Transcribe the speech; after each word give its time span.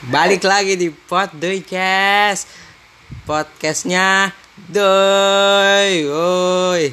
Balik 0.00 0.48
lagi 0.48 0.80
di 0.80 0.88
Pod 0.88 1.36
Doycast 1.36 2.48
Podcastnya 3.28 4.32
Doy 4.56 6.08
Woi 6.08 6.88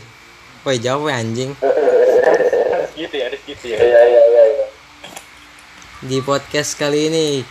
Woi 0.67 0.75
jauh 0.75 1.07
ya 1.07 1.15
anjing 1.23 1.55
harus 1.55 2.91
gitu 2.99 3.15
ya 3.15 3.31
harus 3.31 3.39
gitu 3.47 3.65
ya 3.71 3.79
Iya 3.79 4.01
iya 4.11 4.21
iya. 4.27 4.43
iya. 4.43 4.65
Di 6.03 6.19
podcast 6.19 6.75
kali 6.75 7.07
ini 7.07 7.47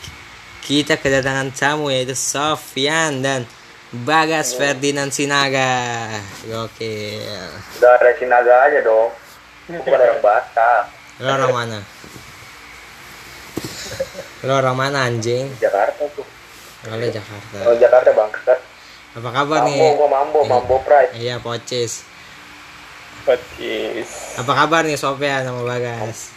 Kita 0.61 1.01
kedatangan 1.01 1.49
tamu 1.57 1.89
yaitu 1.89 2.13
Sofyan 2.13 3.25
dan 3.25 3.49
Bagas 4.05 4.53
Ferdinand 4.53 5.09
Sinaga 5.09 6.05
Gokil 6.45 7.25
Udah 7.81 7.97
ada 7.97 8.13
Sinaga 8.21 8.69
aja 8.69 8.85
dong. 8.85 9.09
Bukan 9.73 9.89
orang 9.89 10.21
Batak. 10.21 10.85
Orang 11.17 11.49
mana? 11.49 11.81
Lo 14.47 14.53
orang 14.57 14.77
mana 14.79 14.99
anjing? 15.05 15.51
Jakarta 15.59 16.07
tuh. 16.09 16.23
Oleh 16.87 17.11
Jakarta 17.11 17.57
Oh 17.67 17.75
Jakarta 17.75 18.11
bangsat. 18.13 18.61
Apa 19.13 19.29
kabar 19.33 19.59
Mambo 19.61 19.73
nih? 19.73 19.91
gua 19.93 20.09
mambo 20.09 20.39
Iya. 20.39 20.51
mambo 20.51 20.75
pride. 20.81 21.13
Iya 21.15 21.37
pocis 21.41 22.05
Podcast 23.19 24.39
Apa 24.39 24.53
kabar 24.55 24.85
nih 24.85 24.95
Sofyan 24.95 25.43
sama 25.43 25.65
Bagas? 25.65 26.31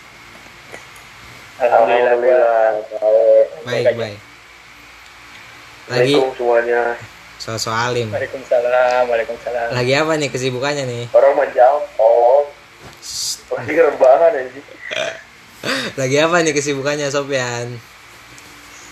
alhamdulillah 1.60 2.16
gua 2.18 2.40
Baik. 3.62 3.84
Baik 3.86 3.94
Baik 3.94 4.18
Lagi 5.92 6.16
semuanya. 6.34 6.82
sosok 7.36 7.76
alim 7.76 8.08
Waalaikumsalam 8.10 9.04
Waalaikumsalam 9.06 9.68
Lagi 9.72 9.94
apa 9.94 10.12
nih 10.16 10.30
kesibukannya 10.30 10.84
nih? 10.84 11.04
Orang 11.12 11.34
menjawab. 11.36 11.84
Oh. 11.96 12.48
Lagi 13.52 13.74
rebahan 13.76 14.32
anjing. 14.34 14.66
Lagi 16.00 16.16
apa 16.18 16.36
nih 16.40 16.54
kesibukannya 16.54 17.08
Sofyan? 17.08 17.76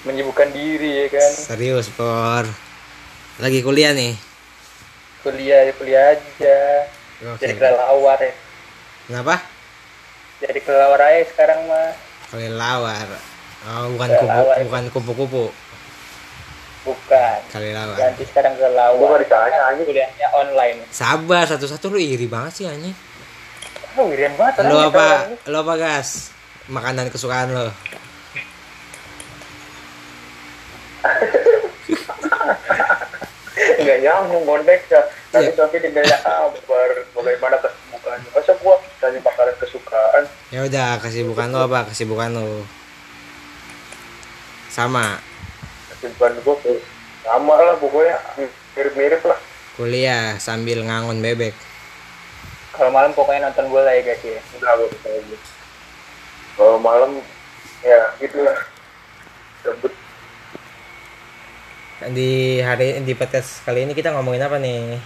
Menyibukkan 0.08 0.50
diri 0.50 1.04
ya 1.04 1.08
kan 1.12 1.32
Serius 1.34 1.88
Por 1.90 2.48
Lagi 3.38 3.60
kuliah 3.60 3.92
nih? 3.92 4.16
kuliah 5.20 5.62
ya 5.62 5.74
kuliah 5.74 6.04
aja 6.10 6.60
jadi 7.36 7.52
Oke. 7.52 7.60
kelelawar 7.60 8.18
ya 8.18 8.34
Kenapa? 9.06 9.36
jadi 10.40 10.60
kelelawar 10.60 11.00
aja 11.04 11.24
sekarang 11.28 11.60
mah 11.66 11.92
Kelelawar 12.28 13.08
Oh 13.68 13.92
bukan 13.92 14.10
kupu 14.10 14.24
Kelelawar. 14.24 14.56
bukan 14.64 14.84
kupu-kupu 14.90 15.46
bukan 16.84 17.38
Kelelawar 17.50 17.98
ganti 17.98 18.24
sekarang 18.24 18.54
Gua 18.54 18.64
kelelawar 18.64 19.20
ditanya 19.20 19.60
anjing. 19.68 19.86
kuliahnya 19.86 20.28
online 20.34 20.78
Sabar 20.88 21.44
satu-satu 21.44 21.90
lu 21.90 22.00
iri 22.00 22.26
banget 22.26 22.54
sih 22.56 22.66
anjing 22.66 22.96
oh 23.94 24.06
ngirian 24.06 24.34
banget 24.34 24.54
Lo 24.64 24.78
orangnya 24.80 24.88
apa? 24.88 25.08
Lo 25.50 25.58
apa 25.60 25.74
gas? 25.76 26.30
Makanan 26.68 27.10
kesukaan 27.10 27.50
lo? 27.50 27.68
Nggak 33.78 34.00
nyambung 34.04 34.44
konteks 34.46 34.86
ya. 34.92 35.02
Tadi 35.34 35.50
Iya. 35.52 35.58
Sofi 35.58 35.78
ditanya 35.84 36.18
kabar 36.24 36.90
bagaimana 37.14 37.56
kesibukannya. 37.62 38.30
Masa 38.32 38.54
gua 38.62 38.76
tanya 39.00 39.20
makanan 39.22 39.56
kesukaan. 39.60 40.24
Ya 40.54 40.60
udah 40.64 40.90
kesibukan 41.04 41.48
lo 41.52 41.68
apa? 41.68 41.92
Kesibukan 41.92 42.32
lo 42.32 42.64
Sama 44.72 45.18
Kesibukan 45.92 46.38
gua 46.46 46.56
tuh 46.62 46.80
sama 47.28 47.60
lah 47.60 47.76
pokoknya 47.76 48.16
mirip-mirip 48.72 49.20
lah. 49.28 49.36
kuliah 49.76 50.40
sambil 50.40 50.80
ngangon 50.80 51.20
bebek 51.20 51.52
kalau 52.72 52.88
malam 52.88 53.12
pokoknya 53.12 53.52
nonton 53.52 53.68
bola 53.68 53.92
ya 53.92 54.00
guys 54.00 54.24
ya 54.24 54.40
Enggak 54.56 54.74
gua 54.80 54.88
bisa. 54.88 55.10
Kalau 56.56 56.78
malam 56.80 57.20
ya 57.84 58.00
gitu 58.24 58.48
lah. 58.48 58.58
Sebut 59.66 59.92
di 61.98 62.62
hari 62.62 63.02
di 63.02 63.14
podcast 63.18 63.66
kali 63.66 63.90
ini 63.90 63.98
kita 63.98 64.14
ngomongin 64.14 64.46
apa 64.46 64.62
nih? 64.62 65.02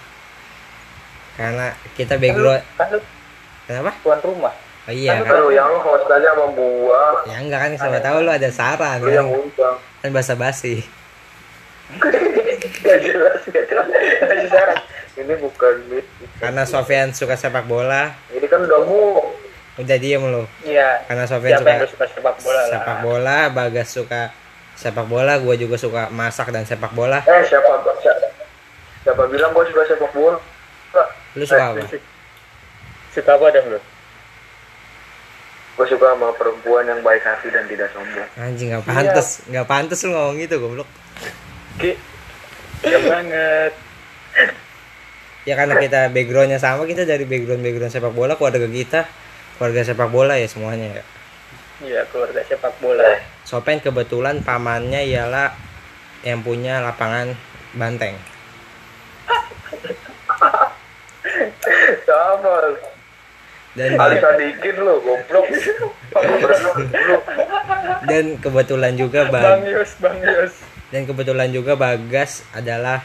Karena 1.40 1.72
kita 1.96 2.20
background 2.20 2.60
kan 2.76 2.88
lu 2.92 3.00
kenapa? 3.64 3.92
tuan 4.04 4.20
rumah. 4.20 4.52
Oh 4.90 4.92
iya. 4.92 5.24
Kan 5.24 5.32
Kalau 5.32 5.48
yang 5.56 5.72
host 5.80 6.04
aja 6.12 6.36
sama 6.36 6.52
gua, 6.52 7.24
ya 7.24 7.40
enggak 7.40 7.60
kan 7.64 7.72
siapa 7.80 8.00
tahu 8.04 8.18
lo 8.28 8.32
ada 8.36 8.50
saran 8.52 9.00
lu 9.00 9.08
yang 9.08 9.30
kan, 9.32 9.40
undang. 9.40 9.76
kan 10.04 10.10
basa 10.12 10.34
basi 10.36 10.84
Gak 12.82 12.98
jelas, 13.04 13.40
gak 13.52 13.66
jelas. 13.68 13.88
Gak 13.88 14.38
jelas. 14.52 14.80
Ini 15.16 15.34
bukan 15.40 15.76
mit. 15.92 16.06
karena 16.44 16.64
Sofian 16.66 17.14
suka 17.16 17.36
sepak 17.38 17.68
bola. 17.68 18.16
Ini 18.32 18.48
kan 18.52 18.64
udah 18.68 18.80
mau. 18.84 19.32
udah 19.80 19.98
diem 19.98 20.20
lo 20.28 20.44
iya. 20.68 21.08
Karena 21.08 21.24
Sofian 21.24 21.56
suka 21.64 21.88
suka 21.88 22.06
sepak 22.12 22.36
bola 22.44 22.62
sepak 22.68 22.98
bola 23.00 23.38
Bagas 23.48 23.88
suka 23.96 24.41
sepak 24.82 25.06
bola 25.06 25.38
gue 25.38 25.56
juga 25.62 25.78
suka 25.78 26.10
masak 26.10 26.50
dan 26.50 26.66
sepak 26.66 26.90
bola. 26.98 27.22
Eh 27.30 27.46
siapa 27.46 27.70
siapa, 28.02 28.28
siapa 29.06 29.24
bilang 29.30 29.54
gua 29.54 29.62
suka 29.70 29.86
sepak 29.86 30.10
bola? 30.10 30.42
lu 31.38 31.46
suka 31.46 31.64
apa? 31.72 31.86
suka 33.14 33.32
apa 33.38 33.46
dong 33.54 33.78
lu? 33.78 33.80
Gue 35.78 35.86
suka 35.86 36.18
sama 36.18 36.34
perempuan 36.34 36.90
yang 36.90 37.00
baik 37.06 37.22
hati 37.22 37.54
dan 37.54 37.70
tidak 37.70 37.94
sombong. 37.94 38.28
anjing 38.42 38.74
nggak 38.74 38.84
pantas. 38.90 39.46
Nggak 39.46 39.68
pantas 39.70 40.02
lu 40.02 40.18
ngomong 40.18 40.38
gitu 40.42 40.56
goblok. 40.58 40.90
Ki 41.78 41.94
ya 42.82 42.98
banget. 43.06 43.72
Ya 45.46 45.54
karena 45.58 45.78
kita 45.78 46.10
backgroundnya 46.10 46.58
sama 46.58 46.90
kita 46.90 47.06
dari 47.06 47.30
background 47.30 47.62
background 47.62 47.94
sepak 47.94 48.14
bola 48.18 48.34
keluarga 48.34 48.66
kita 48.66 49.06
keluarga 49.62 49.82
sepak 49.86 50.10
bola 50.10 50.42
ya 50.42 50.50
semuanya 50.50 51.00
ya. 51.00 51.04
Iya 51.86 52.02
keluarga 52.10 52.42
sepak 52.50 52.74
bola 52.82 53.22
Sopen 53.52 53.84
kebetulan 53.84 54.40
pamannya 54.48 55.04
ialah 55.12 55.52
yang 56.24 56.40
punya 56.40 56.80
lapangan 56.80 57.36
banteng. 57.76 58.16
Sama. 62.08 62.80
dan 63.76 64.00
dikit 64.40 64.76
lu, 64.80 65.04
goblok. 65.04 65.52
Dan 68.08 68.40
kebetulan 68.40 68.96
juga 68.96 69.28
bang 69.28 69.68
Yus 69.68 70.00
bang 70.00 70.16
Yus. 70.24 70.56
Dan 70.88 71.04
kebetulan 71.04 71.52
juga 71.52 71.76
Bagas 71.76 72.48
adalah 72.56 73.04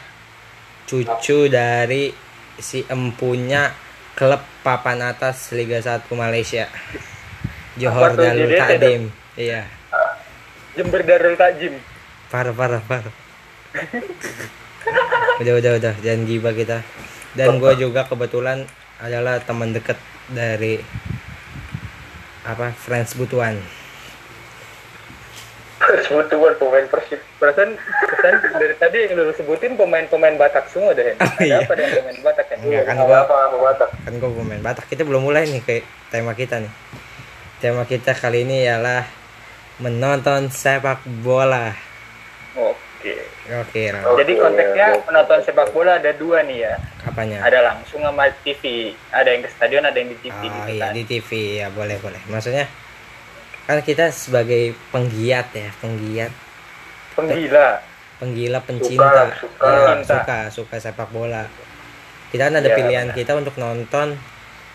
cucu 0.87 1.51
dari 1.51 2.15
si 2.55 2.87
empunya 2.87 3.75
klub 4.15 4.39
papan 4.63 5.11
atas 5.11 5.51
Liga 5.51 5.83
1 5.83 6.07
Malaysia. 6.15 6.71
Johor 7.75 8.15
Darul 8.15 8.47
JDT 8.47 8.63
Takdim. 8.63 9.03
iya 9.35 9.76
Jember 10.77 11.01
Darul 11.01 11.33
Takjim 11.33 11.73
parah 12.29 12.53
parah 12.53 12.83
parah 12.85 13.13
udah 15.41 15.53
udah 15.57 15.71
udah 15.81 15.93
jangan 16.05 16.21
gibah 16.29 16.53
kita 16.53 16.85
dan 17.33 17.57
gue 17.57 17.73
juga 17.77 18.05
kebetulan 18.05 18.69
adalah 19.01 19.41
teman 19.41 19.73
dekat 19.73 19.97
dari 20.29 20.81
apa 22.45 22.73
friends 22.73 23.17
butuan 23.17 23.57
Sebut-sebut 25.87 26.59
pemain 26.59 26.83
persib. 26.89 27.21
perasaan 27.39 27.77
perasaan 27.77 28.35
dari 28.59 28.75
tadi 28.75 28.97
yang 29.07 29.23
lu 29.23 29.31
sebutin 29.31 29.77
pemain-pemain 29.77 30.35
Batak 30.35 30.67
semua 30.73 30.91
deh 30.91 31.13
Hen. 31.13 31.15
ada 31.21 31.45
iya. 31.45 31.57
apa 31.63 31.73
dengan 31.77 32.01
pemain 32.01 32.19
Batak 32.27 32.45
kan 32.49 32.57
Enggak 32.59 32.83
kan 32.89 32.95
gue 32.97 33.17
apa 33.17 33.35
apa 33.47 33.55
Batak. 33.61 33.89
kan 33.93 34.13
gue 34.17 34.29
pemain 34.29 34.61
Batak 34.65 34.85
kita 34.89 35.01
belum 35.05 35.21
mulai 35.23 35.45
nih 35.47 35.61
ke 35.63 35.75
tema 36.09 36.33
kita 36.33 36.59
nih 36.59 36.73
tema 37.61 37.85
kita 37.85 38.11
kali 38.17 38.43
ini 38.43 38.65
ialah 38.65 39.05
menonton 39.77 40.49
sepak 40.49 40.99
bola 41.21 41.69
oke 42.55 43.13
oke 43.47 43.81
Ram. 43.93 44.03
Jadi 44.17 44.33
konteksnya 44.35 44.87
oke. 44.91 45.05
menonton 45.05 45.39
sepak 45.41 45.69
bola 45.69 45.97
ada 45.97 46.11
dua 46.11 46.41
nih 46.41 46.65
ya 46.65 46.73
apanya 47.03 47.39
ada 47.39 47.59
langsung 47.63 48.01
sama 48.01 48.25
TV 48.41 48.63
ada 49.09 49.29
yang 49.29 49.41
ke 49.41 49.49
stadion 49.49 49.83
ada 49.83 49.95
yang 49.95 50.09
di 50.09 50.17
TV 50.17 50.33
oh 50.35 50.43
gitu 50.43 50.71
iya 50.71 50.81
kan. 50.81 50.91
di 50.91 51.03
TV 51.05 51.29
ya 51.61 51.67
boleh 51.69 51.97
boleh 51.97 52.21
maksudnya 52.27 52.65
kan 53.63 53.79
kita 53.81 54.09
sebagai 54.09 54.73
penggiat 54.89 55.47
ya 55.51 55.69
penggiat 55.77 56.31
penggila 57.13 57.83
penggila 58.17 58.59
pencinta 58.61 59.29
suka. 59.35 59.65
Ya, 59.67 59.85
Cinta. 59.93 60.13
suka 60.17 60.37
suka 60.49 60.75
sepak 60.79 61.09
bola 61.09 61.45
kita 62.27 62.49
kan 62.49 62.55
ada 62.55 62.67
Ya, 62.67 62.75
pilihan 62.75 63.07
benar. 63.07 63.15
kita 63.15 63.31
untuk 63.35 63.55
nonton 63.55 64.17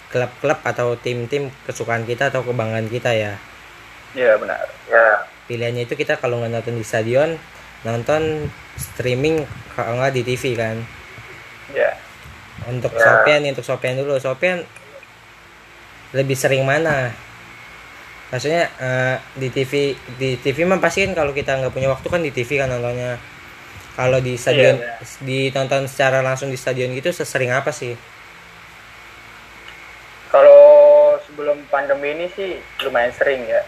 klub-klub 0.09 0.61
atau 0.63 0.95
tim-tim 0.95 1.49
kesukaan 1.65 2.05
kita 2.05 2.29
atau 2.29 2.45
kebanggaan 2.45 2.87
kita 2.87 3.13
ya 3.13 3.35
iya 4.17 4.37
benar. 4.39 4.65
Ya. 4.89 5.27
pilihannya 5.51 5.85
itu 5.91 5.99
kita 5.99 6.23
kalau 6.23 6.39
nggak 6.39 6.55
nonton 6.55 6.79
di 6.79 6.87
stadion 6.87 7.35
nonton 7.83 8.47
streaming 8.79 9.43
kalau 9.75 9.99
nggak 9.99 10.15
di 10.15 10.23
TV 10.23 10.55
kan? 10.55 10.79
Ya 11.75 11.93
untuk 12.69 12.93
Ya. 12.95 13.03
Sopian 13.03 13.43
untuk 13.49 13.67
Sopian 13.67 13.95
dulu. 13.99 14.19
Sopian 14.23 14.63
lebih 16.13 16.37
sering 16.37 16.63
mana? 16.63 17.11
Maksudnya 18.31 18.69
eh, 18.81 19.17
di 19.37 19.49
TV 19.53 19.97
di 20.17 20.41
TV 20.41 20.65
mah 20.65 20.81
pasti 20.81 21.05
kan 21.05 21.13
kalau 21.13 21.33
kita 21.37 21.59
nggak 21.59 21.73
punya 21.73 21.89
waktu 21.93 22.07
kan 22.09 22.21
di 22.23 22.33
TV 22.33 22.61
kan 22.61 22.69
nontonnya. 22.71 23.19
Kalau 23.93 24.25
di 24.25 24.41
stadion 24.41 24.81
Iya, 24.81 25.05
ditonton 25.21 25.85
secara 25.85 26.25
langsung 26.25 26.49
di 26.49 26.57
stadion 26.57 26.97
gitu 26.97 27.13
sesering 27.13 27.53
apa 27.53 27.69
sih? 27.69 27.93
Kalau 30.33 30.65
sebelum 31.29 31.61
pandemi 31.69 32.17
ini 32.17 32.27
sih 32.33 32.57
lumayan 32.89 33.13
sering 33.13 33.45
ya 33.45 33.61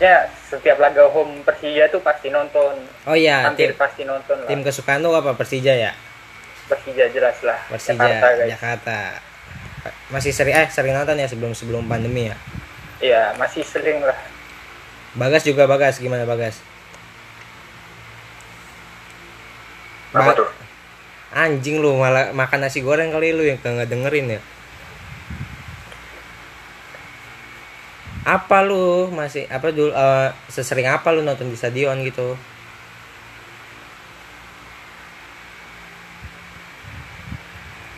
ya 0.00 0.24
setiap 0.48 0.80
laga 0.80 1.04
home 1.12 1.44
Persija 1.44 1.92
tuh 1.92 2.00
pasti 2.00 2.32
nonton. 2.32 2.72
Oh 3.04 3.12
iya 3.12 3.44
hampir 3.44 3.70
tim 3.70 3.78
pasti 3.78 4.02
nonton 4.08 4.40
lah. 4.40 4.48
tim 4.48 4.64
kesukaan 4.64 5.04
lu 5.04 5.12
apa 5.12 5.36
Persija 5.36 5.76
ya? 5.76 5.92
Persija 6.66 7.12
jelas 7.12 7.36
lah 7.44 7.60
Persija 7.68 8.00
Jakarta 8.00 8.28
guys. 8.34 8.48
Jakarta. 8.56 8.98
Masih 10.08 10.32
sering 10.32 10.56
eh 10.56 10.68
sering 10.72 10.96
nonton 10.96 11.20
ya 11.20 11.28
sebelum 11.28 11.52
sebelum 11.52 11.84
pandemi 11.84 12.32
ya? 12.32 12.36
Iya 13.00 13.22
masih 13.36 13.60
sering 13.60 14.00
lah. 14.00 14.16
Bagas 15.14 15.44
juga 15.44 15.68
Bagas 15.68 16.00
gimana 16.00 16.24
Bagas? 16.24 16.58
Apa 20.10 20.32
Ba- 20.32 20.38
tuh? 20.40 20.48
anjing 21.30 21.78
lu 21.78 21.94
malah 21.94 22.34
makan 22.34 22.66
nasi 22.66 22.82
goreng 22.82 23.14
kali 23.14 23.30
lu 23.30 23.46
yang 23.46 23.54
nggak 23.62 23.86
dengerin 23.86 24.34
ya 24.34 24.40
apa 28.26 28.62
lu 28.64 29.08
masih 29.12 29.48
apa 29.48 29.72
dulu 29.72 29.90
eh, 29.92 30.28
sesering 30.52 30.88
apa 30.88 31.08
lu 31.12 31.24
nonton 31.24 31.48
di 31.48 31.56
stadion 31.56 32.00
gitu? 32.04 32.36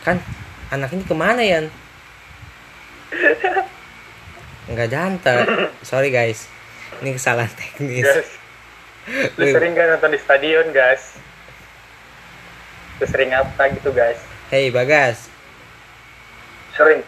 Kan 0.03 0.19
anak 0.73 0.91
ini 0.91 1.03
ke 1.05 1.15
mana 1.15 1.43
ya 1.45 1.61
nggak 4.73 4.89
jantar 4.89 5.37
sorry 5.85 6.09
guys. 6.09 6.47
Ini 7.03 7.13
kesalahan 7.19 7.51
teknis. 7.51 8.07
Guys 8.07 8.31
lu 9.35 9.43
sering 9.51 9.75
kan 9.75 9.85
nonton 9.95 10.15
di 10.15 10.19
stadion 10.19 10.67
guys? 10.71 11.19
Lu 13.03 13.05
sering 13.05 13.35
apa 13.35 13.67
gitu 13.75 13.91
guys? 13.91 14.19
Hey 14.47 14.71
bagas. 14.71 15.27
Sering. 16.73 17.03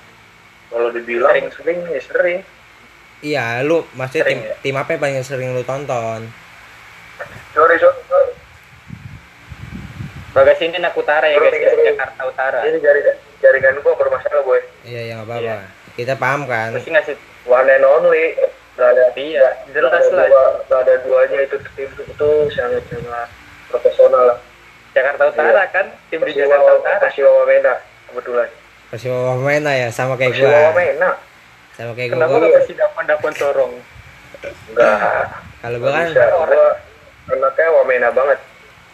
Kalau 0.70 0.92
dibilang 0.92 1.32
Sering. 1.32 1.48
sering, 1.56 1.80
ya 1.88 2.02
sering. 2.04 2.40
Iya 3.26 3.46
lu 3.60 3.82
maksudnya 3.92 4.26
tim 4.28 4.40
ya? 4.40 4.54
tim 4.62 4.76
apa 4.76 4.90
yang 4.92 5.02
paling 5.02 5.18
sering 5.22 5.50
lu 5.52 5.64
tonton 5.64 6.30
Sorry, 7.52 7.80
sorry. 7.80 7.96
sorry. 8.06 8.32
Bagas 10.32 10.60
ini 10.60 10.76
anak 10.76 10.92
utara 10.94 11.24
ya 11.26 11.40
guys 11.40 11.56
ya. 11.56 11.72
Jakarta 11.88 12.22
Utara 12.26 12.60
Ini 12.62 12.78
jaringan, 12.78 13.16
jaringan 13.40 13.80
gua 13.80 13.96
bermasalah, 13.96 14.44
boy. 14.44 14.60
iya 14.84 15.02
ya 15.06 15.14
nggak 15.16 15.28
apa-apa 15.32 15.56
Iya. 15.56 15.60
kita 15.96 16.14
paham 16.16 16.42
kan 16.44 16.70
pasti 16.72 16.92
ngasih 16.92 17.16
One 17.46 17.70
and 17.70 17.86
only. 17.86 18.36
Gak 18.76 18.92
ada, 18.92 19.08
iya 19.16 19.56
jelas 19.72 19.88
gak 19.88 20.04
ada 20.04 20.12
lah 20.12 20.28
dua, 20.28 20.46
gak 20.68 20.80
ada 20.84 20.94
duanya 21.00 21.40
itu 21.42 21.56
tim 21.72 21.88
itu 21.96 22.30
sangat 22.52 22.84
sangat 22.86 23.28
profesional 23.66 24.24
lah. 24.28 24.38
Jakarta 24.92 25.24
Utara 25.32 25.48
Iya. 25.56 25.72
kan 25.72 25.86
tim 26.06 26.20
di 26.20 26.24
Persiwa, 26.28 26.44
Jakarta 26.52 26.72
Utara 26.76 26.98
Persiwa 27.00 27.30
Wamena 27.34 27.74
kebetulan. 28.06 28.50
Persiwa 28.92 29.18
Wamena 29.32 29.72
ya 29.74 29.88
sama 29.90 30.20
kayak 30.20 30.36
Persiwa 30.36 30.52
gua 30.52 30.62
Wamena. 30.68 31.10
Sama 31.76 31.92
kayak 31.92 32.10
kenapa 32.12 32.32
gua 32.32 32.40
gak 32.42 32.54
Persidapon 32.58 33.04
Dapon 33.06 33.34
Sorong? 33.36 33.74
Enggak. 34.72 34.98
kalau 35.60 35.78
gua 35.78 35.92
kan. 35.92 36.08
Gua 36.12 36.70
anaknya 37.28 37.68
Wamena 37.72 38.10
banget. 38.10 38.40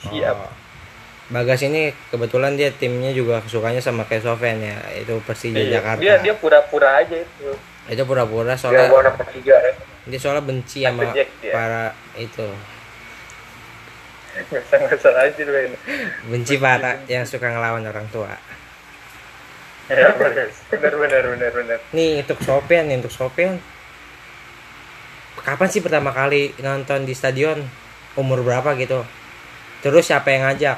siap. 0.02 0.34
Oh, 0.36 0.52
Bagas 1.32 1.62
ini 1.62 1.82
kebetulan 2.12 2.60
dia 2.60 2.68
timnya 2.70 3.14
juga 3.14 3.40
sukanya 3.46 3.80
sama 3.80 4.04
kayak 4.04 4.26
Sofian 4.26 4.60
ya. 4.60 4.76
Itu 4.94 5.22
Persija 5.22 5.56
Iya, 5.58 5.80
Jakarta. 5.80 6.02
Dia 6.02 6.14
dia 6.20 6.34
pura-pura 6.34 7.00
aja 7.00 7.16
itu. 7.16 7.50
Itu 7.86 8.04
pura-pura 8.04 8.52
Dia 8.52 8.60
soalnya 8.60 8.86
gua 8.88 9.00
anak 9.02 9.16
Persija 9.18 9.56
ya. 9.56 9.74
dia 10.02 10.18
soalnya 10.18 10.42
benci 10.42 10.80
sama 10.82 11.06
Jack 11.14 11.30
dia. 11.40 11.54
para 11.54 11.84
itu. 12.16 12.48
Usah 14.72 15.12
aja 15.22 15.42
lu 15.44 15.52
ini 15.54 15.78
benci 16.26 16.56
para 16.56 17.04
yang 17.06 17.28
suka 17.28 17.52
ngelawan 17.52 17.84
orang 17.84 18.08
tua 18.08 18.32
ya 19.92 20.08
benar 20.16 20.48
benar 20.96 21.24
benar 21.36 21.52
benar 21.52 21.80
nih 21.92 22.24
untuk 22.24 22.40
Sofian 22.40 22.88
nih 22.88 22.98
untuk 23.04 23.12
Sofian 23.12 23.60
kapan 25.42 25.68
sih 25.74 25.82
pertama 25.82 26.14
kali 26.14 26.54
nonton 26.62 27.02
di 27.02 27.18
stadion? 27.18 27.66
Umur 28.14 28.46
berapa 28.46 28.78
gitu? 28.78 29.02
Terus 29.82 30.06
siapa 30.06 30.30
yang 30.30 30.46
ngajak? 30.46 30.78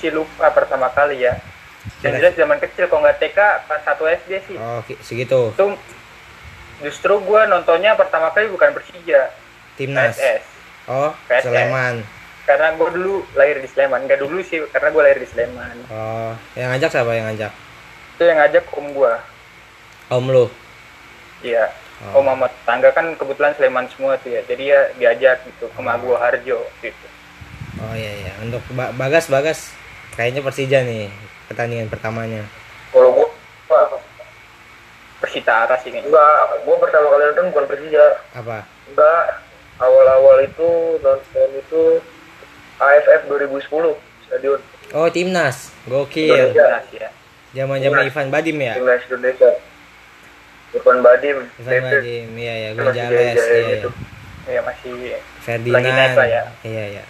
Sih 0.00 0.08
lupa 0.08 0.48
pertama 0.48 0.88
kali 0.88 1.28
ya. 1.28 1.36
Yang 2.00 2.32
jelas. 2.32 2.34
zaman 2.40 2.58
kecil 2.64 2.88
kalau 2.88 3.04
nggak 3.04 3.20
TK 3.20 3.38
pas 3.68 3.80
satu 3.84 4.08
SD 4.08 4.32
sih. 4.48 4.56
Oh 4.56 4.80
segitu. 5.04 5.52
Itu 5.52 5.76
justru 6.80 7.20
gua 7.20 7.44
nontonnya 7.44 7.92
pertama 8.00 8.32
kali 8.32 8.48
bukan 8.48 8.72
Persija. 8.72 9.28
Timnas. 9.76 10.16
PSS 10.16 10.54
oh 10.88 11.12
PSS. 11.28 11.44
Sleman 11.48 11.94
karena 12.44 12.72
gua 12.74 12.88
dulu 12.88 13.24
lahir 13.34 13.56
di 13.56 13.66
Sleman. 13.66 14.04
Nggak 14.04 14.20
dulu 14.20 14.38
sih 14.40 14.60
karena 14.68 14.88
gua 14.88 15.02
lahir 15.02 15.18
di 15.18 15.26
Sleman. 15.26 15.76
Oh 15.88 16.32
yang 16.54 16.70
ngajak 16.70 16.90
siapa? 16.90 17.10
Yang 17.10 17.26
ngajak? 17.30 17.52
Itu 18.10 18.22
yang 18.22 18.38
ngajak 18.38 18.64
om 18.72 18.86
gua. 18.92 19.12
Om 20.06 20.26
lu? 20.28 20.46
Iya. 21.40 21.66
Oh. 22.04 22.18
om 22.18 22.26
Muhammad 22.26 22.50
tangga 22.64 22.90
kan 22.90 23.14
kebetulan 23.14 23.54
Sleman 23.54 23.86
semua 23.88 24.18
tuh 24.18 24.28
ya. 24.28 24.42
Jadi 24.42 24.64
ya 24.66 24.80
diajak 24.94 25.40
gitu 25.44 25.66
ke 25.66 25.78
Oh. 25.78 25.82
Maguwo 25.82 26.14
Harjo 26.14 26.60
gitu. 26.78 27.06
Oh 27.76 27.94
iya 27.94 28.12
iya. 28.18 28.32
Untuk 28.38 28.60
Ba- 28.72 28.92
Bagas 28.92 29.26
Bagas. 29.26 29.72
Kayaknya 30.14 30.40
Persija 30.40 30.78
nih 30.80 31.10
pertandingan 31.46 31.88
pertamanya. 31.88 32.42
Kalau 32.90 33.10
gua 33.10 33.28
gua- 33.66 34.02
Persitara 35.16 35.72
sih 35.80 35.88
kayaknya. 35.88 36.06
Enggak, 36.06 36.34
gua 36.62 36.76
pertama 36.78 37.06
kali 37.08 37.22
nonton 37.24 37.46
bukan 37.50 37.66
Persija. 37.66 38.04
apa? 38.34 38.58
Enggak, 38.86 39.24
awal-awal 39.76 40.44
itu 40.44 40.68
nonton 41.00 41.48
itu 41.56 41.82
AFF 42.76 43.20
2010 43.26 43.70
stadion 44.24 44.58
oh 44.92 45.08
timnas 45.08 45.70
gokil. 45.84 46.34
Timnas 46.50 46.84
ya 46.90 47.08
zaman 47.54 47.78
zaman 47.78 48.02
Ivan 48.04 48.28
Badim 48.28 48.58
ya 48.58 48.74
timnas 48.74 49.02
Indonesia. 49.04 49.50
Irfan 50.74 50.98
Badim, 51.00 51.38
Ivan 51.56 51.82
Badim 51.86 52.26
iya 52.34 52.54
ya 52.56 52.68
Masih 52.72 52.82
Gonzales 52.82 53.14
jaya-jaya 53.14 53.54
iya, 53.54 53.76
iya. 53.78 53.90
ya 54.44 54.60
masih 54.60 54.92
Ferdinand 55.38 55.76
Lagi 55.78 55.90
naik 55.92 56.12
lah 56.12 56.26
ya. 56.26 56.42
iya 56.62 56.84
iya 56.90 57.04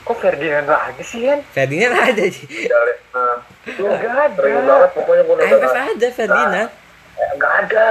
kok 0.00 0.16
Ferdinand 0.16 0.64
lagi 0.64 1.04
sih 1.04 1.20
kan 1.22 1.38
Ferdinand 1.52 1.92
ada 1.94 2.24
sih 2.26 2.48
Jale. 2.48 2.94
Nah, 3.12 3.36
itu 3.62 3.82
Nggak 3.84 4.08
ada. 4.08 4.40
sering 4.40 4.64
banget 4.64 4.90
pokoknya 4.96 5.22
gua 5.22 5.34
nonton. 5.36 5.58
AFF 5.60 5.76
ada 5.76 6.08
Ferdinand 6.10 6.70
Eh, 7.18 7.28
Nggak 7.34 7.52
ada, 7.58 7.86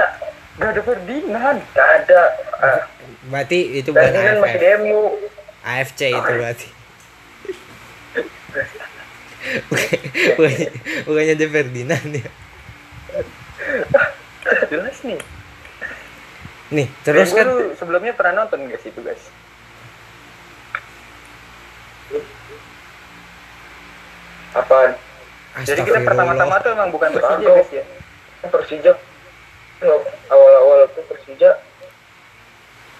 nggak 0.56 0.68
ada 0.68 0.80
Ferdinand 0.82 1.58
nggak 1.68 1.88
ada. 1.96 2.22
Berarti 3.28 3.58
itu 3.76 3.88
bukan 3.92 4.08
Dan 4.08 4.18
kan 4.18 4.36
masih 4.40 4.58
AFF 4.58 4.78
MU. 4.80 5.00
AFC 5.60 6.00
itu 6.10 6.30
berarti 6.32 6.66
bukannya 10.36 10.68
bukannya 11.04 11.32
ada 11.34 11.46
Ferdinand 11.48 12.08
ya? 12.12 12.28
Jelas 14.68 14.98
nih. 15.02 15.20
Nih 16.68 16.86
terus 17.00 17.32
Gua 17.32 17.38
kan? 17.38 17.48
sebelumnya 17.74 18.12
pernah 18.12 18.44
nonton 18.44 18.66
guys 18.66 18.84
itu 18.84 19.00
guys? 19.00 19.24
Apaan? 24.54 24.92
jadi 25.58 25.82
kita 25.82 26.00
pertama-tama 26.06 26.54
tuh 26.62 26.70
emang 26.70 26.88
bukan 26.88 27.10
Persija 27.10 27.48
guys 27.50 27.70
ya? 27.72 27.84
Persija. 28.46 28.92
Awal-awal 30.28 30.86
itu 30.86 31.00
Persija. 31.04 31.50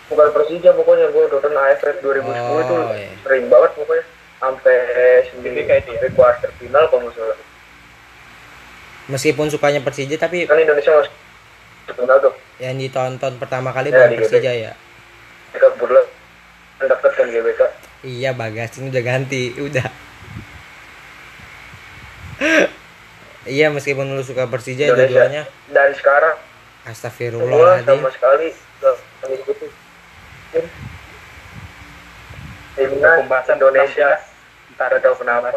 Bukan 0.09 0.29
Persija 0.33 0.71
pokoknya 0.75 1.07
gue 1.09 1.25
nonton 1.29 1.53
AFF 1.55 1.97
2010 2.01 2.27
itu 2.59 2.75
Oh, 2.75 2.91
iya. 2.91 3.09
sering 3.23 3.47
banget 3.47 3.71
pokoknya 3.77 4.05
sampai 4.39 4.79
sendiri 5.31 5.67
kayak 5.67 5.87
sampai 5.87 6.11
kuarter 6.15 6.51
final 6.59 6.87
kalau 6.89 7.07
nggak 7.07 7.15
salah. 7.19 7.39
Meskipun 9.09 9.49
sukanya 9.51 9.81
Persija 9.83 10.17
tapi 10.21 10.47
kan 10.47 10.59
Indonesia 10.59 10.95
masuk 10.95 11.15
final 11.97 12.19
tuh. 12.21 12.35
yang 12.59 12.75
ditonton 12.77 13.39
pertama 13.39 13.71
kali 13.71 13.89
Ya, 13.89 14.07
bukan 14.07 14.19
Persija 14.21 14.53
ya. 14.53 14.73
Mereka 15.55 15.67
berdua 15.81 16.03
mendaftarkan 16.79 17.27
GBK 17.33 17.63
iya 18.07 18.31
bagas 18.31 18.79
ini 18.79 18.95
udah 18.95 19.03
ganti 19.03 19.43
udah. 19.59 19.89
Iya 23.49 23.73
meskipun 23.73 24.13
lu 24.13 24.21
suka 24.21 24.45
Persija 24.45 24.93
dua-duanya. 24.93 25.49
Dan 25.73 25.97
sekarang 25.97 26.37
gue 26.37 26.93
astagfirullahaladzim 26.93 27.97
sama 27.97 28.11
sekali 28.13 28.53
mengikuti. 29.25 29.67
Pembahasan 32.77 33.57
Indonesia 33.57 34.21
Nggak 34.79 35.03
tahu 35.03 35.15
kenapa. 35.19 35.49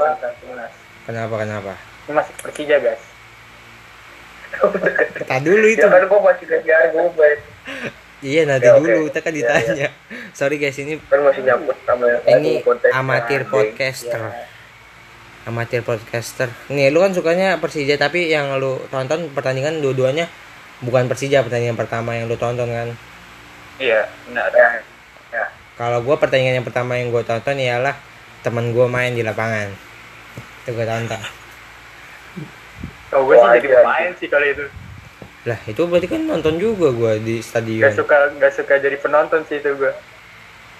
kenapa? 1.05 1.35
Kenapa 1.37 1.73
ini 2.01 2.11
masih 2.17 2.33
Persija 2.41 2.77
guys. 2.81 3.03
Tak 5.29 5.39
dulu 5.47 5.63
itu. 5.63 5.79
Ya 5.79 5.87
kan 5.87 6.03
gue 6.03 6.19
masih 6.19 6.45
kejar 6.49 6.91
gue 6.91 7.05
baik 7.15 7.39
iya 8.21 8.45
nanti 8.45 8.69
Ya, 8.69 8.77
dulu 8.77 9.09
kita 9.09 9.19
kan 9.25 9.33
Ya, 9.33 9.37
ditanya. 9.41 9.87
Sorry 10.35 10.61
guys 10.61 10.77
ini 10.77 10.99
kan 11.07 11.23
masih 11.23 11.41
nyambut 11.41 11.73
sama 11.87 12.05
yang 12.05 12.41
ini 12.41 12.61
amatir 12.91 13.41
anjing. 13.41 13.49
podcaster. 13.49 14.21
Ya. 14.21 14.45
amatir 15.41 15.81
podcaster. 15.81 16.49
Nih 16.69 16.93
lu 16.93 17.01
kan 17.01 17.15
sukanya 17.15 17.57
Persija 17.57 17.97
tapi 17.97 18.29
yang 18.29 18.53
lu 18.61 18.77
tonton 18.93 19.31
pertandingan 19.33 19.81
dua-duanya 19.81 20.29
bukan 20.83 21.09
Persija 21.09 21.41
pertandingan 21.41 21.73
pertama 21.73 22.13
yang 22.13 22.29
lu 22.29 22.37
tonton 22.37 22.69
kan? 22.69 22.93
Iya 23.81 24.05
benar. 24.29 24.53
Ya, 24.53 24.67
ya. 25.33 25.45
kalau 25.73 26.05
gua 26.05 26.21
pertandingan 26.21 26.61
yang 26.61 26.67
pertama 26.67 27.01
yang 27.01 27.09
gua 27.09 27.25
tonton 27.25 27.57
ialah 27.57 27.97
teman 28.41 28.73
gua 28.75 28.89
main 28.89 29.13
di 29.13 29.23
lapangan. 29.23 29.69
Itu 30.65 30.73
gua 30.73 30.85
tonton 30.85 31.41
oh 33.11 33.21
gue 33.27 33.35
sih 33.35 33.49
jadi 33.59 33.67
iya, 33.67 33.77
pemain 33.83 34.11
sih 34.17 34.27
kali 34.31 34.47
itu. 34.55 34.65
Lah 35.47 35.59
itu 35.67 35.81
berarti 35.89 36.07
kan 36.07 36.21
nonton 36.23 36.55
juga 36.61 36.87
gua 36.93 37.13
di 37.19 37.43
stadion. 37.43 37.89
Gak 37.89 37.97
suka 37.97 38.15
gak 38.39 38.53
suka 38.55 38.73
jadi 38.79 38.97
penonton 38.99 39.41
sih 39.49 39.59
itu 39.59 39.71
gue. 39.75 39.93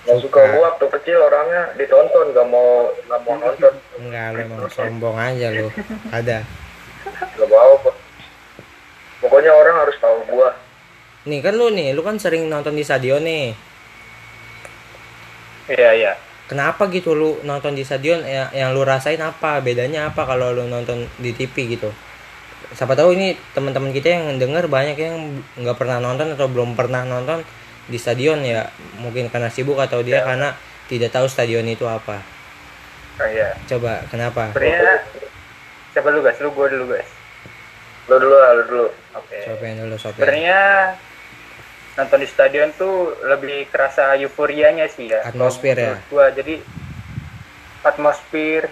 Nggak 0.08 0.18
suka 0.26 0.40
gua 0.56 0.62
waktu 0.74 0.86
kecil 1.00 1.18
orangnya 1.22 1.64
ditonton, 1.78 2.34
gak 2.34 2.48
mau 2.48 2.90
gak 3.06 3.22
mau 3.28 3.36
nonton, 3.38 3.74
enggak 4.02 4.26
lu 4.34 4.38
emang 4.48 4.60
sombong 4.72 5.18
aja 5.20 5.48
lu. 5.54 5.68
Ada. 6.18 6.38
Gak 7.38 7.48
mau 7.52 7.72
apa. 7.78 7.92
Pokoknya 9.22 9.52
orang 9.54 9.76
harus 9.86 9.98
tahu 10.02 10.18
gua. 10.32 10.50
nih 11.22 11.38
kan 11.38 11.54
lu 11.54 11.70
nih 11.70 11.94
lu 11.94 12.02
kan 12.02 12.18
sering 12.18 12.50
nonton 12.50 12.74
di 12.74 12.82
stadion 12.82 13.22
nih. 13.22 13.54
Iya 15.70 15.90
iya. 15.94 16.14
Kenapa 16.52 16.92
gitu 16.92 17.16
lu 17.16 17.40
nonton 17.48 17.72
di 17.72 17.88
stadion 17.88 18.20
yang, 18.28 18.52
yang 18.52 18.70
lu 18.76 18.84
rasain 18.84 19.24
apa 19.24 19.64
bedanya 19.64 20.12
apa 20.12 20.28
kalau 20.28 20.52
lu 20.52 20.68
nonton 20.68 21.08
di 21.16 21.32
TV 21.32 21.80
gitu 21.80 21.88
siapa 22.76 22.92
tahu 23.00 23.16
ini 23.16 23.40
teman-teman 23.56 23.96
kita 23.96 24.20
yang 24.20 24.26
denger 24.36 24.68
banyak 24.68 25.00
yang 25.00 25.40
nggak 25.56 25.80
pernah 25.80 26.04
nonton 26.04 26.36
atau 26.36 26.52
belum 26.52 26.76
pernah 26.76 27.08
nonton 27.08 27.40
di 27.88 27.96
stadion 27.96 28.44
ya 28.44 28.68
mungkin 29.00 29.32
karena 29.32 29.48
sibuk 29.48 29.80
atau 29.80 30.04
dia 30.04 30.28
karena 30.28 30.52
tidak 30.92 31.16
tahu 31.16 31.32
stadion 31.32 31.64
itu 31.72 31.88
apa 31.88 32.20
Oh, 33.22 33.28
iya. 33.28 33.54
coba 33.70 34.02
kenapa 34.10 34.50
Sebenarnya 34.50 34.98
siapa 35.94 36.10
lu 36.10 36.26
guys? 36.26 36.40
Lu 36.42 36.50
gue 36.58 36.68
dulu 36.74 36.86
guys. 36.96 37.10
Lu 38.10 38.16
dulu 38.18 38.34
lah, 38.34 38.50
lu 38.58 38.64
dulu. 38.66 38.88
Oke. 39.14 39.38
Sopen 39.46 39.78
dulu 39.78 39.96
Sebenarnya 40.00 40.60
nonton 42.00 42.20
di 42.24 42.28
stadion 42.30 42.72
tuh 42.80 43.20
lebih 43.28 43.68
kerasa 43.68 44.16
euforianya 44.16 44.88
sih 44.88 45.12
ya. 45.12 45.26
Atmosfer 45.28 45.76
ya? 45.76 45.96
Gua 46.08 46.32
jadi 46.32 46.62
atmosfer. 47.84 48.70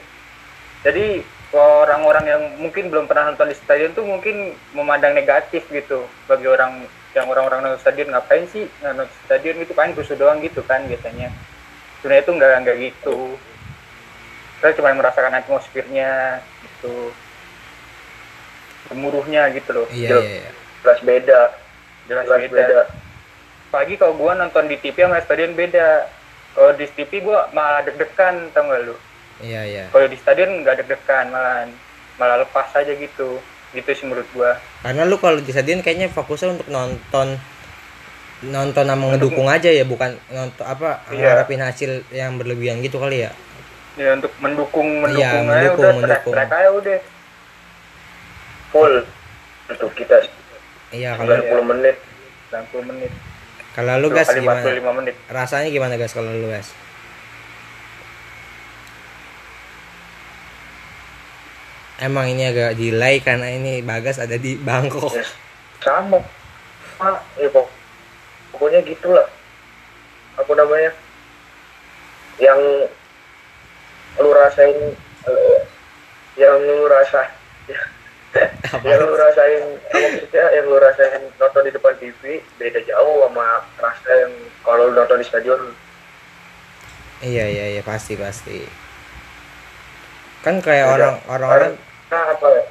Jadi 0.80 1.22
orang-orang 1.52 2.26
yang 2.30 2.42
mungkin 2.62 2.94
belum 2.94 3.10
pernah 3.10 3.34
nonton 3.34 3.50
di 3.50 3.58
stadion 3.58 3.92
tuh 3.98 4.06
mungkin 4.06 4.54
memandang 4.72 5.18
negatif 5.18 5.66
gitu 5.74 6.06
bagi 6.30 6.46
orang 6.46 6.86
yang 7.18 7.26
orang-orang 7.26 7.66
nonton 7.66 7.82
stadion 7.82 8.14
ngapain 8.14 8.46
sih 8.54 8.70
nonton 8.86 9.10
stadion 9.26 9.58
gitu 9.58 9.74
kan 9.74 9.90
rusuh 9.98 10.14
doang 10.14 10.38
gitu 10.46 10.62
kan 10.62 10.86
biasanya 10.86 11.34
sebenarnya 12.00 12.22
itu 12.22 12.32
enggak 12.38 12.52
enggak 12.62 12.78
gitu 12.78 13.18
kita 14.62 14.78
cuma 14.78 14.94
merasakan 14.94 15.34
atmosfernya 15.42 16.38
gitu 16.62 17.10
gemuruhnya 18.94 19.50
gitu 19.58 19.70
loh 19.74 19.88
iya 19.90 20.10
Jelas. 20.14 20.24
iya 20.26 20.38
iya. 20.46 20.52
Jelas 20.80 21.00
beda. 21.04 21.42
jelas, 22.08 22.24
Jelas 22.30 22.42
beda. 22.46 22.56
beda. 22.56 22.82
Pagi 23.70 23.96
kalau 23.96 24.14
gua 24.14 24.34
nonton 24.34 24.66
di 24.66 24.76
TV 24.76 25.06
sama 25.06 25.22
stadion 25.22 25.54
beda. 25.54 26.10
Kalau 26.52 26.74
di 26.74 26.86
TV 26.88 27.22
gua 27.22 27.48
malah 27.50 27.86
deg-degan 27.86 28.50
tau 28.52 28.66
gak 28.66 28.82
lu? 28.84 28.96
Iya 29.40 29.62
iya. 29.64 29.84
Kalau 29.90 30.06
di 30.06 30.18
stadion 30.18 30.62
nggak 30.62 30.84
deg-degan 30.84 31.30
malah 31.30 31.70
malah 32.18 32.38
lepas 32.42 32.68
aja 32.76 32.92
gitu. 32.92 33.40
Gitu 33.72 33.86
sih 33.88 34.06
menurut 34.06 34.26
gua. 34.34 34.58
Karena 34.82 35.06
lu 35.06 35.16
kalau 35.16 35.38
di 35.38 35.50
stadion 35.50 35.80
kayaknya 35.80 36.10
fokusnya 36.10 36.60
untuk 36.60 36.68
nonton 36.68 37.38
nonton 38.40 38.86
sama 38.88 39.04
ngedukung 39.12 39.52
aja 39.52 39.68
ya 39.68 39.84
bukan 39.84 40.16
nonton 40.32 40.64
apa 40.64 41.04
Iya. 41.12 41.36
ngarepin 41.36 41.60
hasil 41.60 41.92
yang 42.10 42.40
berlebihan 42.40 42.80
gitu 42.80 42.96
kali 42.96 43.28
ya? 43.28 43.32
Ya 44.00 44.16
untuk 44.16 44.32
mendukung 44.40 45.04
mendukung 45.04 45.20
Iya, 45.20 45.44
aja 45.44 45.44
mendukung, 45.44 45.84
udah 45.84 45.94
mendukung. 46.00 46.34
track 46.34 46.52
aja 46.56 46.70
udah. 46.72 47.00
Full. 48.72 48.96
Untuk 49.70 49.92
kita 49.94 50.16
iya 50.90 51.14
kalau 51.14 51.38
90 51.38 51.70
menit. 51.70 51.96
90 52.50 52.90
menit 52.90 53.12
kalau 53.80 53.96
lu 54.04 54.08
gas 54.12 54.28
gimana 54.36 54.60
45 54.60 54.98
menit 55.00 55.16
rasanya 55.32 55.70
gimana 55.72 55.96
guys 55.96 56.12
kalau 56.12 56.36
lu 56.36 56.52
guys 56.52 56.76
emang 62.00 62.28
ini 62.32 62.44
agak 62.52 62.76
delay 62.76 63.20
karena 63.24 63.48
ini 63.56 63.80
bagas 63.84 64.20
ada 64.20 64.36
di 64.36 64.56
Bangkok 64.60 65.12
Ya, 65.16 65.24
sama. 65.80 66.20
Ah, 67.00 67.16
ya 67.40 67.48
pok 67.48 67.72
pokoknya 68.52 68.84
gitulah. 68.84 69.24
Apa 70.36 70.52
namanya? 70.52 70.92
Yang 72.36 72.60
lu 74.20 74.30
rasain 74.36 74.76
eh, 75.28 75.60
yang 76.36 76.60
lu 76.60 76.84
rasa 76.92 77.32
yang 78.86 79.02
lu 79.02 79.16
rasain 79.18 79.64
maksudnya? 79.90 80.46
Yang 80.54 80.66
lu 80.70 80.78
rasain 80.78 81.22
nonton 81.42 81.62
di 81.66 81.72
depan 81.74 81.94
TV 81.98 82.22
beda 82.62 82.80
jauh 82.86 83.26
sama 83.26 83.66
rasa 83.82 84.10
yang 84.26 84.34
kalau 84.62 84.90
lu 84.90 84.94
nonton 84.94 85.18
di 85.18 85.26
stadion. 85.26 85.62
Iya 87.20 87.46
iya 87.50 87.66
iya 87.78 87.82
pasti 87.84 88.14
pasti. 88.16 88.64
Kan 90.46 90.64
kayak 90.64 90.88
Beda. 90.88 90.96
orang 90.96 91.16
orang-orang 91.28 91.74
nah 92.10 92.24
apa 92.34 92.48
ya? 92.48 92.64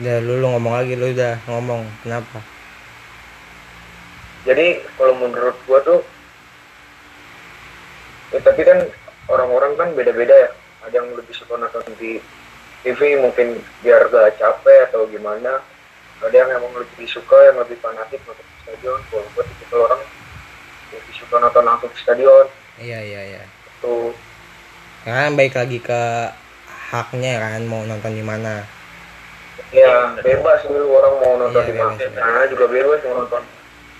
Udah 0.00 0.16
lu, 0.22 0.32
lu 0.38 0.46
ngomong 0.54 0.74
lagi 0.76 0.94
lu 0.94 1.10
udah 1.10 1.34
ngomong 1.50 1.82
kenapa? 2.06 2.38
Jadi 4.46 4.80
kalau 4.96 5.14
menurut 5.18 5.56
gua 5.68 5.80
tuh 5.84 6.00
ya, 8.32 8.40
tapi 8.40 8.62
kan 8.64 8.86
orang-orang 9.28 9.72
kan 9.76 9.88
beda-beda 9.96 10.32
ya. 10.32 10.50
Ada 10.80 11.04
yang 11.04 11.12
lebih 11.12 11.34
suka 11.36 11.60
nonton 11.60 11.84
di 12.00 12.16
TV 12.80 13.20
mungkin 13.20 13.60
biar 13.80 14.08
gak 14.08 14.40
capek 14.40 14.88
atau 14.88 15.04
gimana. 15.06 15.60
Ada 16.20 16.36
yang 16.36 16.50
emang 16.52 16.72
lebih 16.76 17.08
suka 17.08 17.36
yang 17.48 17.56
lebih 17.56 17.80
fanatik 17.80 18.20
nonton 18.28 18.44
di 18.44 18.56
stadion 18.60 19.00
kalau 19.08 19.24
gua 19.32 19.44
tipe 19.44 19.72
orang 19.72 20.02
lebih 20.92 21.14
suka 21.16 21.34
nonton 21.40 21.64
langsung 21.64 21.88
di 21.88 21.98
stadion. 22.00 22.46
Iya 22.76 22.98
iya 23.00 23.20
iya. 23.36 23.42
Tuh 23.80 24.12
kan 25.00 25.32
baik 25.32 25.56
lagi 25.56 25.80
ke 25.80 26.02
haknya 26.92 27.40
kan 27.40 27.64
mau 27.64 27.84
nonton 27.88 28.12
di 28.12 28.20
mana. 28.20 28.68
Ya 29.72 30.12
bebas 30.20 30.60
dulu 30.68 30.92
orang 30.92 31.14
mau 31.24 31.32
nonton 31.40 31.62
Iya, 31.64 31.68
di 31.68 31.74
mana. 31.76 31.96
nah 32.16 32.44
juga 32.48 32.64
bebas 32.68 33.00
mau 33.08 33.24
nonton 33.24 33.42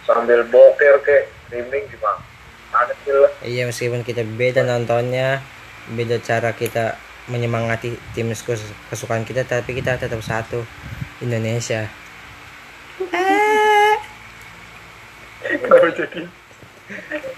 sambil 0.04 0.44
boker 0.44 1.00
kayak 1.00 1.28
streaming 1.46 1.84
gimana 1.88 2.20
ada 2.70 2.92
sih 3.02 3.12
lah. 3.16 3.32
Iya 3.40 3.62
meskipun 3.64 4.04
kita 4.04 4.22
beda 4.25 4.60
nontonnya 4.60 5.40
beda 5.88 6.20
cara 6.20 6.52
kita 6.52 7.00
menyemangati 7.28 7.98
tim 8.16 8.32
kes- 8.32 8.72
kesukaan 8.88 9.26
kita 9.28 9.44
tapi 9.44 9.76
kita 9.76 10.00
tetap 10.00 10.22
satu 10.24 10.64
Indonesia. 11.20 11.90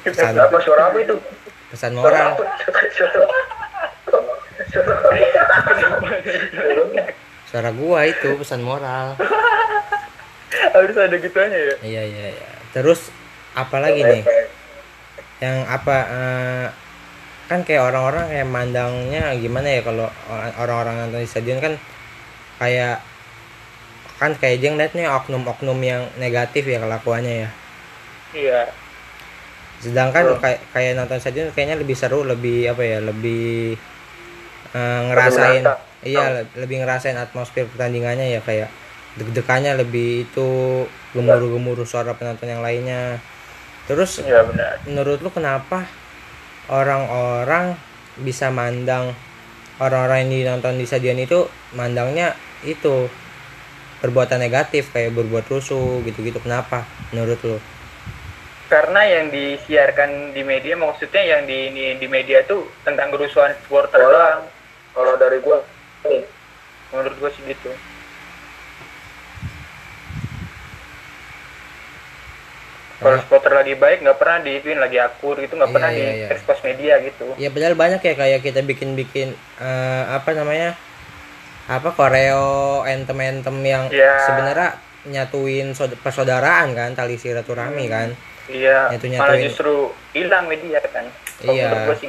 Pesan 0.03 0.35
apa 0.39 0.57
suara 0.63 0.91
apa 0.91 0.99
itu? 1.03 1.17
pesan 1.73 1.93
moral. 1.97 2.37
Apa? 2.37 2.45
Suara 7.49 7.71
gua 7.73 8.05
itu 8.05 8.29
pesan 8.37 8.61
moral. 8.61 9.17
Harus 10.73 10.97
ada 10.97 11.17
gituannya 11.17 11.59
ya? 11.59 11.75
Iya 11.81 12.03
iya 12.09 12.27
iya. 12.37 12.51
Terus 12.73 13.13
apalagi 13.53 14.05
nih? 14.05 14.23
Yang 15.41 15.57
apa 15.69 15.97
eh, 16.09 16.67
kan 17.53 17.61
kayak 17.63 17.83
orang-orang 17.93 18.25
kayak 18.33 18.49
mandangnya 18.49 19.23
gimana 19.37 19.69
ya 19.69 19.81
kalau 19.85 20.09
orang- 20.27 20.57
orang-orang 20.57 20.95
nonton 21.05 21.21
di 21.21 21.29
stadion 21.29 21.61
kan 21.61 21.75
kayak 22.57 23.05
kan 24.17 24.33
kayak 24.39 24.63
dia 24.63 24.71
ngeliatnya 24.71 25.11
oknum-oknum 25.19 25.79
yang 25.83 26.03
negatif 26.17 26.63
ya 26.65 26.79
kelakuannya 26.79 27.35
ya. 27.45 27.51
Iya. 28.33 28.61
Sedangkan 29.83 30.39
kayak 30.39 30.61
kayak 30.71 30.93
nonton 30.95 31.19
stadion 31.19 31.51
kayaknya 31.51 31.77
lebih 31.77 31.97
seru 31.99 32.23
lebih 32.23 32.71
apa 32.71 32.83
ya 32.83 32.99
lebih 33.03 33.75
eh, 34.73 35.01
ngerasain 35.11 35.63
berasa. 35.67 35.83
iya 36.07 36.25
le- 36.41 36.49
lebih 36.57 36.77
ngerasain 36.81 37.19
atmosfer 37.19 37.67
pertandingannya 37.67 38.33
ya 38.33 38.41
kayak 38.41 38.71
deg-degannya 39.19 39.77
lebih 39.77 40.25
itu 40.25 40.49
gemuruh-gemuruh 41.13 41.85
suara 41.85 42.17
penonton 42.17 42.49
yang 42.49 42.63
lainnya. 42.63 43.19
Terus 43.85 44.23
iya 44.23 44.47
benar. 44.47 44.79
menurut 44.87 45.19
lu 45.19 45.29
kenapa 45.29 45.85
orang-orang 46.71 47.75
bisa 48.21 48.53
mandang 48.53 49.17
orang-orang 49.81 50.31
yang 50.31 50.55
nonton 50.59 50.79
di 50.79 50.87
stadion 50.87 51.19
itu 51.19 51.49
mandangnya 51.75 52.37
itu 52.63 53.09
perbuatan 53.99 54.39
negatif 54.43 54.91
kayak 54.95 55.15
berbuat 55.15 55.47
rusuh 55.47 56.03
gitu-gitu. 56.07 56.39
Kenapa 56.43 56.87
menurut 57.11 57.39
lu? 57.43 57.59
Karena 58.71 59.05
yang 59.05 59.29
disiarkan 59.29 60.33
di 60.33 60.43
media 60.43 60.75
maksudnya 60.75 61.23
yang 61.23 61.43
di 61.45 61.71
ini 61.71 61.85
di 61.99 62.07
media 62.09 62.41
tuh 62.47 62.67
tentang 62.83 63.11
kerusuhan 63.13 63.53
supporter 63.63 64.01
Kalau- 64.01 64.11
doang. 64.13 64.43
kalau 64.93 65.15
dari 65.17 65.41
gua 65.41 65.57
nih 66.05 66.21
menurut 66.93 67.17
gua 67.17 67.31
sih 67.33 67.43
gitu 67.49 67.73
kalau 73.03 73.17
supporter 73.19 73.53
lagi 73.53 73.75
baik 73.75 73.99
nggak 74.01 74.17
pernah 74.17 74.39
diituin 74.41 74.79
lagi 74.79 74.97
akur 74.97 75.37
gitu 75.37 75.55
nggak 75.55 75.69
Iya, 75.69 75.75
pernah 75.75 75.91
iya, 75.91 75.99
di 75.99 76.05
iya. 76.17 76.29
expose 76.31 76.63
media 76.63 76.95
gitu 77.01 77.27
ya 77.37 77.49
padahal 77.49 77.75
banyak 77.75 78.01
ya 78.01 78.15
kayak 78.15 78.41
kita 78.41 78.61
bikin-bikin 78.63 79.29
eh, 79.59 80.05
apa 80.09 80.31
namanya 80.33 80.79
apa 81.65 81.89
koreo 81.91 82.49
entem-entem 82.85 83.57
yang 83.61 83.85
Iya. 83.89 84.13
sebenarnya 84.23 84.69
nyatuin 85.05 85.75
persaudaraan 85.99 86.73
kan 86.73 86.91
tali 86.93 87.17
silaturahmi 87.17 87.85
kan 87.87 88.15
iya 88.47 88.91
Itu 88.91 89.07
malah 89.09 89.35
nyatuin. 89.35 89.43
justru 89.47 89.75
hilang 90.13 90.47
media 90.47 90.79
kan 90.85 91.07
iya 91.43 91.67
kayak 91.69 91.99
gitu. 91.99 92.07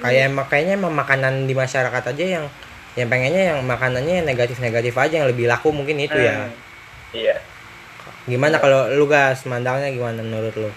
kayak 0.00 0.24
emang 0.26 0.46
kayaknya 0.48 0.72
emang 0.74 0.92
makanan 0.94 1.44
di 1.44 1.52
masyarakat 1.52 2.02
aja 2.06 2.24
yang 2.38 2.44
yang 2.92 3.06
pengennya 3.06 3.54
yang 3.54 3.60
makanannya 3.62 4.14
yang 4.18 4.26
negatif-negatif 4.26 4.94
aja 4.94 5.14
yang 5.20 5.28
lebih 5.28 5.46
laku 5.46 5.68
mungkin 5.70 6.00
itu 6.00 6.16
ya 6.16 6.34
Hmm. 6.40 6.52
iya 7.12 7.36
gimana 8.30 8.62
kalau 8.62 8.86
lu 8.94 9.10
gas? 9.10 9.42
Mandangnya 9.42 9.90
gimana 9.90 10.22
menurut 10.22 10.54
lu? 10.54 10.70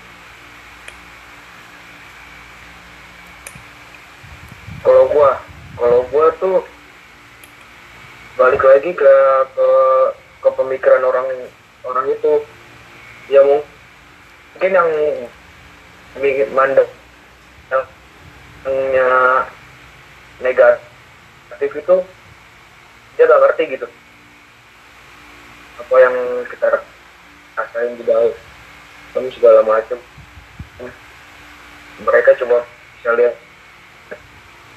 Kalau 4.82 5.06
gua 5.14 5.38
kalau 5.78 6.04
gua 6.10 6.26
tuh 6.42 6.66
balik 8.36 8.66
lagi 8.66 8.92
ke 8.98 9.14
ke 9.54 9.70
ke 10.42 10.50
pemikiran 10.58 11.06
orang 11.06 11.30
orang 11.86 12.10
itu. 12.10 12.42
Ya 13.32 13.40
mung- 13.46 13.64
mungkin 14.58 14.74
yang 14.76 14.90
bikin 16.20 16.50
mandek 16.52 16.90
yang 17.72 17.84
yang 18.92 19.14
negatif 20.44 21.72
itu 21.72 21.96
dia 23.16 23.30
gak 23.30 23.42
ngerti 23.48 23.64
gitu. 23.80 23.88
Apa 25.80 25.96
yang 26.04 26.16
kita 26.52 26.68
rasain 27.74 27.98
di 27.98 28.06
dalam 28.06 28.30
segala 29.34 29.66
macam 29.66 29.98
mereka 32.06 32.38
cuma 32.38 32.62
bisa 33.02 33.10
lihat 33.18 33.34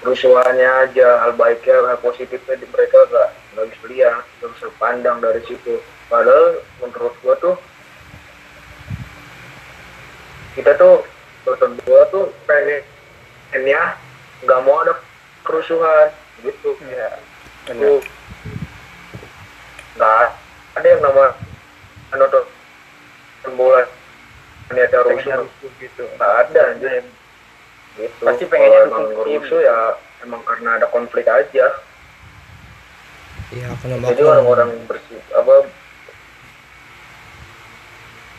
kerusuhannya 0.00 0.88
aja 0.88 1.28
hal 1.28 1.36
baiknya 1.36 1.76
hal 1.92 2.00
positifnya 2.00 2.56
di 2.56 2.66
mereka 2.72 3.04
gak 3.12 3.28
nggak 3.52 3.66
bisa 3.72 3.84
lihat 3.92 4.24
nggak 4.40 4.50
bisa 4.56 4.66
pandang 4.80 5.20
dari 5.20 5.40
situ. 5.44 5.80
Padahal 6.08 6.60
menurut 6.80 7.12
gua 7.20 7.34
tuh 7.40 7.56
kita 10.56 10.72
tuh 10.80 11.04
berdua 11.44 12.00
tuh 12.08 12.32
pengennya 12.48 13.96
nggak 14.44 14.60
mau 14.64 14.80
ada 14.84 14.96
kerusuhan 15.44 16.12
gitu. 16.44 16.76
Benar. 16.80 17.20
Itu 17.72 17.92
nggak 19.96 20.24
ada 20.76 20.86
yang 20.86 21.00
nama 21.04 21.24
nonton 22.16 22.55
bola 23.54 23.86
ini 24.74 24.80
ada 24.82 24.98
rusuh. 25.06 25.46
rusuh 25.46 25.70
gitu. 25.78 26.02
Nggak 26.18 26.32
ada 26.46 26.60
anjir. 26.74 27.04
gitu. 27.94 28.22
Pasti 28.26 28.44
pengennya 28.50 28.90
Kalau 28.90 28.90
emang 28.90 29.04
rusuh. 29.22 29.60
ya 29.62 29.78
emang 30.26 30.42
karena 30.42 30.70
ada 30.82 30.86
konflik 30.90 31.26
aja. 31.30 31.66
Ya 33.54 33.66
aku 33.70 33.86
jadi 33.86 34.22
orang-orang 34.26 34.74
bersih 34.90 35.22
apa 35.30 35.70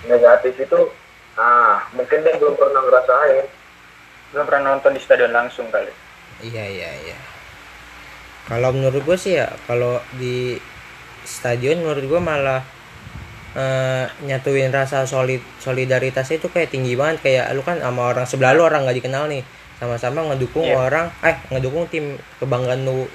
negatif 0.03 0.59
itu 0.59 0.79
ah 1.39 1.87
mungkin 1.95 2.27
dia 2.27 2.35
belum 2.35 2.59
pernah 2.59 2.83
ngerasain. 2.83 3.47
Belum 4.35 4.43
pernah 4.43 4.75
nonton 4.75 4.91
di 4.91 4.99
stadion 4.99 5.31
langsung 5.31 5.71
kali. 5.71 5.95
Iya 6.43 6.63
iya 6.67 6.91
iya. 7.07 7.17
Kalau 8.51 8.75
menurut 8.75 9.03
gue 9.03 9.17
sih 9.19 9.39
ya 9.39 9.47
kalau 9.63 10.03
di 10.19 10.59
stadion 11.23 11.83
menurut 11.83 12.03
gue 12.03 12.21
malah 12.23 12.63
eh, 13.57 14.05
nyatuin 14.23 14.69
rasa 14.69 15.03
solid 15.03 15.41
solidaritas 15.57 16.29
itu 16.29 16.45
kayak 16.47 16.69
tinggi 16.69 16.93
banget. 16.93 17.25
Kayak 17.25 17.57
lu 17.57 17.65
kan 17.65 17.81
sama 17.81 18.13
orang 18.13 18.29
sebelah 18.29 18.53
lu 18.53 18.61
orang 18.61 18.85
nggak 18.85 18.97
dikenal 19.01 19.25
nih. 19.25 19.41
Sama-sama 19.77 20.25
ngedukung 20.29 20.65
Iya. 20.65 20.77
orang 20.77 21.05
eh 21.21 21.37
ngedukung 21.49 21.89
tim 21.89 22.17
kebanggaan 22.37 22.85
lu. 22.85 23.09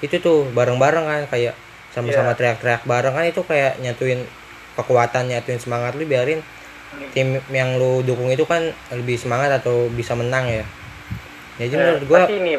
Itu 0.00 0.20
tuh 0.20 0.44
bareng-bareng 0.52 1.04
kan 1.04 1.22
kayak 1.28 1.56
sama-sama 1.92 2.32
Iya. 2.32 2.36
teriak-teriak 2.36 2.82
bareng 2.84 3.12
kan 3.12 3.24
itu 3.24 3.40
kayak 3.42 3.80
nyatuin 3.80 4.24
kekuatan 4.72 5.28
nyatuin 5.28 5.60
semangat 5.60 5.92
lu 5.96 6.08
biarin 6.08 6.40
tim 7.12 7.36
yang 7.48 7.76
lu 7.76 8.00
dukung 8.00 8.28
itu 8.28 8.44
kan 8.44 8.68
lebih 8.88 9.16
semangat 9.16 9.60
atau 9.60 9.88
bisa 9.88 10.12
menang 10.12 10.48
ya. 10.48 10.64
Jadi 11.56 11.72
Eh, 11.72 11.78
menurut 11.78 12.04
gua 12.04 12.18
pasti 12.24 12.36
nih 12.40 12.56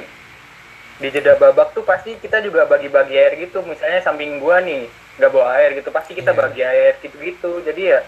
di 0.94 1.08
jeda 1.10 1.34
babak 1.36 1.74
tuh 1.74 1.82
pasti 1.82 2.18
kita 2.18 2.42
juga 2.42 2.66
bagi-bagi 2.66 3.14
air 3.14 3.34
gitu. 3.40 3.62
Misalnya 3.62 3.98
samping 4.00 4.38
gua 4.38 4.62
nih 4.62 4.86
nggak 5.14 5.30
bawa 5.30 5.48
air 5.56 5.76
gitu 5.76 5.90
pasti 5.90 6.12
kita 6.14 6.32
Iya. 6.32 6.40
bagi 6.40 6.62
air 6.62 6.94
gitu-gitu 7.00 7.62
jadi 7.62 7.82
ya 7.88 8.00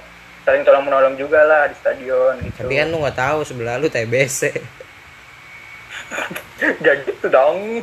saling 0.41 0.61
tolong 0.61 0.83
menolong 0.83 1.13
juga 1.13 1.41
lah 1.41 1.65
di 1.65 1.75
stadion 1.75 2.37
gitu 2.39 2.61
Tapi 2.61 2.73
kan 2.75 2.87
lu 2.87 2.97
nggak 2.99 3.13
tahu 3.15 3.39
sebelah 3.41 3.75
lu 3.75 3.87
TBC. 3.87 4.41
Gak 6.55 6.95
gitu 7.03 7.27
dong 7.27 7.81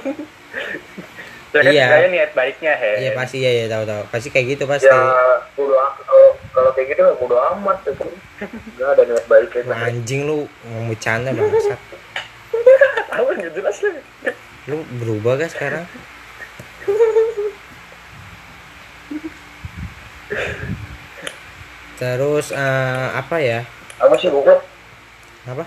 ya 1.50 1.60
kan 1.60 1.68
Iya. 1.68 1.84
saya 1.86 2.06
niat 2.08 2.30
baiknya 2.32 2.72
he 2.72 2.92
Iya 2.98 3.10
pasti 3.12 3.36
ya 3.38 3.50
ya 3.52 3.66
tahu 3.68 3.84
tahu. 3.84 4.02
Pasti 4.08 4.28
kayak 4.28 4.46
gitu 4.50 4.64
pasti. 4.64 4.86
ya 4.86 4.96
bodo 5.52 5.74
kalau 6.00 6.28
kalau 6.50 6.70
kayak 6.72 6.88
gitu 6.90 7.02
bodo 7.16 7.36
amat 7.52 7.76
gitu 7.84 8.08
nggak 8.72 8.88
ada 8.90 9.02
niat 9.04 9.26
baiknya 9.26 9.62
Wah, 9.64 9.86
anjing 9.86 10.20
lu 10.24 10.38
ngomong 10.64 10.86
bercanda 10.88 11.30
bangsat. 11.30 11.80
apa 13.12 13.30
nggak 13.30 13.52
jelas 13.52 13.76
lah 13.80 13.94
Lu 14.64 14.76
berubah 14.96 15.36
gak 15.36 15.50
sekarang? 15.50 15.84
Terus 21.94 22.50
eh, 22.50 23.06
apa 23.12 23.36
ya? 23.38 23.60
apa 23.96 24.14
sih 24.16 24.26
goblok 24.26 24.58
Apa? 25.44 25.62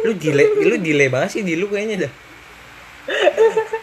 Lu 0.00 0.12
delay 0.12 0.48
lu 0.56 0.76
delay 0.76 1.08
banget 1.08 1.30
sih 1.30 1.42
di 1.42 1.54
lu 1.54 1.68
kayaknya 1.68 2.06
dah. 2.06 2.12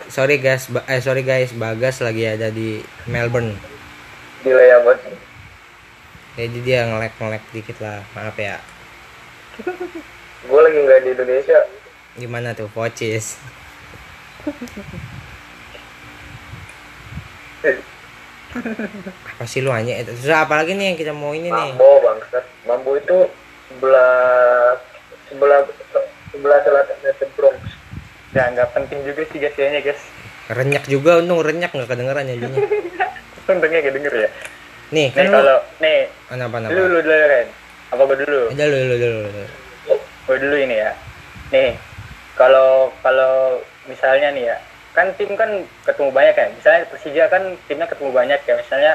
Sorry 0.08 0.38
guys, 0.38 0.65
ba- 0.67 0.86
eh 0.86 0.98
sorry 0.98 1.22
guys, 1.22 1.52
Bagas 1.52 2.00
lagi 2.00 2.24
ada 2.24 2.50
di 2.50 2.80
Melbourne. 3.06 3.54
delay 4.39 4.70
apa 4.72 4.93
sih 4.98 5.13
Jadi 6.38 6.58
dia 6.62 6.86
ngelek-ngelek 6.86 7.43
dikit 7.52 7.78
lah. 7.78 8.02
Maaf 8.13 8.38
ya. 8.38 8.62
gue 10.39 10.60
lagi 10.62 10.78
nggak 10.80 11.00
di 11.02 11.10
Indonesia 11.12 11.60
Gimana 12.13 12.54
tuh 12.54 12.70
Pocis? 12.70 13.41
Apa 19.36 19.43
sih 19.46 19.62
lu 19.62 19.72
hanya 19.72 20.02
itu. 20.02 20.12
Terus 20.17 20.34
apa 20.34 20.63
lagi 20.63 20.74
nih 20.74 20.93
yang 20.93 20.98
kita 20.98 21.13
mau 21.13 21.32
ini 21.34 21.50
nih? 21.50 21.72
Mambo 21.76 21.91
bangsat. 22.04 22.46
Mambo 22.65 22.91
itu 22.98 23.17
sebelah 23.70 24.78
sebelah 25.30 25.60
sebelah 26.32 26.60
selatan 26.63 26.98
The 27.04 27.26
Bronx. 27.38 27.62
Ya 28.36 28.52
nggak 28.54 28.70
penting 28.76 29.00
juga 29.08 29.22
sih 29.32 29.38
guys 29.39 29.56
kayaknya 29.56 29.82
guys. 29.82 30.02
Renyak 30.48 30.86
juga 30.88 31.20
untung 31.20 31.43
renyak 31.43 31.72
nggak 31.76 31.89
kedengeran 31.91 32.24
jadinya 32.24 32.56
untungnya 33.52 33.80
kayak 33.84 33.96
denger 33.96 34.13
ya. 34.15 34.30
Nih 34.91 35.08
kan 35.12 35.24
nih 35.28 35.32
lu 35.32 35.38
kalau 35.39 35.60
nih. 35.84 36.00
Kenapa 36.28 36.56
dulu 36.60 36.67
kenapa 36.67 36.76
dulu 36.76 36.98
dulu 37.04 37.15
kan 37.15 37.48
apa 37.88 38.02
gue 38.04 38.17
dulu? 38.24 38.41
Ada 38.52 38.63
lu 38.67 38.78
lu 38.78 38.96
dulu 38.96 39.20
dulu 39.28 39.46
gue 40.28 40.38
dulu 40.43 40.56
ini 40.60 40.76
ya. 40.76 40.91
Nih 41.52 41.70
kalau 42.36 42.91
kalau 43.04 43.63
misalnya 43.88 44.30
nih 44.36 44.43
ya 44.52 44.58
kan 44.98 45.14
tim 45.14 45.38
kan 45.38 45.62
ketemu 45.86 46.10
banyak 46.10 46.34
ya. 46.34 46.48
Misalnya 46.58 46.82
Persija 46.90 47.24
kan 47.30 47.44
timnya 47.70 47.86
ketemu 47.86 48.10
banyak 48.10 48.40
ya. 48.42 48.54
Misalnya 48.58 48.94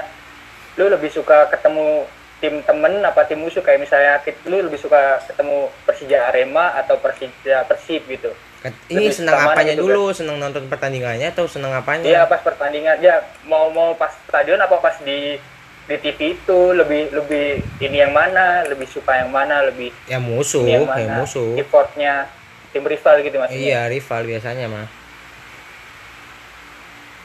lu 0.75 0.91
lebih 0.91 1.15
suka 1.15 1.47
ketemu 1.47 2.11
tim 2.43 2.59
temen 2.67 3.07
apa 3.07 3.23
tim 3.31 3.39
musuh? 3.39 3.63
Kayak 3.63 3.87
misalnya 3.87 4.19
lu 4.51 4.67
lebih 4.67 4.83
suka 4.83 5.23
ketemu 5.31 5.71
Persija 5.87 6.35
Arema 6.35 6.75
atau 6.75 6.99
Persija 6.99 7.63
Persib 7.71 8.03
gitu. 8.11 8.35
Kat- 8.59 8.75
ini 8.91 9.11
Lebih 9.11 9.15
senang 9.15 9.39
apanya 9.47 9.75
gitu, 9.79 9.87
dulu? 9.87 10.11
Senang 10.11 10.43
nonton 10.43 10.67
pertandingannya 10.67 11.31
atau 11.31 11.47
senang 11.47 11.71
apanya? 11.71 12.03
Iya 12.03 12.27
pas 12.27 12.43
pertandingan. 12.43 12.99
Ya 12.99 13.23
mau 13.47 13.71
mau 13.71 13.95
pas 13.95 14.11
stadion 14.27 14.59
apa 14.59 14.83
pas 14.83 14.99
di 15.07 15.39
di 15.87 15.97
TV 16.03 16.35
itu? 16.35 16.61
Lebih 16.75 17.15
lebih 17.15 17.63
ini 17.79 18.03
yang 18.03 18.11
mana? 18.11 18.67
Lebih 18.67 18.91
suka 18.91 19.23
yang 19.23 19.31
mana? 19.31 19.63
Lebih 19.71 19.95
ya 20.11 20.19
musuh 20.19 20.67
yang 20.67 20.83
ya 20.83 21.07
mana? 21.07 21.23
musuh. 21.23 21.55
Effortnya 21.55 22.27
tim 22.75 22.83
rival 22.83 23.23
gitu 23.23 23.39
maksudnya. 23.39 23.63
Iya 23.63 23.81
rival 23.87 24.23
biasanya 24.27 24.67
mah 24.67 25.02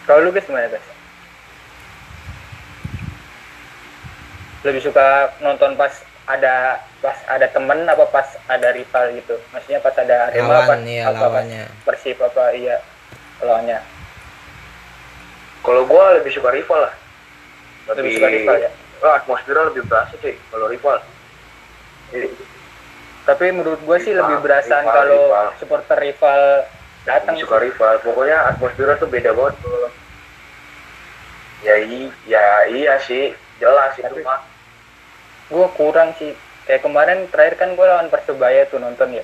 Kalau 0.07 0.23
lu 0.23 0.31
guys 0.31 0.47
gimana 0.47 0.71
guys? 0.71 0.87
Lebih 4.63 4.81
suka 4.81 5.35
nonton 5.39 5.75
pas 5.75 5.91
ada 6.27 6.79
pas 6.99 7.15
ada 7.27 7.47
temen 7.47 7.87
apa 7.87 8.03
pas 8.07 8.27
ada 8.47 8.71
rival 8.71 9.15
gitu? 9.15 9.35
Maksudnya 9.51 9.79
pas 9.79 9.95
ada 9.95 10.27
Arema 10.27 10.63
apa, 10.63 10.75
lawan 10.75 10.81
iya 10.83 11.03
apa 11.07 11.15
pas 11.15 11.23
lawannya 11.23 11.63
Persib 11.83 12.17
apa 12.19 12.43
iya 12.51 12.75
lawannya. 13.39 13.79
kalau 15.61 15.83
gue 15.83 16.03
lebih 16.19 16.31
suka 16.31 16.49
rival 16.49 16.87
lah 16.87 16.95
Lebih 17.91 18.17
suka 18.17 18.27
rival 18.31 18.55
ya. 18.59 18.71
oh, 19.03 19.13
atmosfernya 19.13 19.63
lebih 19.71 19.83
berasa 19.85 20.15
sih 20.23 20.35
kalau 20.47 20.67
rival 20.67 20.97
Jadi, 22.11 22.27
Tapi 23.27 23.45
menurut 23.51 23.81
gue 23.83 23.97
sih 23.99 24.15
lebih 24.15 24.39
berasa 24.39 24.79
kalau 24.81 25.35
supporter 25.59 25.99
rival 25.99 26.63
datang 27.07 27.39
suka 27.39 27.63
rival. 27.63 27.95
Pokoknya 28.03 28.51
atmosfernya 28.51 28.99
tuh 28.99 29.07
beda 29.07 29.31
banget. 29.31 29.55
Ya 31.63 31.75
i- 31.79 32.15
ya 32.27 32.45
iya 32.67 32.93
sih. 33.01 33.31
Jelas 33.57 33.95
itu 33.95 34.05
Tapi- 34.05 34.27
mah. 34.27 34.43
Gue 35.47 35.67
kurang 35.79 36.11
sih. 36.19 36.35
Kayak 36.67 36.83
kemarin 36.83 37.19
terakhir 37.31 37.55
kan 37.55 37.69
gue 37.79 37.85
lawan 37.87 38.11
persebaya 38.11 38.67
tuh 38.67 38.83
nonton 38.83 39.15
ya. 39.15 39.23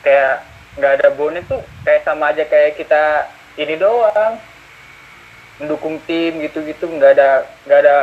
Kayak 0.00 0.48
nggak 0.80 0.92
ada 0.98 1.08
bonek 1.12 1.44
tuh 1.44 1.60
kayak 1.84 2.02
sama 2.08 2.32
aja 2.32 2.48
kayak 2.48 2.80
kita 2.80 3.28
ini 3.60 3.76
doang. 3.76 4.40
Mendukung 5.60 6.00
tim 6.08 6.40
gitu-gitu 6.40 6.88
nggak 6.88 7.18
ada 7.18 7.44
nggak 7.68 7.80
ada 7.84 7.96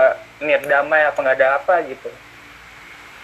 niat 0.44 0.62
damai 0.70 1.02
apa 1.08 1.18
nggak 1.18 1.38
ada 1.42 1.50
apa 1.58 1.82
gitu. 1.90 2.14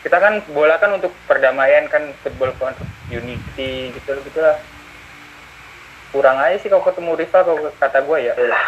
Kita 0.01 0.17
kan 0.17 0.41
bola 0.49 0.81
kan 0.81 0.97
untuk 0.97 1.13
perdamaian 1.29 1.85
kan 1.85 2.09
football 2.25 2.49
kan 2.57 2.73
untuk 2.73 2.89
unity 3.13 3.93
gitu 3.93 4.17
gitu 4.17 4.39
lah 4.41 4.57
kurang 6.11 6.37
aja 6.39 6.59
sih 6.59 6.67
kalau 6.67 6.83
ketemu 6.83 7.11
rival 7.15 7.41
kalau 7.47 7.71
kata 7.79 7.99
gue 8.03 8.17
ya. 8.19 8.33
Lah. 8.35 8.65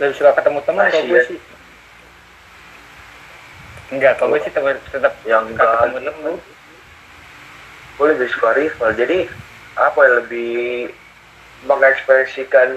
Lebih 0.00 0.14
suka 0.16 0.32
ketemu 0.36 0.58
teman 0.64 0.84
kalau 0.88 1.06
gue 1.06 1.20
ya. 1.20 1.28
sih. 1.28 1.38
Enggak 3.92 4.18
kalau 4.18 4.34
gue 4.34 4.40
sih 4.42 4.52
tetap 4.52 4.80
tetap 4.90 5.14
yang 5.28 5.44
suka 5.46 5.62
enggak 5.62 5.70
ketemu 5.92 6.00
teman 6.10 6.36
gue 7.96 8.06
lebih 8.12 8.28
suka 8.28 8.52
rival 8.52 8.92
jadi 8.92 9.24
apa 9.76 9.98
ya 10.04 10.10
lebih 10.20 10.92
mengekspresikan 11.64 12.76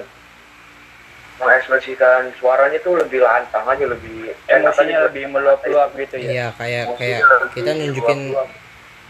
mengekspresikan 1.39 2.31
suaranya 2.39 2.79
tuh 2.83 2.99
lebih 2.99 3.23
lantang 3.23 3.63
aja 3.67 3.83
lebih 3.87 4.31
emosinya 4.47 5.07
lebih 5.07 5.31
meluap-luap 5.31 5.95
gitu 5.95 6.19
ya? 6.19 6.29
Iya 6.31 6.47
kayak 6.55 6.85
kayak 6.99 7.21
kita 7.55 7.71
nunjukin 7.75 8.19
meluap-luap. 8.31 8.49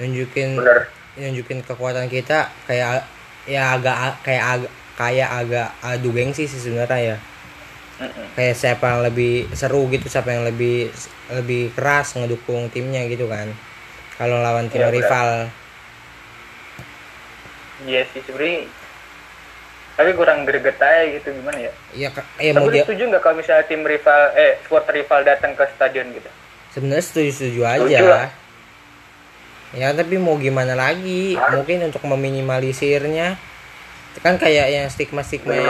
nunjukin 0.02 0.50
bener. 0.58 0.80
nunjukin 1.18 1.60
kekuatan 1.66 2.06
kita 2.10 2.54
kayak 2.70 3.06
ya 3.50 3.74
agak 3.74 4.22
kayak 4.22 4.46
agak 4.46 4.72
kayak 4.94 5.30
agak 5.34 5.68
adu 5.82 6.14
gengsi 6.14 6.46
sih 6.46 6.62
sebenarnya 6.62 7.18
ya. 7.18 7.18
Kayak 8.38 8.56
siapa 8.56 8.86
yang 8.88 9.02
lebih 9.04 9.50
seru 9.52 9.90
gitu 9.90 10.06
siapa 10.08 10.32
yang 10.32 10.46
lebih 10.46 10.88
lebih 11.34 11.74
keras 11.74 12.14
ngedukung 12.14 12.70
timnya 12.70 13.04
gitu 13.10 13.26
kan. 13.26 13.50
Kalau 14.16 14.40
lawan 14.40 14.70
tim 14.70 14.80
Iya, 14.80 14.88
benar. 14.88 14.96
rival. 15.02 15.30
Iya 17.84 18.02
sih 18.12 18.22
sebenarnya 18.24 18.68
tapi 20.00 20.16
kurang 20.16 20.48
greget 20.48 20.80
aja 20.80 21.12
gitu 21.12 21.28
gimana 21.36 21.60
ya? 21.60 21.72
Ya 21.92 22.08
ka- 22.08 22.24
ya 22.40 22.56
tapi 22.56 22.64
mau 22.64 22.72
dia 22.72 22.88
setuju 22.88 23.04
nggak 23.12 23.20
kalau 23.20 23.36
misalnya 23.36 23.68
tim 23.68 23.84
rival 23.84 24.22
eh 24.32 24.56
supporter 24.64 24.96
rival 24.96 25.20
datang 25.28 25.52
ke 25.60 25.64
stadion 25.76 26.08
gitu? 26.16 26.30
Sebenarnya 26.72 27.04
setuju 27.04 27.32
setuju 27.36 27.62
aja. 27.68 27.84
Setuju 27.84 28.06
lah. 28.08 28.28
Ya 29.76 29.94
tapi 29.94 30.18
mau 30.18 30.34
gimana 30.42 30.74
lagi 30.74 31.38
mungkin 31.54 31.86
untuk 31.94 32.02
meminimalisirnya 32.10 33.38
kan 34.26 34.36
kayak 34.42 34.68
yang 34.74 34.86
stigma 34.90 35.22
stigma 35.22 35.54
yang 35.54 35.70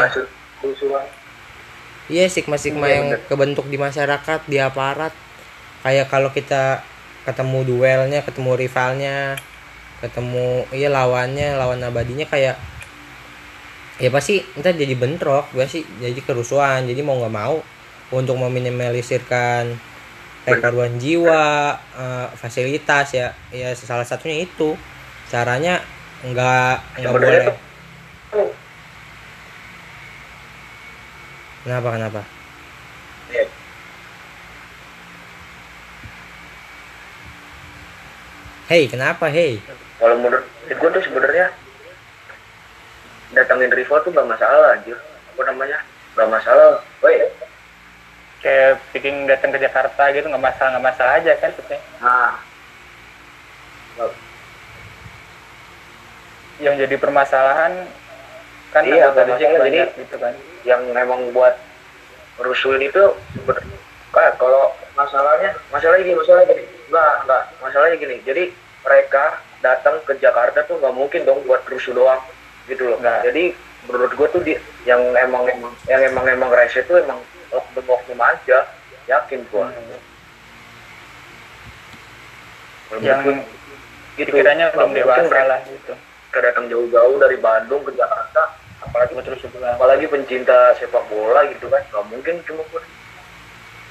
Iya 2.09 2.25
stigma-stigma 2.25 2.89
Iya, 2.89 2.95
yang 2.97 3.07
bener. 3.13 3.21
kebentuk 3.29 3.69
di 3.69 3.77
masyarakat, 3.77 4.39
di 4.49 4.57
aparat. 4.57 5.13
Kayak 5.85 6.09
kalau 6.09 6.33
kita 6.33 6.81
ketemu 7.21 7.61
duelnya, 7.69 8.25
ketemu 8.25 8.57
rivalnya, 8.57 9.37
ketemu 10.01 10.65
iya 10.73 10.89
lawannya, 10.89 11.53
lawan 11.53 11.85
abadinya 11.85 12.25
kayak 12.25 12.57
ya 14.01 14.09
pasti 14.09 14.41
ntar 14.57 14.73
jadi 14.73 14.97
bentrok, 14.97 15.53
pasti 15.53 15.85
jadi 16.01 16.17
kerusuhan. 16.25 16.89
Jadi 16.89 16.97
mau 17.05 17.13
nggak 17.21 17.35
mau 17.35 17.61
untuk 18.09 18.41
meminimalisirkan 18.41 19.69
korban 20.57 20.97
jiwa, 20.97 21.45
eh, 21.93 22.27
fasilitas 22.33 23.07
ya, 23.13 23.27
ya 23.53 23.69
salah 23.77 24.07
satunya 24.07 24.41
itu 24.47 24.73
caranya 25.29 25.83
nggak 26.25 26.73
nggak 26.99 27.13
boleh. 27.13 27.41
tuh 28.31 28.49
Kenapa 31.63 31.87
kenapa? 31.93 32.21
ya, 33.29 33.43
Hei 38.69 38.85
kenapa 38.85 39.29
hei? 39.29 39.57
kalau 39.99 40.15
menurut 40.17 40.45
gue 40.69 40.89
tuh 40.95 41.03
sebenarnya 41.03 41.51
datangin 43.35 43.69
rival 43.73 43.99
tuh 44.01 44.11
gak 44.15 44.25
masalah 44.25 44.73
anjir 44.77 44.95
apa 45.35 45.41
namanya 45.51 45.77
gak 46.15 46.29
masalah 46.31 46.79
Woi, 47.03 47.19
kayak 48.39 48.79
bikin 48.91 49.27
datang 49.27 49.51
ke 49.51 49.59
Jakarta 49.59 50.03
gitu 50.11 50.25
nggak 50.25 50.39
masalah 50.41 50.69
nggak 50.73 50.87
masalah 50.87 51.13
aja 51.17 51.31
kan 51.35 51.51
sebenarnya 51.51 51.81
nah. 51.99 52.33
Yang 56.59 56.75
jadi 56.85 56.95
permasalahan 56.99 57.73
kan 58.69 58.83
Iya, 58.83 59.09
anggota 59.09 59.15
permasalahan 59.15 59.29
Gojek 59.31 59.49
jadi- 59.49 59.63
banyak 59.63 59.89
gitu 59.97 60.15
kan. 60.19 60.33
yang 60.67 60.81
memang 60.91 61.31
buat 61.31 61.55
rusuhin 62.37 62.83
itu 62.83 63.03
kayak 64.11 64.35
kalau 64.35 64.71
masalahnya 64.93 65.55
masalahnya 65.71 66.03
gini 66.03 66.17
masalahnya 66.19 66.47
gini. 66.49 66.63
Enggak 66.91 67.13
enggak 67.23 67.43
masalahnya 67.59 67.95
gini. 67.97 68.15
Jadi 68.23 68.43
mereka 68.83 69.23
datang 69.59 70.03
ke 70.03 70.19
Jakarta 70.19 70.63
tuh 70.63 70.79
nggak 70.79 70.91
mungkin 70.93 71.23
dong 71.23 71.39
buat 71.43 71.63
rusuh 71.65 71.95
doang 71.95 72.19
gitu 72.67 72.87
loh. 72.87 72.97
Nggak. 72.99 73.23
jadi 73.25 73.43
menurut 73.87 74.11
gue 74.11 74.27
tuh 74.29 74.41
di, 74.43 74.53
yang 74.83 74.99
emang 75.15 75.47
emang 75.47 75.71
yang 75.87 76.01
emang 76.03 76.27
emang 76.27 76.51
rese 76.51 76.83
tuh 76.83 76.99
emang 76.99 77.23
oknum 77.53 77.85
oknum 77.85 78.19
aja 78.21 78.57
yakin 79.09 79.41
gua 79.49 79.69
Menurut 82.89 83.05
yang 83.05 83.21
gua 83.21 83.33
gitu. 84.17 84.29
pikirannya 84.33 84.65
Nggak 84.69 84.75
belum 84.77 84.91
dewasa 84.93 85.39
lah 85.45 85.59
gitu 85.65 85.93
datang 86.29 86.69
jauh-jauh 86.69 87.17
dari 87.17 87.37
Bandung 87.41 87.81
ke 87.83 87.91
Jakarta 87.97 88.53
apalagi 88.79 89.17
terus 89.25 89.41
apalagi 89.45 90.05
pencinta 90.07 90.77
sepak 90.77 91.03
bola 91.09 91.43
gitu 91.51 91.67
kan 91.67 91.81
nggak 91.89 92.05
mungkin 92.07 92.35
cuma 92.45 92.63
buat 92.69 92.85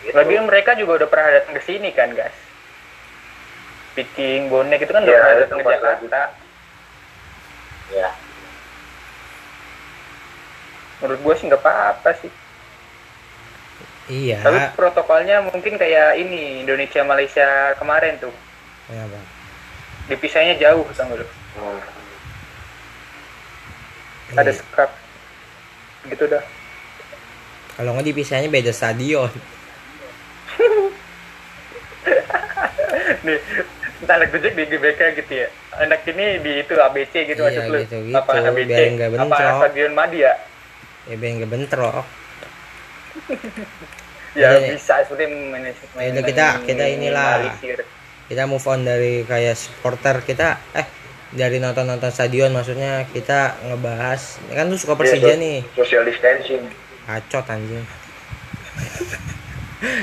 gitu. 0.03 0.14
Lagian 0.14 0.47
mereka 0.47 0.79
juga 0.79 1.05
udah 1.05 1.09
pernah 1.11 1.29
datang 1.35 1.55
ke 1.59 1.62
sini 1.66 1.90
kan, 1.90 2.14
guys. 2.14 2.35
Bikin 3.99 4.47
bonek 4.47 4.87
itu 4.87 4.92
kan 4.94 5.03
udah 5.03 5.11
Iya, 5.11 5.21
pernah 5.21 5.38
datang 5.42 5.59
ke 5.59 5.71
Jakarta. 5.75 6.21
ya 7.88 8.09
Menurut 10.99 11.21
gue 11.23 11.35
sih 11.38 11.47
nggak 11.47 11.62
apa-apa 11.62 12.11
sih. 12.23 12.31
Iya. 14.09 14.40
Tapi 14.40 14.59
protokolnya 14.73 15.44
mungkin 15.44 15.77
kayak 15.77 16.16
ini 16.16 16.64
Indonesia 16.64 17.05
Malaysia 17.05 17.49
kemarin 17.77 18.16
tuh. 18.16 18.33
Kenapa? 18.88 19.21
Dipisahnya 20.09 20.57
jauh 20.57 20.85
gak 20.88 21.12
lu? 21.12 21.27
Hmm. 21.57 21.81
Ada 24.35 24.49
Iya. 24.49 24.59
sekat. 24.59 24.90
Gitu 26.09 26.25
dah. 26.25 26.40
Kalau 27.77 27.94
nggak 27.94 28.07
dipisahnya 28.07 28.49
beda 28.49 28.73
stadion. 28.73 29.29
Nih, 33.25 33.38
anak 34.05 34.29
Gojek 34.33 34.53
di 34.57 34.64
GBK 34.66 35.01
gitu 35.16 35.33
ya. 35.37 35.49
Anak 35.79 36.03
ini 36.05 36.40
di 36.40 36.53
itu 36.61 36.75
ABC 36.75 37.12
gitu 37.29 37.40
Iya, 37.40 37.61
maksud 37.61 37.62
lu. 37.68 37.79
gitu, 37.85 37.97
gitu. 38.03 38.16
Apa 38.16 38.33
ABC? 38.40 38.66
Biar 38.97 39.12
apa 39.14 39.14
bentrok. 39.14 39.59
Stadion 39.62 39.92
Madia? 39.94 40.33
Ya 41.07 41.14
biar 41.14 41.31
nggak 41.38 41.51
bentrok. 41.51 42.05
Ya 44.33 44.55
Iya, 44.55 44.61
iya. 44.61 44.69
bisa 44.73 45.01
seperti 45.01 45.25
manajemen. 45.27 45.97
Ya 45.97 46.09
udah, 46.11 46.25
kita- 46.25 46.57
kita 46.63 46.85
inilah. 46.87 47.33
Kita 48.25 48.43
move 48.45 48.63
on 48.63 48.83
dari 48.83 49.25
kayak 49.25 49.57
supporter 49.57 50.21
kita 50.21 50.61
eh 50.73 50.85
dari 51.31 51.57
nonton-nonton 51.59 52.09
stadion 52.09 52.49
maksudnya 52.51 53.05
kita 53.07 53.57
ngebahas 53.63 54.21
kan 54.49 54.65
lu 54.65 54.77
suka 54.77 54.95
Persija 54.95 55.21
Iya, 55.27 55.35
so- 55.35 55.41
nih 55.41 55.59
social 55.75 56.03
distancing 56.03 56.65
kacot 57.05 57.45
anjing 57.47 57.85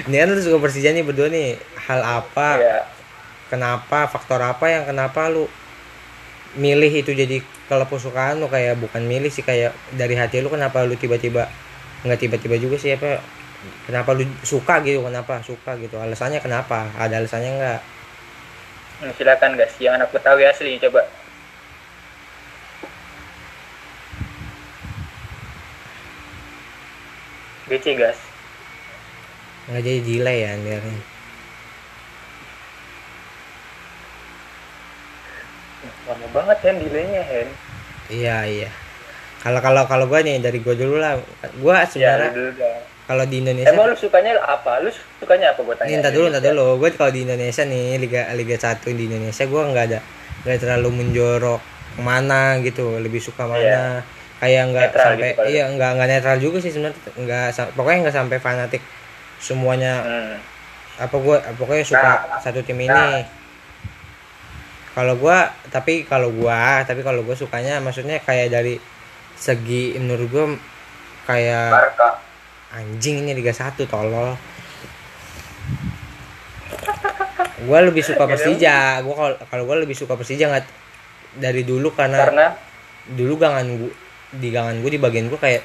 ini 0.06 0.16
kan 0.16 0.28
lu 0.28 0.38
suka 0.40 0.58
Persija 0.60 0.90
nih 0.90 1.02
berdua 1.02 1.28
nih 1.28 1.58
hal 1.84 2.02
apa 2.02 2.50
Iya. 2.56 2.78
kenapa 3.48 4.06
faktor 4.08 4.38
apa 4.40 4.66
yang 4.68 4.86
kenapa 4.86 5.28
lu 5.28 5.50
milih 6.56 6.94
itu 6.96 7.12
jadi 7.12 7.38
klub 7.66 7.90
kesukaan 7.90 8.38
lu 8.38 8.48
kayak 8.48 8.78
bukan 8.80 9.02
milih 9.04 9.28
sih 9.28 9.42
kayak 9.42 9.70
dari 9.92 10.14
hati 10.14 10.40
lu 10.40 10.48
kenapa 10.48 10.82
lu 10.82 10.94
tiba-tiba 10.94 11.50
nggak 12.06 12.20
tiba-tiba 12.20 12.56
juga 12.56 12.78
sih 12.78 12.94
apa 12.94 13.18
kenapa 13.84 14.14
lu 14.14 14.24
suka 14.44 14.78
gitu 14.82 15.02
kenapa 15.02 15.42
suka 15.42 15.74
gitu 15.76 15.98
alasannya 15.98 16.40
kenapa 16.40 16.88
ada 16.96 17.18
alasannya 17.18 17.52
nggak 17.56 17.82
Hmm, 18.96 19.12
silakan 19.12 19.60
guys, 19.60 19.76
yang 19.76 20.00
anak 20.00 20.08
Betawi 20.08 20.48
asli 20.48 20.80
coba. 20.80 21.04
BC 27.68 27.98
guys. 27.98 28.20
nggak 29.66 29.82
jadi 29.82 30.00
delay 30.00 30.38
ya 30.46 30.52
biar 30.62 30.84
Lama 36.06 36.28
banget 36.30 36.58
Hen 36.62 36.76
delaynya 36.80 37.22
Hen. 37.26 37.50
iya 38.14 38.38
iya 38.46 38.70
kalau 39.46 39.62
kalau 39.62 39.84
kalau 39.86 40.06
gue 40.08 40.20
nih 40.20 40.42
dari 40.42 40.58
gue 40.58 40.74
dulu 40.74 40.98
lah 40.98 41.22
gue 41.38 41.70
Ya 41.72 41.86
sebenarnya 41.86 42.34
dah. 42.52 42.78
kalau 43.06 43.24
di 43.24 43.38
Indonesia 43.38 43.70
Emang 43.70 43.86
lu 43.86 43.96
sukanya 43.96 44.42
apa? 44.42 44.82
Lu 44.82 44.90
sukanya 44.90 45.54
apa 45.54 45.62
gue 45.62 45.76
tanya? 45.76 45.88
Ini 45.88 46.02
ntar 46.02 46.10
dulu, 46.12 46.26
ntar 46.28 46.42
dulu. 46.42 46.82
Gue 46.82 46.90
kalau 46.92 47.14
di 47.14 47.22
Indonesia 47.22 47.62
nih 47.62 47.86
Liga 47.96 48.26
Liga 48.34 48.58
1 48.58 48.82
di 48.90 49.06
Indonesia 49.06 49.44
gue 49.46 49.62
nggak 49.64 49.86
ada 49.86 50.00
nggak 50.42 50.58
terlalu 50.60 50.90
menjorok 50.96 51.62
mana 51.96 52.58
gitu, 52.60 52.98
lebih 52.98 53.22
suka 53.22 53.46
mana. 53.46 53.62
Iya. 53.62 53.84
Kayak 54.36 54.64
nggak 54.68 54.84
Netral 54.84 55.06
sampai 55.08 55.30
gitu 55.30 55.42
iya 55.48 55.64
nggak 55.70 55.90
nggak 55.96 56.10
netral 56.10 56.38
juga 56.40 56.58
sih 56.60 56.70
sebenarnya. 56.70 57.02
Nggak 57.16 57.46
pokoknya 57.72 57.98
nggak 58.04 58.16
sampai 58.18 58.38
fanatik 58.38 58.82
semuanya 59.38 59.94
Hmm. 60.02 60.36
apa 60.98 61.12
gue 61.14 61.38
pokoknya 61.56 61.86
suka 61.86 62.10
Nah, 62.26 62.40
satu 62.40 62.60
tim 62.60 62.80
ini. 62.80 62.90
nah. 62.90 63.22
Kalau 64.92 65.14
gue 65.14 65.38
tapi 65.70 65.94
kalau 66.04 66.32
gue 66.32 66.60
tapi 66.88 67.00
kalau 67.00 67.20
gue 67.22 67.36
sukanya 67.36 67.78
maksudnya 67.78 68.18
kayak 68.18 68.48
dari 68.50 68.80
segi 69.36 69.96
menurut 69.96 70.28
gue 70.28 70.46
kayak 71.26 71.68
Barca. 71.70 72.10
anjing 72.74 73.22
ini 73.22 73.32
Liga 73.32 73.52
1 73.52 73.76
tolol. 73.86 74.36
Gue 77.58 77.80
lebih 77.82 78.04
suka 78.04 78.24
Persija. 78.26 79.02
gue 79.02 79.14
kalau 79.14 79.36
kalau 79.42 79.64
gue 79.66 79.78
lebih 79.82 79.96
suka 79.96 80.14
Persija 80.14 80.48
nggak 80.48 80.66
dari 81.36 81.62
dulu 81.62 81.92
karena, 81.92 82.20
Karena? 82.22 82.48
dulu 83.08 83.36
gangan 83.36 83.68
gue 83.76 83.92
di 84.34 84.50
gangan 84.50 84.80
gue 84.80 84.92
di 84.92 84.98
bagian 84.98 85.28
gue 85.28 85.36
kayak 85.36 85.62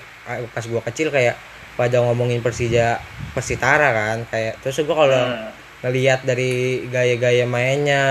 pas 0.50 0.62
gue 0.62 0.80
kecil 0.82 1.08
kayak 1.08 1.34
pada 1.74 2.00
ngomongin 2.00 2.40
Persija 2.40 2.98
Persitara 3.30 3.90
kan 3.90 4.18
kayak 4.26 4.58
terus 4.60 4.78
gue 4.78 4.90
kalau 4.90 5.14
Hmm. 5.20 5.50
ngelihat 5.80 6.22
dari 6.22 6.84
gaya-gaya 6.86 7.44
mainnya 7.44 8.04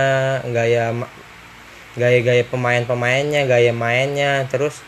gaya 0.44 0.90
gaya-gaya 1.94 2.42
pemain-pemainnya 2.44 3.46
gaya 3.46 3.70
mainnya 3.70 4.48
terus 4.48 4.82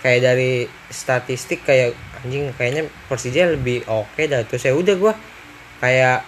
kayak 0.00 0.20
dari 0.24 0.64
statistik 0.88 1.64
kayak 1.64 1.92
anjing 2.20 2.52
kayaknya 2.56 2.88
Persija 3.08 3.52
lebih 3.52 3.84
oke 3.88 4.20
dah. 4.26 4.44
Terus 4.44 4.66
ya 4.66 4.72
udah 4.72 4.94
gua 4.96 5.12
kayak 5.80 6.24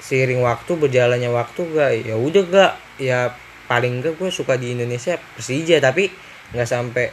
seiring 0.00 0.44
waktu 0.44 0.72
berjalannya 0.76 1.32
waktu 1.32 1.60
gak 1.72 1.90
ya 2.04 2.16
udah 2.16 2.42
gak. 2.46 2.72
Ya 2.96 3.32
paling 3.66 4.00
gak 4.00 4.16
gue 4.16 4.30
suka 4.30 4.54
di 4.56 4.72
Indonesia 4.78 5.18
Persija 5.18 5.82
tapi 5.82 6.08
nggak 6.54 6.68
sampai 6.70 7.10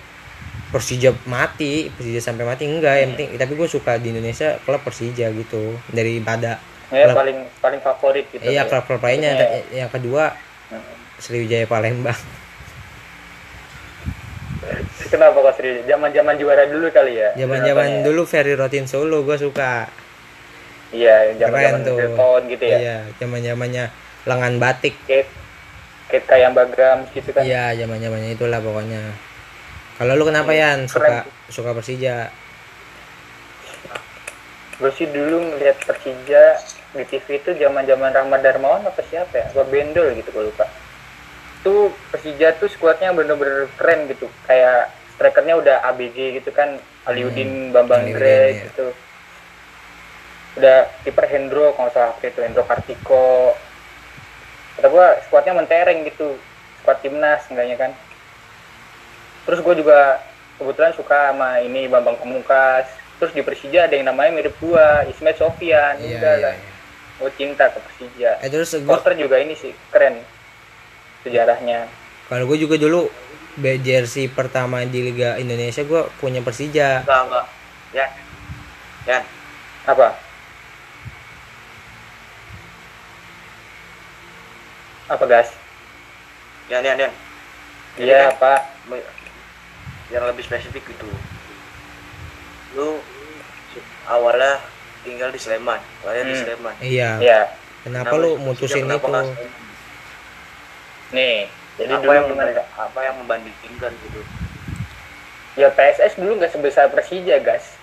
Persija 0.70 1.10
mati 1.26 1.90
Persija 1.90 2.22
sampai 2.22 2.46
mati 2.46 2.70
enggak 2.70 2.94
yang 3.02 3.18
penting 3.18 3.42
tapi 3.42 3.58
gue 3.58 3.66
suka 3.66 3.98
di 3.98 4.14
Indonesia 4.14 4.62
klub 4.62 4.86
Persija 4.86 5.34
gitu 5.34 5.74
daripada 5.90 6.62
ya 6.94 7.10
Klub- 7.10 7.18
paling 7.18 7.40
paling 7.58 7.82
favorit 7.82 8.30
gitu 8.30 8.46
iya 8.46 8.64
ya. 8.64 8.70
klub-klub 8.70 9.02
lainnya. 9.02 9.34
Maksudnya, 9.34 9.62
yang 9.74 9.90
kedua. 9.90 10.24
Sriwijaya 11.18 11.66
Palembang 11.70 12.20
kenapa 15.14 15.38
kok 15.46 15.62
serius 15.62 15.86
zaman 15.86 16.10
zaman 16.10 16.34
juara 16.42 16.66
dulu 16.66 16.90
kali 16.90 17.22
ya? 17.22 17.30
Zaman-zaman 17.38 18.02
dulu 18.02 18.26
Ferry 18.26 18.58
Rotin 18.58 18.90
Solo 18.90 19.22
gue 19.22 19.38
suka. 19.38 19.86
Iya 20.90 21.38
zaman 21.38 21.54
keren 21.54 21.70
zaman 21.70 21.86
tuh. 21.86 21.98
Delton 22.02 22.42
gitu 22.50 22.64
ya? 22.66 22.78
Iya 22.82 22.98
zaman-zamannya 23.22 23.86
lengan 24.26 24.54
batik. 24.58 24.98
Kate 25.06 25.30
Kate 26.10 26.26
kayak 26.26 26.58
Bagram 26.58 27.06
gitu 27.14 27.30
kan? 27.30 27.46
Iya 27.46 27.78
zaman-zamannya 27.78 28.34
itulah 28.34 28.58
pokoknya. 28.58 29.14
Kalau 30.02 30.18
lu 30.18 30.26
kenapa 30.26 30.50
Yan? 30.58 30.90
suka 30.90 31.30
suka 31.54 31.78
Persija? 31.78 32.34
Gue 34.82 34.90
sih 34.98 35.06
dulu 35.06 35.54
ngeliat 35.54 35.78
Persija 35.86 36.58
di 36.94 37.06
TV 37.06 37.42
itu 37.42 37.54
zaman 37.58 37.86
zaman 37.86 38.10
Rahmat 38.10 38.42
Darmawan 38.42 38.82
apa 38.90 39.02
siapa 39.06 39.34
ya? 39.38 39.46
Apa 39.54 39.62
Bendol 39.70 40.18
gitu 40.18 40.34
gue 40.34 40.50
lupa. 40.50 40.66
Tuh 41.62 41.94
Persija 42.10 42.58
tuh 42.58 42.70
skuadnya 42.74 43.14
bener-bener 43.14 43.70
keren 43.78 44.10
gitu. 44.10 44.26
Kayak 44.50 44.90
strikernya 45.24 45.56
udah 45.56 45.78
ABG 45.88 46.44
gitu 46.44 46.52
kan 46.52 46.76
Aliudin 47.08 47.72
Bambang 47.72 48.04
Aliudin, 48.04 48.20
Greg 48.20 48.54
iya. 48.60 48.64
gitu. 48.68 48.88
Udah 50.60 50.78
kiper 51.08 51.26
Hendro 51.32 51.72
kalau 51.80 51.88
salah 51.96 52.12
waktu 52.12 52.36
itu 52.36 52.44
Hendro 52.44 52.68
Kartiko. 52.68 53.56
Kata 54.76 54.88
gue 54.92 55.08
skuadnya 55.32 55.56
mentereng 55.56 56.04
gitu 56.04 56.36
skuad 56.84 57.00
timnas 57.00 57.48
enggaknya 57.48 57.80
kan. 57.80 57.92
Terus 59.48 59.64
gue 59.64 59.80
juga 59.80 60.20
kebetulan 60.60 60.92
suka 60.92 61.32
sama 61.32 61.64
ini 61.64 61.88
Bambang 61.88 62.20
Pamungkas. 62.20 62.92
Terus 63.24 63.32
di 63.32 63.40
Persija 63.48 63.88
ada 63.88 63.96
yang 63.96 64.12
namanya 64.12 64.36
mirip 64.36 64.60
gua 64.60 65.08
Ismet 65.08 65.40
Sofian 65.40 65.96
iya 66.04 66.20
udah 66.20 66.34
iya, 66.36 66.44
lah 66.44 66.54
iya. 66.60 66.72
gue 67.24 67.32
cinta 67.40 67.72
ke 67.72 67.80
Persija. 67.80 68.32
Eh 68.44 68.52
terus 68.52 68.76
gua 68.84 69.00
Porter 69.00 69.16
juga 69.16 69.40
ini 69.40 69.56
sih 69.56 69.72
keren 69.88 70.20
sejarahnya. 71.24 71.88
Kalau 72.28 72.44
gue 72.52 72.58
juga 72.60 72.76
dulu 72.76 73.08
jersey 73.78 74.26
pertama 74.28 74.82
di 74.84 75.00
Liga 75.04 75.38
Indonesia 75.38 75.82
gue 75.82 76.02
punya 76.18 76.40
Persija. 76.40 77.02
Enggak 77.02 77.22
enggak. 77.24 77.46
Ya. 77.92 78.06
Ya. 79.06 79.20
Apa? 79.84 80.08
Apa 85.06 85.26
gas 85.28 85.50
ya 86.66 86.80
ya 86.80 86.96
ya 86.96 87.10
iya 88.00 88.32
kan- 88.32 88.40
pak. 88.40 88.62
Yang 90.10 90.24
lebih 90.30 90.44
spesifik 90.44 90.84
gitu 90.88 91.06
lu 92.74 92.98
awalnya 94.08 94.58
tinggal 95.04 95.30
di 95.30 95.38
Sleman. 95.38 95.78
Lahir 96.02 96.24
di 96.24 96.34
Hmm. 96.34 96.42
Sleman. 96.42 96.74
Iya. 96.80 97.10
Iya. 97.20 97.42
Kenapa 97.84 98.16
lu 98.16 98.34
Persija 98.34 98.42
mutusin 98.42 98.84
kenapa 98.88 99.06
itu? 99.06 99.12
nih 101.14 101.46
jadi 101.78 101.94
apa 101.98 102.02
dulu 102.06 102.14
yang 102.14 102.28
membanding- 102.30 102.70
apa 102.78 103.00
yang 103.02 103.16
membandingkan 103.18 103.92
gitu? 104.06 104.22
Ya 105.54 105.70
PSS 105.70 106.18
dulu 106.18 106.38
nggak 106.42 106.54
sebesar 106.54 106.90
Persija 106.90 107.38
gas 107.42 107.78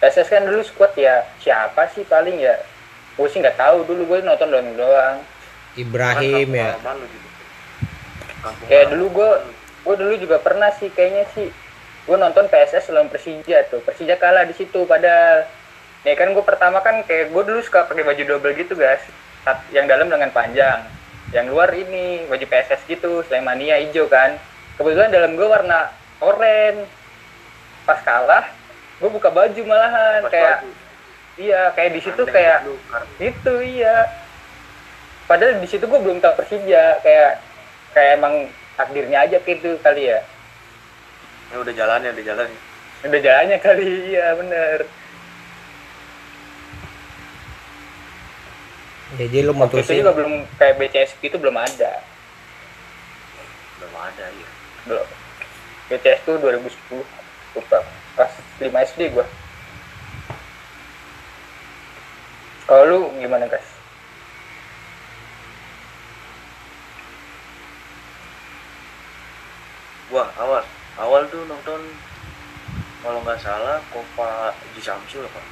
PSS 0.00 0.32
kan 0.32 0.48
dulu 0.48 0.64
squad 0.64 0.96
ya 0.96 1.28
siapa 1.44 1.84
sih 1.92 2.08
paling 2.08 2.40
ya? 2.40 2.56
Gue 3.20 3.28
sih 3.28 3.36
nggak 3.36 3.60
tahu. 3.60 3.84
Dulu 3.84 4.08
gue 4.08 4.18
nonton 4.24 4.48
doang 4.48 4.72
doang. 4.72 5.20
Ibrahim 5.76 6.48
Kan 6.48 6.56
ya. 6.56 6.72
Gitu. 7.04 7.28
Kampung 8.40 8.66
kayak 8.72 8.86
dulu 8.96 9.06
gue 9.12 9.30
gue 9.80 9.94
dulu 10.00 10.14
juga 10.16 10.36
pernah 10.40 10.72
sih 10.80 10.88
kayaknya 10.88 11.28
sih. 11.36 11.52
Gue 12.08 12.16
nonton 12.16 12.48
PSS 12.48 12.88
lawan 12.96 13.12
Persija 13.12 13.68
tuh. 13.68 13.84
Persija 13.84 14.16
kalah 14.16 14.48
di 14.48 14.56
situ 14.56 14.88
padahal. 14.88 15.44
Ya 16.00 16.16
kan 16.16 16.32
gue 16.32 16.44
pertama 16.48 16.80
kan 16.80 17.04
kayak 17.04 17.28
gue 17.28 17.42
dulu 17.44 17.60
suka 17.60 17.84
pakai 17.84 18.00
baju 18.00 18.22
double 18.24 18.56
gitu 18.56 18.72
guys. 18.72 19.04
Yang 19.68 19.84
dalam 19.84 20.08
lengan 20.08 20.32
panjang 20.32 20.80
yang 21.30 21.46
luar 21.50 21.70
ini 21.74 22.26
baju 22.26 22.46
PSS 22.46 22.82
gitu 22.90 23.22
Slemania 23.26 23.78
hijau 23.78 24.10
kan. 24.10 24.34
Kebetulan 24.78 25.14
dalam 25.14 25.38
gue 25.38 25.46
warna 25.46 25.90
oranye. 26.18 26.86
Pas 27.86 28.00
kalah 28.02 28.46
gue 29.00 29.08
buka 29.08 29.32
baju 29.32 29.60
malahan 29.64 30.20
Pas 30.28 30.32
kayak 30.32 30.56
baju. 30.60 30.70
iya 31.40 31.60
kayak 31.72 31.90
di 31.96 32.00
situ 32.04 32.22
kayak 32.28 32.58
itu 33.16 33.54
iya. 33.64 33.96
Padahal 35.24 35.62
di 35.62 35.68
situ 35.70 35.86
gue 35.86 36.00
belum 36.02 36.20
tahu 36.20 36.36
Persija 36.42 37.00
kayak 37.00 37.40
kayak 37.96 38.10
emang 38.20 38.50
takdirnya 38.76 39.24
aja 39.24 39.38
gitu 39.40 39.78
kali 39.80 40.12
ya. 40.12 40.20
Ya 41.50 41.56
udah 41.58 41.74
jalan 41.74 42.04
ya 42.04 42.10
udah 42.14 42.24
jalan 42.26 42.46
ya. 42.46 42.60
udah 43.00 43.20
jalannya 43.24 43.58
kali 43.64 44.12
iya 44.12 44.36
bener 44.36 44.84
jadi 49.18 49.36
lu 49.42 49.56
waktu 49.58 49.82
itu 49.82 49.90
mutusin 49.90 50.02
juga 50.02 50.12
belum 50.14 50.34
kayak 50.54 50.74
BCS 50.78 51.10
gitu 51.18 51.36
belum 51.40 51.56
ada. 51.58 51.92
Belum 53.82 53.94
ada 53.98 54.24
ya 54.30 54.48
belum. 54.86 55.08
BCS 55.90 56.20
tuh 56.22 56.38
2010 56.38 57.02
lupa. 57.58 57.78
Pas 58.14 58.30
5 58.58 58.70
SD 58.70 59.10
gue 59.10 59.26
kalau 62.70 62.86
lu 62.86 62.98
gimana 63.18 63.50
guys 63.50 63.66
gua 70.06 70.30
awal. 70.38 70.62
Awal 70.98 71.26
tuh 71.34 71.42
nonton 71.50 71.82
kalau 73.02 73.18
nggak 73.26 73.42
salah 73.42 73.82
Copa 73.90 74.54
di 74.74 74.82
Samsul 74.82 75.26
apa? 75.26 75.42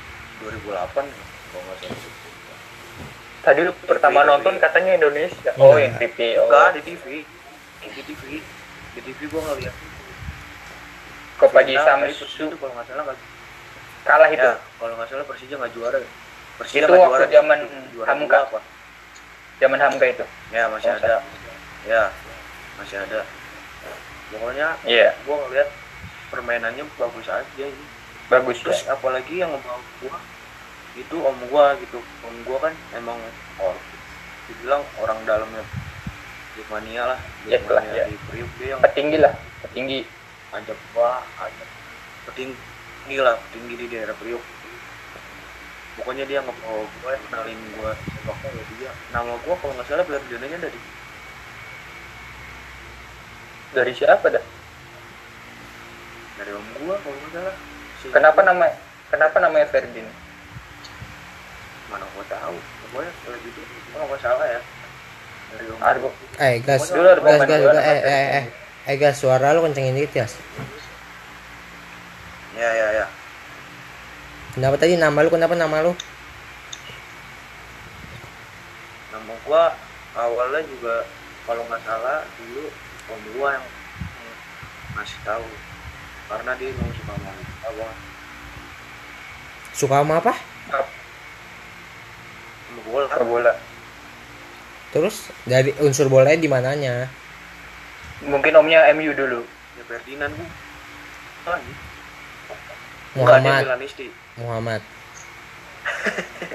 2008 0.47 0.95
kalau 0.95 1.63
nggak 1.67 1.79
salah 1.83 2.28
tadi 3.43 3.61
lu 3.65 3.73
pertama 3.87 4.21
TV. 4.23 4.29
nonton 4.29 4.55
katanya 4.59 4.93
Indonesia. 4.99 5.51
Oh 5.57 5.75
Enggak. 5.75 5.83
yang 5.83 5.95
TV 5.99 6.19
oh. 6.39 6.45
enggak 6.49 6.69
di 6.75 6.81
TV 6.85 7.05
di 7.79 8.03
TV 8.05 8.23
di 8.95 9.01
TV 9.03 9.19
gua 9.31 9.43
ngeliat. 9.53 9.75
Di 9.75 9.87
Persija 11.39 11.81
Samsu 11.87 12.25
tuh 12.51 12.59
kalau 12.59 12.73
nggak 12.75 12.87
salah 12.91 13.03
nggak 13.07 13.19
kalah 14.03 14.29
itu? 14.33 14.43
Ya 14.43 14.55
kalau 14.59 14.95
nggak 14.99 15.09
salah 15.09 15.25
Persija 15.27 15.55
nggak 15.55 15.73
juara. 15.75 15.99
Persija 16.59 16.85
Itu 16.85 16.91
nggak 16.91 17.03
waktu 17.07 17.23
juara. 17.23 17.35
zaman 17.35 17.59
juara 17.95 18.09
Hamka. 18.11 18.39
apa? 18.51 18.59
Zaman 19.63 19.79
Hamka 19.79 20.05
itu? 20.07 20.25
Ya 20.51 20.63
masih 20.71 20.91
Oh, 20.91 20.99
ada. 20.99 21.17
Ya 21.87 22.03
masih 22.79 22.97
ada. 22.99 23.21
Pokoknya 24.29 24.69
iya. 24.85 25.15
gua 25.25 25.37
ngeliat 25.47 25.69
permainannya 26.29 26.85
bagus 26.99 27.27
aja 27.31 27.65
ini. 27.65 27.87
Bagus 28.29 28.61
terus 28.61 28.85
ya. 28.85 28.93
apalagi 28.93 29.41
yang 29.41 29.49
ngebawa 29.55 29.81
gua 30.05 30.19
itu 30.99 31.17
om 31.23 31.39
gua 31.47 31.79
gitu. 31.79 31.99
Om 32.27 32.37
gua 32.43 32.59
kan 32.69 32.75
emang 32.99 33.19
oh, 33.63 33.75
dibilang 34.51 34.83
orang 34.99 35.23
dalamnya 35.23 35.63
Jackmania 36.59 37.03
lah. 37.07 37.19
Ya, 37.47 37.63
lah, 37.63 37.83
Jackmania 37.87 37.95
ya. 37.95 38.05
di 38.11 38.15
Priuk 38.27 38.51
dia 38.59 38.67
yang 38.75 38.81
petinggi 38.83 39.19
lah 39.23 39.33
petinggi. 39.63 40.01
Ajak 40.51 40.79
gua 40.91 41.23
ajak 41.45 41.69
petinggi 42.27 43.17
lah 43.23 43.35
petinggi 43.47 43.75
di 43.79 43.87
daerah 43.93 44.17
Priuk. 44.19 44.43
Pokoknya 45.95 46.25
dia 46.27 46.43
ngebawa 46.43 46.83
gua 46.99 47.11
yang 47.15 47.25
kenalin 47.31 47.61
gua 47.75 47.91
sepak 47.95 48.37
bola 48.43 48.63
dia. 48.75 48.91
Nama 49.15 49.33
gua 49.43 49.55
kalau 49.59 49.73
nggak 49.79 49.87
salah 49.87 50.05
Ferdinandnya 50.07 50.59
dari 50.67 50.81
dari 53.75 53.93
siapa 53.95 54.27
dah 54.33 54.45
dari 56.39 56.51
om 56.55 56.67
gua 56.83 56.95
kalau 57.03 57.19
nggak 57.23 57.33
salah. 57.35 57.55
Si- 57.99 58.15
kenapa 58.15 58.41
nama 58.47 58.67
kenapa 59.11 59.37
namanya 59.43 59.67
Ferdin 59.71 60.07
mana 61.89 62.05
gua 62.15 62.25
tahu. 62.29 62.57
Pokoknya 62.89 63.13
kalau 63.25 63.39
gitu 63.45 63.61
kalau 63.93 64.05
nggak 64.09 64.21
salah 64.23 64.47
ya. 64.49 64.61
Dari 65.49 65.65
om 65.73 65.81
Argo 65.81 66.13
eh 66.37 66.61
gas 66.61 66.93
Dulu 66.93 67.09
gas 67.25 67.41
gas 67.49 67.61
eh 67.81 68.01
eh 68.05 68.27
eh 68.37 68.45
eh 68.85 68.97
gas 69.01 69.17
suara 69.17 69.57
lu 69.57 69.65
kencengin 69.65 69.97
dikit 69.97 70.23
gas. 70.25 70.37
Ya 72.53 72.69
ya 72.69 72.89
ya. 73.01 73.07
Kenapa 74.53 74.77
tadi 74.77 75.01
nama 75.01 75.25
lu 75.25 75.33
kenapa 75.33 75.57
nama 75.57 75.81
lu? 75.81 75.97
Nama 79.09 79.33
gua 79.49 79.73
awalnya 80.13 80.61
juga 80.69 81.09
kalau 81.49 81.65
nggak 81.65 81.81
salah 81.81 82.29
dulu 82.37 82.69
om 83.09 83.21
gua 83.41 83.57
yang 83.57 83.67
ngasih 85.01 85.21
tahu. 85.25 85.49
Karena 86.29 86.53
dia 86.61 86.77
mau 86.77 86.93
suka 86.93 87.15
mau 87.25 87.33
apa 87.65 87.89
suka 89.73 89.97
sama 90.03 90.15
apa? 90.21 90.35
Sama 90.69 90.98
bola. 92.87 93.09
Bola. 93.25 93.55
terus 94.89 95.29
dari 95.45 95.77
unsur 95.85 96.09
bolanya 96.09 96.41
di 96.41 96.49
mananya? 96.49 97.13
Mungkin 98.25 98.57
omnya 98.57 98.89
MU 98.97 99.13
dulu. 99.13 99.45
ya 99.77 99.83
Ferdinand 99.85 100.33
bu. 100.33 100.45
Lagi? 101.49 101.73
Muhammad. 103.17 103.63
Milanisti 103.69 104.07
Muhammad. 104.41 104.81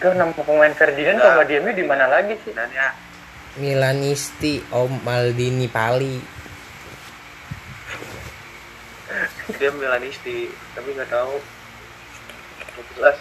Gak 0.00 0.12
nama 0.12 0.32
pemain 0.36 0.74
Ferdinand 0.76 1.18
Enggak. 1.18 1.34
sama 1.34 1.42
di 1.48 1.54
MU 1.58 1.70
di 1.72 1.84
mana 1.84 2.06
lagi 2.06 2.34
sih? 2.44 2.52
dan 2.52 2.68
ya 2.70 2.92
Milanisti 3.56 4.60
Om 4.68 5.00
Maldini 5.00 5.64
Pali. 5.64 6.20
Dia 9.56 9.72
Milanisti 9.72 10.52
tapi 10.76 10.92
nggak 10.92 11.08
tahu. 11.08 11.40
Jelas 12.96 13.16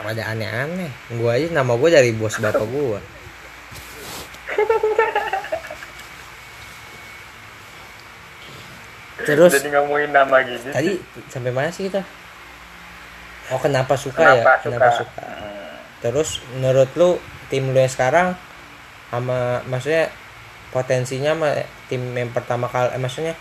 ada 0.00 0.22
aneh-aneh 0.26 0.90
gua 1.14 1.34
aja 1.34 1.50
nama 1.50 1.72
gua 1.74 1.88
dari 1.90 2.10
bos 2.12 2.36
bapak 2.36 2.64
gua 2.64 2.98
terus 9.20 9.52
Jadi 9.52 9.68
ngomongin 9.70 10.10
nama 10.10 10.40
gitu. 10.42 10.72
tadi 10.72 10.96
sampai 11.28 11.52
mana 11.52 11.68
sih 11.68 11.86
kita 11.86 12.00
oh 13.52 13.60
kenapa 13.60 13.92
suka 13.94 14.16
Kenapa 14.16 14.50
ya 14.56 14.62
kenapa 14.64 14.88
suka? 14.94 15.04
suka 15.04 15.24
Hmm. 15.30 15.76
terus 16.00 16.30
menurut 16.54 16.88
lu 16.96 17.10
tim 17.46 17.68
lu 17.68 17.76
yang 17.76 17.90
sekarang 17.90 18.32
sama 19.10 19.60
maksudnya 19.66 20.08
potensinya 20.70 21.36
sama 21.36 21.48
tim 21.86 22.00
yang 22.14 22.30
pertama 22.30 22.64
kali 22.64 22.94
eh, 22.94 23.00
maksudnya 23.00 23.34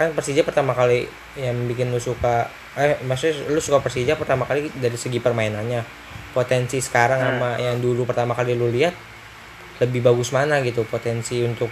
kan 0.00 0.16
Persija 0.16 0.40
pertama 0.40 0.72
kali 0.72 1.04
yang 1.36 1.68
bikin 1.68 1.92
lu 1.92 2.00
suka 2.00 2.48
eh 2.78 2.94
maksudnya 3.02 3.50
lu 3.50 3.58
suka 3.58 3.82
Persija 3.82 4.14
pertama 4.14 4.46
kali 4.46 4.70
dari 4.78 4.94
segi 4.94 5.18
permainannya. 5.18 5.82
Potensi 6.30 6.78
sekarang 6.78 7.18
Hmm. 7.18 7.28
sama 7.42 7.50
yang 7.58 7.82
dulu 7.82 8.06
pertama 8.06 8.38
kali 8.38 8.54
lu 8.54 8.70
lihat 8.70 8.94
lebih 9.82 10.06
bagus 10.06 10.30
mana 10.30 10.62
gitu? 10.62 10.86
Potensi 10.86 11.42
untuk 11.42 11.70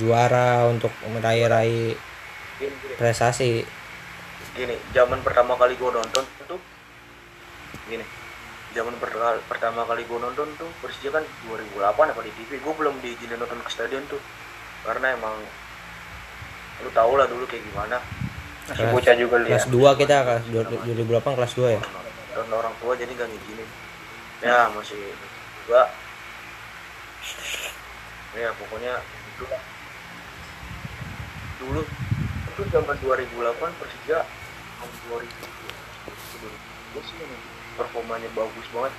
juara 0.00 0.64
untuk 0.64 0.88
meraih-raih 1.04 1.92
prestasi. 2.96 3.60
Gini 4.56 4.74
zaman 4.96 5.20
pertama 5.20 5.54
kali 5.54 5.76
gue 5.76 5.90
nonton 5.92 6.24
tuh 6.48 6.60
gini 7.88 8.04
zaman 8.72 8.92
per- 9.00 9.44
pertama 9.48 9.84
kali 9.84 10.04
gue 10.04 10.18
nonton 10.20 10.48
tuh 10.56 10.68
Persija 10.80 11.12
kan 11.12 11.24
2008 11.48 12.12
apa 12.12 12.20
di 12.24 12.32
TV 12.32 12.56
gue 12.56 12.74
belum 12.74 13.00
diizinin 13.04 13.36
nonton 13.36 13.60
ke 13.60 13.70
stadion 13.70 14.04
tuh. 14.08 14.20
Karena 14.88 15.12
emang 15.12 15.36
lu 16.78 16.90
tau 16.94 17.12
lah 17.18 17.26
dulu 17.26 17.44
kayak 17.44 17.64
gimana 17.68 17.98
Masih 18.68 18.84
bocah 18.90 19.14
juga 19.16 19.36
ya. 19.40 19.56
kelas 19.56 19.66
2 19.66 20.00
kita 20.00 20.16
kelas 20.22 20.42
2008 20.46 21.38
kelas 21.40 21.52
2 21.56 21.72
ya 21.72 21.80
dan 22.30 22.46
orang 22.52 22.74
tua 22.78 22.92
jadi 22.94 23.10
gak 23.10 23.26
ngizinin 23.26 23.68
ya 24.38 24.70
masih 24.70 25.00
gua 25.64 25.82
ya 28.32 28.50
pokoknya 28.54 28.94
itu 29.00 29.44
dulu 31.58 31.80
itu 32.46 32.62
zaman 32.68 32.96
2008 32.98 33.34
Persija 33.74 34.18
tahun 34.78 34.92
2000 35.10 35.26
2000 36.94 37.02
sih 37.02 37.16
performanya 37.74 38.28
bagus 38.32 38.66
banget 38.68 38.92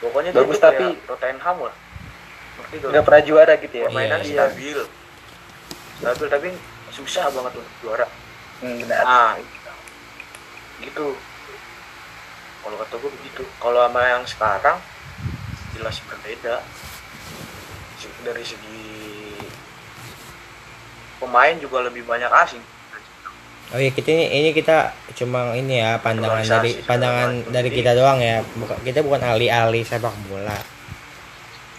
pokoknya 0.00 0.30
dia 0.30 0.40
Bagus, 0.40 0.58
tapi- 0.58 0.98
Tottenham 1.04 1.58
lah 1.62 1.74
ngerti 2.52 2.76
gak? 2.78 2.90
Gak 2.90 3.04
pernah 3.04 3.22
juara 3.22 3.54
gitu 3.56 3.74
ya? 3.74 3.86
permainan 3.86 4.20
Iya, 4.20 4.26
iya. 4.26 4.36
stabil 4.48 4.78
stabil 5.98 6.28
tapi 6.28 6.48
susah 6.92 7.28
banget 7.28 7.52
untuk 7.56 7.74
juara. 7.80 8.06
Hmm, 8.60 8.78
benar. 8.78 9.02
nah 9.02 9.32
gitu. 10.78 11.16
Kalau 12.62 12.76
kata 12.78 12.94
gue 12.94 13.10
begitu. 13.16 13.42
Kalau 13.58 13.80
sama 13.82 14.00
yang 14.04 14.22
sekarang 14.22 14.78
jelas 15.72 15.96
berbeda. 16.04 16.62
Dari 18.22 18.44
segi 18.46 18.86
pemain 21.18 21.54
juga 21.58 21.82
lebih 21.82 22.06
banyak 22.06 22.30
asing. 22.30 22.62
Oh 23.72 23.80
iya 23.80 23.88
kita 23.88 24.12
ini 24.12 24.26
ini 24.30 24.50
kita 24.52 24.92
cuma 25.16 25.56
ini 25.56 25.80
ya 25.80 25.96
pandangan 25.96 26.44
dari 26.44 26.76
pandangan 26.82 27.30
dari 27.48 27.70
kita 27.72 27.96
doang 27.96 28.20
ya. 28.20 28.44
Bukan 28.54 28.78
kita 28.84 29.00
bukan 29.00 29.22
ahli-ahli 29.24 29.80
sepak 29.82 30.12
bola. 30.28 30.54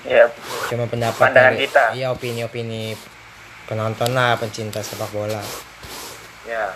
Ya, 0.04 0.28
Cuma 0.68 0.84
pendapat 0.84 1.32
Pandangan 1.32 1.56
dari- 1.56 1.64
kita. 1.64 1.84
Iya 1.96 2.12
opini-opini 2.12 2.92
penonton 3.74 4.14
lah 4.14 4.38
pencinta 4.38 4.86
sepak 4.86 5.10
bola. 5.10 5.42
ya 6.46 6.70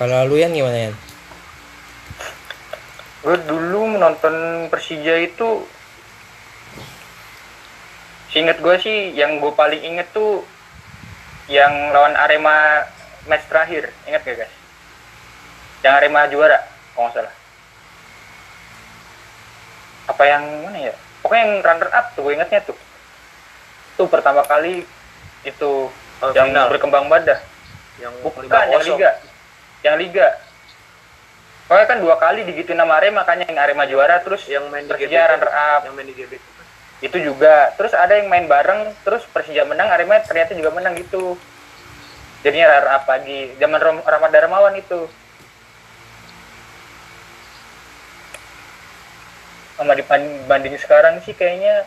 Kalau 0.00 0.24
lu 0.24 0.40
yang 0.40 0.56
gimana 0.56 0.88
ya? 0.88 0.92
gue 3.24 3.36
dulu 3.48 3.96
menonton 3.96 4.68
Persija 4.68 5.16
itu 5.20 5.64
Seinget 8.32 8.58
gue 8.64 8.76
sih 8.82 9.14
yang 9.14 9.38
gue 9.38 9.52
paling 9.54 9.78
inget 9.78 10.10
tuh 10.10 10.42
yang 11.46 11.92
lawan 11.94 12.18
Arema 12.18 12.82
match 13.30 13.46
terakhir, 13.46 13.94
inget 14.10 14.26
gak 14.26 14.42
guys? 14.42 14.54
Yang 15.86 15.94
Arema 16.02 16.26
juara, 16.26 16.58
kalau 16.96 17.06
nggak 17.06 17.14
salah. 17.14 17.34
Apa 20.10 20.22
yang 20.26 20.42
mana 20.66 20.78
ya? 20.90 20.94
Pokoknya 21.22 21.42
yang 21.46 21.52
runner 21.62 21.90
up 21.94 22.06
tuh, 22.18 22.26
gue 22.26 22.32
ingetnya 22.34 22.60
tuh. 22.66 22.74
Tuh 23.94 24.06
pertama 24.06 24.42
kali 24.42 24.82
itu 25.42 25.72
Oh, 26.18 26.30
yang 26.30 26.48
final. 26.48 26.70
berkembang 26.70 27.06
badah. 27.06 27.36
yang 27.98 28.14
Bukan, 28.22 28.46
5-0. 28.46 28.70
yang 28.70 28.82
Liga. 28.86 29.10
Yang 29.82 29.96
Liga. 29.98 30.28
Pokoknya 31.64 31.86
kan 31.86 31.98
dua 32.00 32.16
kali 32.16 32.40
digituin 32.44 32.76
nama 32.76 32.96
Arema, 32.96 33.22
makanya 33.22 33.44
yang 33.46 33.56
Arema 33.56 33.84
juara, 33.84 34.18
terus 34.20 34.44
yang 34.46 34.66
main 34.68 34.84
di 34.84 34.90
Persija 34.90 35.20
runner 35.28 35.48
up. 35.48 35.80
yang 35.84 35.94
main 35.94 36.06
di 36.06 36.14
GBK 36.14 36.42
itu 37.02 37.20
juga 37.20 37.68
terus 37.76 37.92
ada 37.92 38.16
yang 38.16 38.32
main 38.32 38.48
bareng 38.48 38.96
terus 39.04 39.26
Persija 39.26 39.64
menang 39.64 39.92
Arema 39.92 40.16
ternyata 40.20 40.56
juga 40.56 40.72
menang 40.72 40.96
gitu 40.96 41.36
jadinya 42.40 42.70
runner 42.70 42.88
up 42.90 43.04
lagi 43.04 43.52
zaman 43.58 43.76
Rahmat 44.00 44.30
Darmawan 44.30 44.72
itu 44.74 45.04
sama 49.74 49.92
dibanding 49.92 50.78
sekarang 50.78 51.20
sih 51.20 51.34
kayaknya 51.34 51.84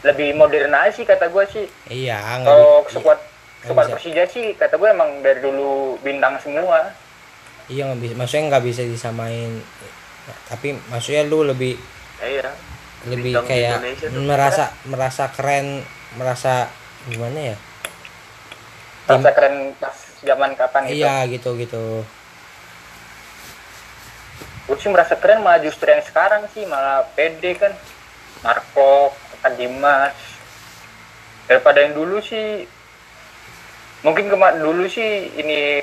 lebih 0.00 0.32
modern 0.32 0.72
aja 0.72 0.90
sih 0.90 1.04
kata 1.04 1.28
gue 1.28 1.44
sih 1.46 1.66
Iya, 1.86 2.16
kalau 2.40 2.84
squad 2.88 3.20
bisa. 3.60 3.92
Persija 3.92 4.24
sih 4.26 4.56
kata 4.56 4.74
gue 4.74 4.88
emang 4.88 5.20
dari 5.20 5.38
dulu 5.38 6.00
bintang 6.00 6.40
semua 6.40 6.88
Iya 7.66 7.86
nggak 7.86 8.00
bisa, 8.00 8.14
maksudnya 8.16 8.44
nggak 8.50 8.64
bisa 8.66 8.82
disamain. 8.82 9.62
Tapi 10.48 10.74
maksudnya 10.88 11.22
lu 11.22 11.44
lebih 11.44 11.78
ya, 12.18 12.26
iya 12.26 12.50
lebih 13.06 13.30
Bintang 13.32 13.46
kayak 13.46 13.72
Indonesia 13.78 14.06
tuh 14.08 14.22
merasa 14.22 14.64
merasa 14.84 15.24
keren, 15.30 15.66
merasa 16.14 16.54
gimana 17.06 17.54
ya? 17.54 17.56
Tim- 19.06 19.22
rasa 19.22 19.30
keren 19.32 19.56
pas 19.76 19.96
zaman 20.20 20.50
kapan 20.52 20.82
gitu 20.84 20.96
Iya 20.98 21.14
gitu 21.28 21.50
gitu. 21.56 21.84
gue 24.66 24.76
sih 24.76 24.86
merasa 24.86 25.14
keren 25.14 25.42
malah 25.42 25.58
justru 25.58 25.86
yang 25.86 25.98
sekarang 26.00 26.46
sih 26.50 26.62
malah 26.62 27.02
pede 27.14 27.54
kan 27.54 27.74
Marco 28.40 29.10
Dimas 29.48 30.12
daripada 31.44 31.80
yang 31.80 31.96
dulu 31.96 32.20
sih 32.20 32.68
mungkin 34.00 34.28
kema 34.28 34.56
dulu 34.56 34.84
sih 34.86 35.32
ini 35.34 35.80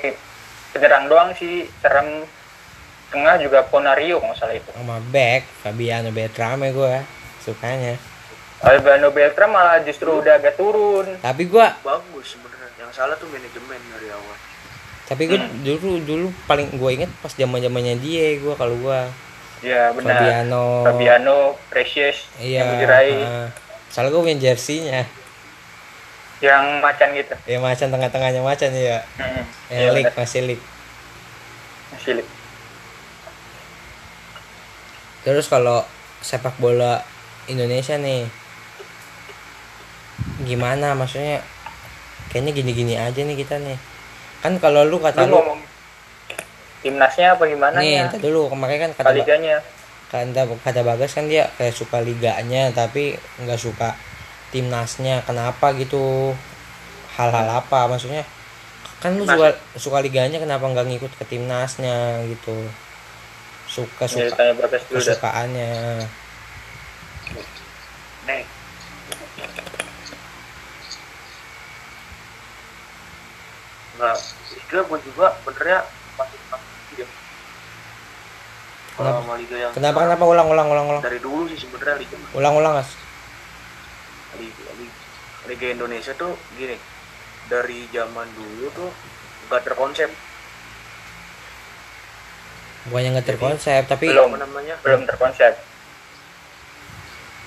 penyerang 0.70 1.06
doang 1.06 1.30
sih 1.34 1.66
serem 1.78 2.22
tengah 3.08 3.40
juga 3.40 3.64
Ponario 3.64 4.20
kalau 4.20 4.30
nggak 4.30 4.38
salah 4.38 4.54
itu. 4.54 4.70
Sama 4.70 5.00
back 5.08 5.42
Fabiano 5.64 6.10
Beltrame 6.10 6.70
gue 6.70 6.94
sukanya. 7.40 7.96
Albano 8.58 9.14
Beltram 9.14 9.54
malah 9.54 9.78
justru 9.80 10.10
udah 10.10 10.34
agak 10.34 10.58
turun. 10.58 11.06
Tapi 11.22 11.46
gua 11.46 11.78
bagus 11.80 12.34
sebenarnya. 12.34 12.74
Yang 12.76 12.90
salah 12.92 13.14
tuh 13.14 13.30
manajemen 13.30 13.78
dari 13.88 14.10
awal. 14.10 14.36
Tapi 15.06 15.22
gue 15.24 15.38
Hmm. 15.38 15.62
dulu 15.62 15.90
dulu 16.02 16.26
paling 16.44 16.68
gue 16.74 16.90
inget 16.92 17.10
pas 17.22 17.30
zaman 17.32 17.62
zamannya 17.62 17.96
dia 17.96 18.34
gue 18.36 18.54
kalau 18.58 18.74
gue 18.76 19.00
ya 19.60 19.90
benar. 19.90 20.16
Fabiano. 20.18 20.64
Fabiano 20.86 21.36
Precious 21.66 22.30
iya 22.38 22.62
yang 22.62 22.70
dirai 22.78 23.12
ah. 23.22 23.48
soalnya 23.90 24.14
gue 24.14 24.22
punya 24.22 24.38
jersinya. 24.38 25.02
Yang 26.38 26.64
macan 26.78 27.08
gitu. 27.18 27.34
Ya 27.50 27.58
macan 27.58 27.90
tengah-tengahnya 27.90 28.42
macan 28.46 28.70
ya 28.70 29.02
Hmm, 29.18 29.42
yang 29.74 29.90
iya, 29.90 29.94
leak 29.94 30.06
benar. 30.14 30.22
masih 30.22 30.58
Silip. 31.98 32.26
terus 35.26 35.50
kalau 35.50 35.82
sepak 36.22 36.54
bola 36.62 37.02
Indonesia 37.50 37.98
nih 37.98 38.30
gimana? 40.46 40.94
Maksudnya 40.94 41.42
kayaknya 42.30 42.52
gini-gini 42.54 42.94
aja 42.94 43.18
nih 43.18 43.34
kita 43.34 43.58
nih. 43.58 43.76
Kan 44.38 44.62
kalau 44.62 44.86
lu 44.86 45.02
kata 45.02 45.26
lu 45.26 45.34
lu 45.34 45.36
ngomong 45.42 45.60
timnasnya 46.80 47.34
apa 47.34 47.44
gimana 47.50 47.82
nih 47.82 48.06
ya 48.06 48.06
dulu 48.22 48.54
kemarin 48.54 48.78
kan 48.88 48.90
kata 49.02 49.12
liganya 49.16 49.58
kata 50.08 50.48
kata 50.64 50.80
Bagas 50.86 51.12
kan 51.12 51.28
dia 51.28 51.52
kayak 51.60 51.76
suka 51.76 52.00
liganya 52.00 52.72
tapi 52.72 53.18
nggak 53.44 53.60
suka 53.60 53.92
timnasnya. 54.50 55.20
Kenapa 55.24 55.76
gitu? 55.76 56.32
Hal-hal 57.16 57.48
apa? 57.50 57.90
Maksudnya 57.90 58.24
kan 58.98 59.14
lu 59.14 59.22
Timnas. 59.22 59.38
suka 59.38 59.48
suka 59.78 59.98
liganya 60.02 60.42
kenapa 60.42 60.66
nggak 60.66 60.86
ngikut 60.90 61.12
ke 61.18 61.24
timnasnya 61.28 62.24
gitu? 62.26 62.56
Suka 63.68 64.08
suka 64.08 64.34
kesukaannya. 64.90 66.02
Nih. 68.26 68.42
Nggak 73.98 74.16
liga 74.54 74.78
gue 74.82 74.98
juga 75.10 75.26
benernya 75.42 75.78
masih 76.18 76.38
masih 76.50 76.68
ya 77.02 77.06
kalau 77.06 77.18
Kenapa? 78.98 79.22
sama 79.22 79.34
liga 79.36 79.56
yang 79.56 79.70
kenapa 79.70 79.98
kenapa? 80.02 80.24
Ulang 80.24 80.48
ulang 80.50 80.68
ulang 80.68 80.86
ulang. 80.88 81.02
Dari 81.02 81.18
dulu 81.18 81.46
sih 81.46 81.54
sebenarnya 81.56 81.96
liga. 81.96 82.16
Ulang 82.34 82.54
ulang 82.54 82.72
mas. 82.74 82.90
Liga, 84.34 84.66
liga, 84.74 84.98
liga 85.46 85.66
Indonesia 85.70 86.12
tuh 86.12 86.34
gini 86.52 86.74
dari 87.46 87.86
zaman 87.88 88.26
dulu 88.34 88.66
tuh 88.74 88.90
nggak 89.46 89.62
terkonsep. 89.64 90.10
Bukannya 92.86 93.10
nggak 93.14 93.28
terkonsep 93.28 93.82
tapi 93.86 94.08
Belum. 94.08 94.34
namanya? 94.34 94.74
Belum 94.80 95.04
terkonsep. 95.04 95.54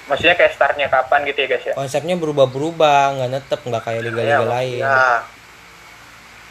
Maksudnya 0.06 0.36
kayak 0.36 0.54
startnya 0.54 0.88
kapan 0.88 1.24
gitu 1.26 1.40
ya 1.40 1.48
guys 1.48 1.66
ya? 1.66 1.74
Konsepnya 1.74 2.16
berubah-berubah 2.16 3.16
nggak 3.16 3.30
netep 3.32 3.60
nggak 3.62 3.84
kayak 3.84 4.02
liga-liga 4.04 4.38
Ya, 4.38 4.48
lain. 4.48 4.82
ya. 4.82 5.24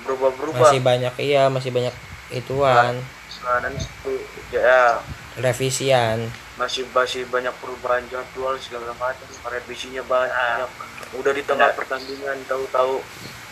berubah-berubah. 0.00 0.64
Masih 0.64 0.80
banyak 0.80 1.14
iya 1.20 1.48
masih 1.48 1.70
banyak 1.70 1.92
ituan. 2.32 2.96
Nah, 3.40 3.56
dan 3.60 3.72
itu 3.72 4.12
ya. 4.52 5.00
Revisian. 5.38 6.26
Masih 6.58 6.84
masih 6.90 7.24
banyak 7.30 7.54
perubahan 7.62 8.02
jadwal 8.10 8.58
segala 8.58 8.92
macam. 8.98 9.26
Revisinya 9.48 10.02
banyak. 10.04 10.68
Udah 11.16 11.32
di 11.32 11.42
tengah 11.46 11.70
Benar. 11.72 11.78
pertandingan 11.78 12.38
tahu-tahu 12.50 13.00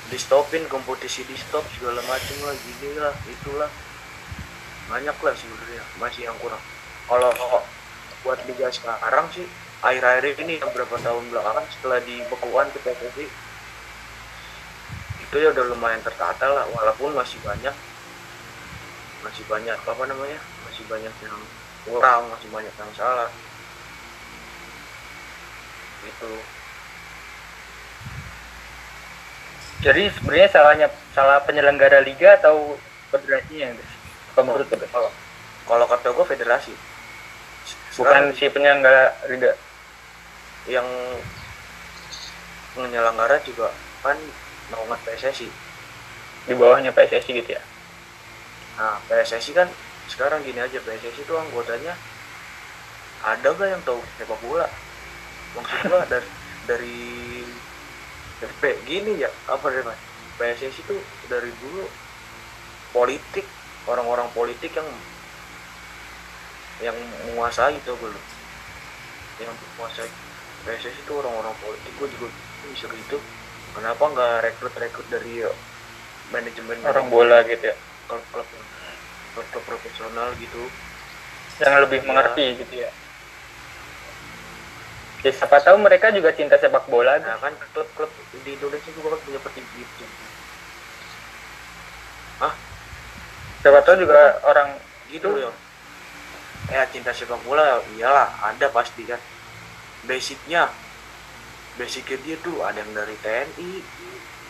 di 0.09 0.18
stopin 0.18 0.64
kompetisi 0.66 1.22
di 1.28 1.36
stop 1.36 1.64
segala 1.78 2.01
macam 2.05 2.36
lah 2.44 2.55
gini 2.59 2.99
lah 2.99 3.14
itulah. 3.30 3.70
Banyak 4.90 5.16
lah 5.16 5.34
sebenarnya 5.38 5.82
masih 6.03 6.28
yang 6.28 6.36
kurang. 6.42 6.61
Kalau 7.09 7.30
buat 8.26 8.38
liga 8.51 8.68
sekarang 8.68 9.30
sih 9.30 9.46
akhir-akhir 9.78 10.42
ini 10.42 10.59
yang 10.59 10.70
berapa 10.74 10.99
tahun 10.99 11.30
belakangan 11.30 11.64
setelah 11.70 12.03
dibekuan 12.03 12.66
ke 12.74 12.82
PSSI 12.82 13.26
itu 15.28 15.36
ya 15.38 15.55
udah 15.55 15.64
lumayan 15.70 16.03
tertata 16.03 16.51
lah 16.51 16.64
walaupun 16.74 17.14
masih 17.14 17.38
banyak. 17.46 17.72
Masih 19.22 19.44
banyak 19.46 19.78
apa 19.78 20.05
namanya 20.09 20.40
masih 20.79 20.95
banyak 20.95 21.14
yang 21.26 21.43
kurang 21.91 22.31
masih 22.31 22.49
banyak 22.55 22.70
yang 22.70 22.93
salah. 22.95 23.26
Itu 26.07 26.31
jadi 29.83 30.07
sebenarnya 30.14 30.49
salahnya 30.55 30.87
salah 31.18 31.43
penyelenggara 31.43 31.99
liga 32.07 32.39
atau 32.39 32.79
federasinya 33.11 33.74
guys 33.74 33.93
kalau 34.39 34.55
menurut 34.55 34.70
kalau 34.70 35.11
kalau 35.66 35.87
kata 35.91 36.14
gue 36.14 36.26
federasi. 36.31 36.70
Bukan 37.99 38.31
Sekarang 38.31 38.39
si 38.39 38.47
penyelenggara 38.47 39.18
liga. 39.35 39.59
Yang 40.70 40.87
penyelenggara 42.79 43.43
juga 43.43 43.74
kan 44.07 44.14
naungan 44.70 44.99
PSSI 45.03 45.51
di 46.47 46.55
bawahnya 46.55 46.95
PSSI 46.95 47.35
gitu 47.35 47.51
ya? 47.59 47.62
Nah 48.79 49.03
PSSI 49.11 49.59
kan 49.59 49.66
sekarang 50.09 50.40
gini 50.42 50.59
aja 50.59 50.80
PSSI 50.80 51.22
itu 51.22 51.34
anggotanya 51.36 51.92
ada 53.22 53.48
gak 53.52 53.68
yang 53.68 53.82
tahu 53.84 54.00
sepak 54.16 54.40
bola? 54.42 54.66
Maksud 55.56 55.78
gua 55.90 56.02
dari 56.12 56.28
dari 56.64 56.98
FP 58.38 58.62
gini 58.86 59.20
ya 59.20 59.30
apa 59.50 59.68
deh 59.68 59.84
mas? 59.84 59.98
PSSI 60.38 60.80
itu 60.80 60.96
dari 61.26 61.50
dulu 61.61 61.84
politik 62.94 63.44
orang-orang 63.90 64.28
politik 64.32 64.72
yang 64.72 64.88
yang 66.78 66.96
menguasai 67.26 67.74
itu 67.74 67.92
belum 67.98 68.24
yang 69.42 69.50
menguasai 69.50 70.11
PSSI 70.66 71.00
itu 71.02 71.12
orang-orang 71.14 71.54
politik 71.62 71.92
gue 71.98 72.09
juga 72.18 72.28
bisa 72.70 72.86
gitu. 72.90 73.18
Kenapa 73.74 74.02
nggak 74.11 74.34
rekrut 74.46 74.74
rekrut 74.78 75.06
dari 75.11 75.42
eh, 75.42 75.56
manajemen 76.30 76.78
orang 76.86 77.06
bola 77.11 77.42
gitu 77.46 77.70
ya? 77.70 77.76
Klub-klub 78.06 78.46
klub-klub 79.39 79.64
profesional 79.64 80.34
gitu. 80.36 80.66
Yang 81.62 81.74
lebih 81.86 81.99
Iya. 82.03 82.07
mengerti 82.11 82.45
gitu 82.59 82.74
ya. 82.74 82.91
Ya 85.18 85.30
siapa 85.34 85.59
tahu 85.59 85.82
mereka 85.82 86.14
juga 86.14 86.30
cinta 86.30 86.55
sepak 86.55 86.86
bola 86.86 87.18
nah 87.18 87.34
kan 87.43 87.51
klub-klub 87.74 88.11
di 88.47 88.55
Indonesia 88.55 88.91
juga 88.95 89.18
kan 89.18 89.20
punya 89.26 89.41
petinggi 89.43 89.80
itu 89.82 90.05
siapa 93.59 93.82
tahu 93.82 93.97
juga 93.99 94.39
orang 94.47 94.78
gitu 95.11 95.26
loh. 95.34 95.55
Ya 96.70 96.86
cinta 96.86 97.11
sepak 97.11 97.43
bola 97.43 97.82
iyalah 97.99 98.30
ada 98.47 98.70
pasti 98.70 99.03
kan. 99.03 99.18
Basicnya 100.07 100.70
basicnya 101.74 102.18
dia 102.22 102.36
tuh 102.39 102.62
ada 102.62 102.78
yang 102.78 102.91
dari 102.95 103.14
TNI 103.22 103.72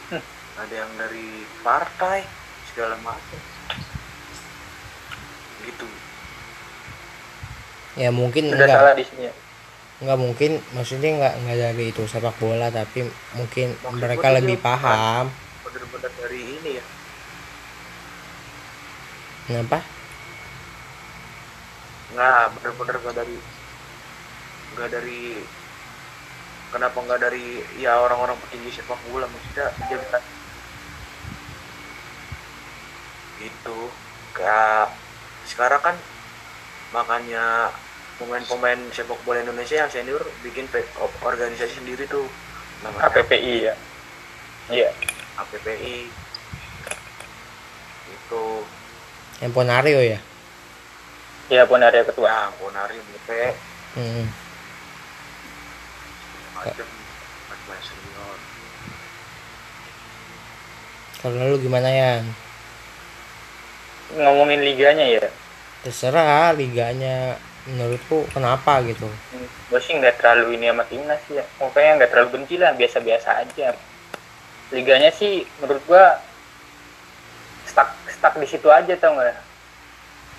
Hmm. 0.09 0.25
ada 0.57 0.73
yang 0.73 0.93
dari 0.97 1.45
partai 1.61 2.25
segala 2.73 2.97
macam 3.05 3.37
gitu. 5.69 5.87
Ya 7.99 8.09
mungkin 8.15 8.49
sudah 8.49 8.65
enggak 8.65 8.79
salah 8.79 8.95
di 8.95 9.05
sini 9.05 9.23
ya. 9.29 9.35
nggak 9.99 10.19
mungkin 10.23 10.63
maksudnya 10.79 11.11
nggak 11.19 11.35
nggak 11.43 11.59
dari 11.59 11.85
itu 11.91 12.03
sepak 12.07 12.39
bola 12.39 12.71
tapi 12.71 13.03
mungkin 13.35 13.75
Maksud 13.83 13.99
mereka 13.99 14.31
lebih 14.31 14.55
dia 14.55 14.63
paham. 14.63 15.25
bener-bener 15.67 16.13
dari 16.15 16.41
ini 16.55 16.71
ya. 16.79 16.85
Kenapa? 19.49 19.79
Nggak 22.15 22.43
bener-bener 22.57 22.97
nggak 23.03 23.17
dari 23.19 23.37
nggak 24.79 24.89
dari 24.95 25.21
kenapa 26.71 26.99
nggak 27.03 27.21
dari 27.21 27.47
ya 27.81 27.99
orang-orang 27.99 28.39
petinggi 28.47 28.71
sepak 28.79 29.01
bola 29.11 29.27
maksudnya 29.27 29.67
dia 29.89 29.99
bisa 29.99 30.19
gitu 33.39 33.79
kayak 34.35 34.95
sekarang 35.49 35.81
kan 35.81 35.97
makanya 36.93 37.73
pemain-pemain 38.19 38.79
sepak 38.91 39.19
bola 39.23 39.41
Indonesia 39.41 39.79
yang 39.79 39.91
senior 39.91 40.23
bikin 40.43 40.67
organisasi 41.23 41.81
sendiri 41.83 42.05
tuh. 42.07 42.27
Namanya 42.83 43.11
APPI 43.11 43.55
ya? 43.71 43.75
Iya. 44.69 44.91
APPI 45.39 46.11
itu. 48.11 48.45
Yang 49.39 49.53
Ponario 49.55 50.01
ya? 50.03 50.19
Iya 51.49 51.63
Ponario 51.65 52.03
ketua. 52.05 52.29
Ya 52.29 52.53
Ponari 52.61 52.99
BP 52.99 53.29
Hmm. 53.97 54.29
macam 56.55 56.87
macam 57.49 57.79
senior. 57.83 58.37
Kalau 61.19 61.51
lu 61.51 61.57
gimana 61.59 61.89
ya 61.91 62.11
ngomongin 64.17 64.65
liganya 64.65 65.05
ya? 65.05 65.29
Terserah 65.85 66.57
liganya. 66.57 67.37
Menurutku 67.69 68.25
kenapa 68.33 68.81
gitu? 68.89 69.05
Gue 69.69 69.81
sih 69.85 69.93
nggak 69.93 70.25
terlalu 70.25 70.57
ini 70.57 70.73
sama 70.73 70.89
timnas 70.89 71.21
ya. 71.29 71.45
Pokoknya 71.61 72.01
nggak 72.01 72.11
terlalu 72.17 72.29
benci 72.41 72.57
lah 72.57 72.73
biasa-biasa 72.73 73.45
aja. 73.45 73.77
Liganya 74.73 75.13
sih 75.13 75.45
menurut 75.61 75.85
gua 75.85 76.17
stuck 77.69 77.93
stuck 78.09 78.41
di 78.41 78.49
situ 78.49 78.73
aja 78.73 78.89
tau 78.97 79.13
nggak? 79.13 79.37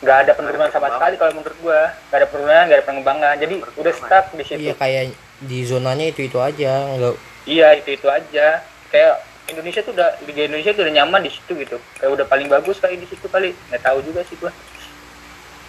Nggak 0.01 0.17
ada 0.26 0.32
penurunan 0.34 0.70
sama 0.74 0.89
sekali 0.89 1.22
kalau 1.22 1.38
menurut 1.38 1.57
gua. 1.61 1.93
Nggak 2.09 2.17
ada 2.17 2.28
penurunan 2.34 2.63
nggak 2.65 2.80
ada 2.82 2.88
pengembangan. 2.89 3.36
Jadi 3.38 3.55
udah 3.78 3.93
stuck 3.93 4.26
di 4.34 4.43
situ. 4.49 4.59
Iya 4.65 4.74
kayak 4.74 5.03
di 5.38 5.59
zonanya 5.70 6.05
itu 6.09 6.26
itu 6.26 6.38
aja 6.41 6.97
nggak 6.97 7.13
iya 7.45 7.78
itu 7.78 7.93
itu 7.93 8.09
aja. 8.09 8.65
Kayak 8.89 9.22
Indonesia 9.50 9.82
tuh 9.82 9.91
udah 9.91 10.10
Liga 10.24 10.41
Indonesia 10.45 10.72
tuh 10.72 10.84
udah 10.84 10.93
nyaman 10.93 11.22
di 11.22 11.32
situ 11.32 11.52
gitu. 11.56 11.78
Kayak 11.95 12.12
udah 12.14 12.26
paling 12.26 12.47
bagus 12.47 12.78
kali 12.78 12.95
di 12.95 13.06
situ 13.06 13.26
kali. 13.26 13.52
Nggak 13.70 13.82
tahu 13.82 14.00
juga 14.02 14.22
sih 14.24 14.36
gua. 14.36 14.52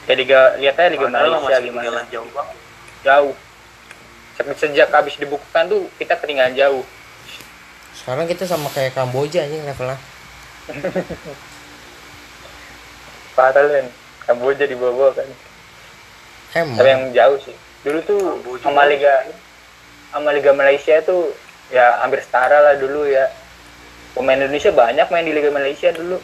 Kayak 0.04 0.18
Liga 0.18 0.40
lihat 0.56 0.74
aja 0.76 0.88
Liga 0.88 1.06
Padahal 1.06 1.24
Malaysia 1.30 1.48
masih 1.50 1.64
gimana. 1.66 2.00
jauh 2.08 2.30
banget. 2.30 2.56
Jauh. 3.00 3.34
Se- 4.34 4.58
sejak 4.58 4.88
habis 4.88 5.14
dibukukan 5.14 5.64
tuh 5.66 5.88
kita 5.96 6.14
ketinggalan 6.16 6.54
jauh. 6.54 6.84
Sekarang 7.92 8.24
kita 8.24 8.44
sama 8.44 8.68
kayak 8.70 8.92
Kamboja 8.92 9.44
nih 9.44 9.60
levelnya. 9.62 9.98
Parah 13.32 13.64
kan 13.64 13.86
Kamboja 14.26 14.64
di 14.64 14.76
bawah 14.76 15.12
kan. 15.12 15.26
Emang. 16.52 16.76
Tapi 16.76 16.88
yang 16.88 17.04
jauh 17.10 17.38
sih. 17.40 17.54
Dulu 17.80 17.98
tuh 18.02 18.20
Kamboja. 18.20 18.62
sama 18.62 18.82
Liga 18.86 19.14
sama 20.10 20.30
Liga 20.30 20.50
Malaysia 20.50 20.98
tuh 21.00 21.30
ya 21.70 22.02
hampir 22.02 22.18
setara 22.18 22.58
lah 22.60 22.74
dulu 22.74 23.06
ya 23.06 23.30
pemain 24.16 24.38
Indonesia 24.38 24.70
banyak 24.74 25.06
main 25.10 25.24
di 25.26 25.32
Liga 25.34 25.50
Malaysia 25.50 25.88
dulu. 25.94 26.18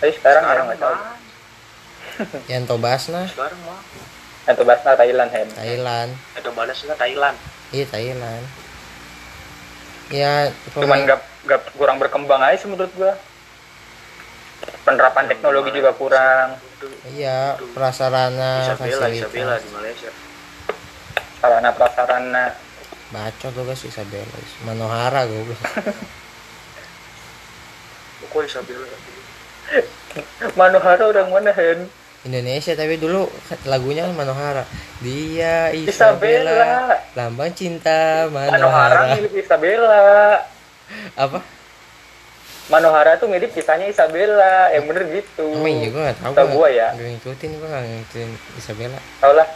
Tapi 0.00 0.12
sekarang, 0.20 0.42
orang 0.44 0.64
nggak 0.72 0.80
tahu. 0.80 0.94
mah. 0.94 1.16
Yanto 2.52 2.76
Basna. 2.78 3.22
Sekarang 3.30 3.60
mah. 3.64 3.80
Atau 4.44 4.64
Basna 4.68 4.92
Thailand 4.92 5.30
Hen. 5.32 5.48
Thailand. 5.56 6.10
Atau 6.36 6.52
balasnya 6.52 6.92
Thailand. 7.00 7.36
Iya 7.72 7.86
Thailand. 7.88 8.44
Ya 10.12 10.32
cuman 10.76 10.84
pemain 10.84 11.02
nggak 11.08 11.20
nggak 11.48 11.60
kurang 11.80 11.96
berkembang 11.96 12.44
aja 12.44 12.60
sih 12.60 12.68
menurut 12.68 12.92
gua. 12.92 13.16
Penerapan 14.84 15.24
teknologi 15.32 15.72
juga 15.72 15.96
kurang. 15.96 16.60
iya 17.16 17.56
prasarana 17.72 18.68
Isabella 18.68 19.08
Isabella 19.08 19.56
fasilitas. 19.56 19.60
Di 19.64 19.70
Malaysia 19.72 20.10
sarana 21.44 21.70
prasarana. 21.76 22.44
Bacot 23.12 23.52
tuh 23.52 23.64
guys 23.68 23.84
Isabella. 23.84 24.36
Manohara 24.64 25.28
gue 25.28 25.44
kok 28.26 28.42
Isabella 28.42 28.88
Manohara 30.58 31.04
orang 31.04 31.28
mana 31.28 31.50
Hen? 31.50 31.88
Indonesia 32.24 32.72
tapi 32.72 32.96
dulu 32.96 33.28
lagunya 33.68 34.08
kan 34.08 34.16
Manohara. 34.16 34.64
Dia 35.04 35.68
Isabella. 35.76 36.52
Isabella. 36.56 36.96
Lambang 37.12 37.52
cinta 37.52 38.28
Manohara. 38.32 38.56
Manohara 38.56 39.00
milik 39.20 39.44
Isabella. 39.44 40.04
Apa? 41.20 41.38
Manohara 42.72 43.20
tuh 43.20 43.28
mirip 43.28 43.52
kisahnya 43.52 43.92
Isabella. 43.92 44.72
Yang 44.72 44.84
bener 44.88 45.04
gitu. 45.12 45.44
emang 45.52 45.68
iya 45.74 45.88
gue 45.92 46.00
gak 46.00 46.16
tau 46.16 46.32
Tau 46.32 46.46
gua 46.48 46.68
ya. 46.72 46.88
gue 46.96 47.08
ngikutin 47.12 47.50
gue 47.60 47.68
gak 47.68 47.84
ngikutin 47.84 48.28
Isabella. 48.56 48.98
Tau 49.20 49.32
lah. 49.36 49.48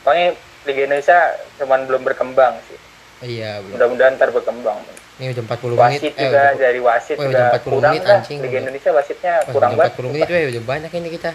Pokoknya 0.00 0.26
Liga 0.64 0.80
Indonesia 0.88 1.18
cuman 1.60 1.80
belum 1.84 2.02
berkembang 2.08 2.56
sih. 2.72 2.78
Iya 3.20 3.60
belum. 3.60 3.76
Mudah-mudahan 3.76 4.12
ntar 4.16 4.32
berkembang 4.32 4.80
ini 5.16 5.32
udah 5.32 5.42
40 5.48 5.72
menit 5.72 5.80
wasit 5.80 6.12
eh 6.12 6.28
juga 6.28 6.28
udah, 6.28 6.48
dari 6.60 6.80
wasit 6.84 7.16
juga 7.16 7.28
udah 7.32 7.46
40 7.56 7.64
kurang 7.64 7.80
menit, 7.88 8.02
lah 8.04 8.16
anjing. 8.20 8.38
Liga 8.44 8.58
Indonesia 8.60 8.90
wasitnya 8.92 9.32
wah, 9.32 9.48
kurang 9.48 9.70
udah 9.72 9.78
banget 9.80 9.96
40 9.96 10.12
menit 10.12 10.28
weh 10.28 10.44
udah 10.52 10.62
banyak 10.68 10.92
ini 10.92 11.08
kita. 11.16 11.30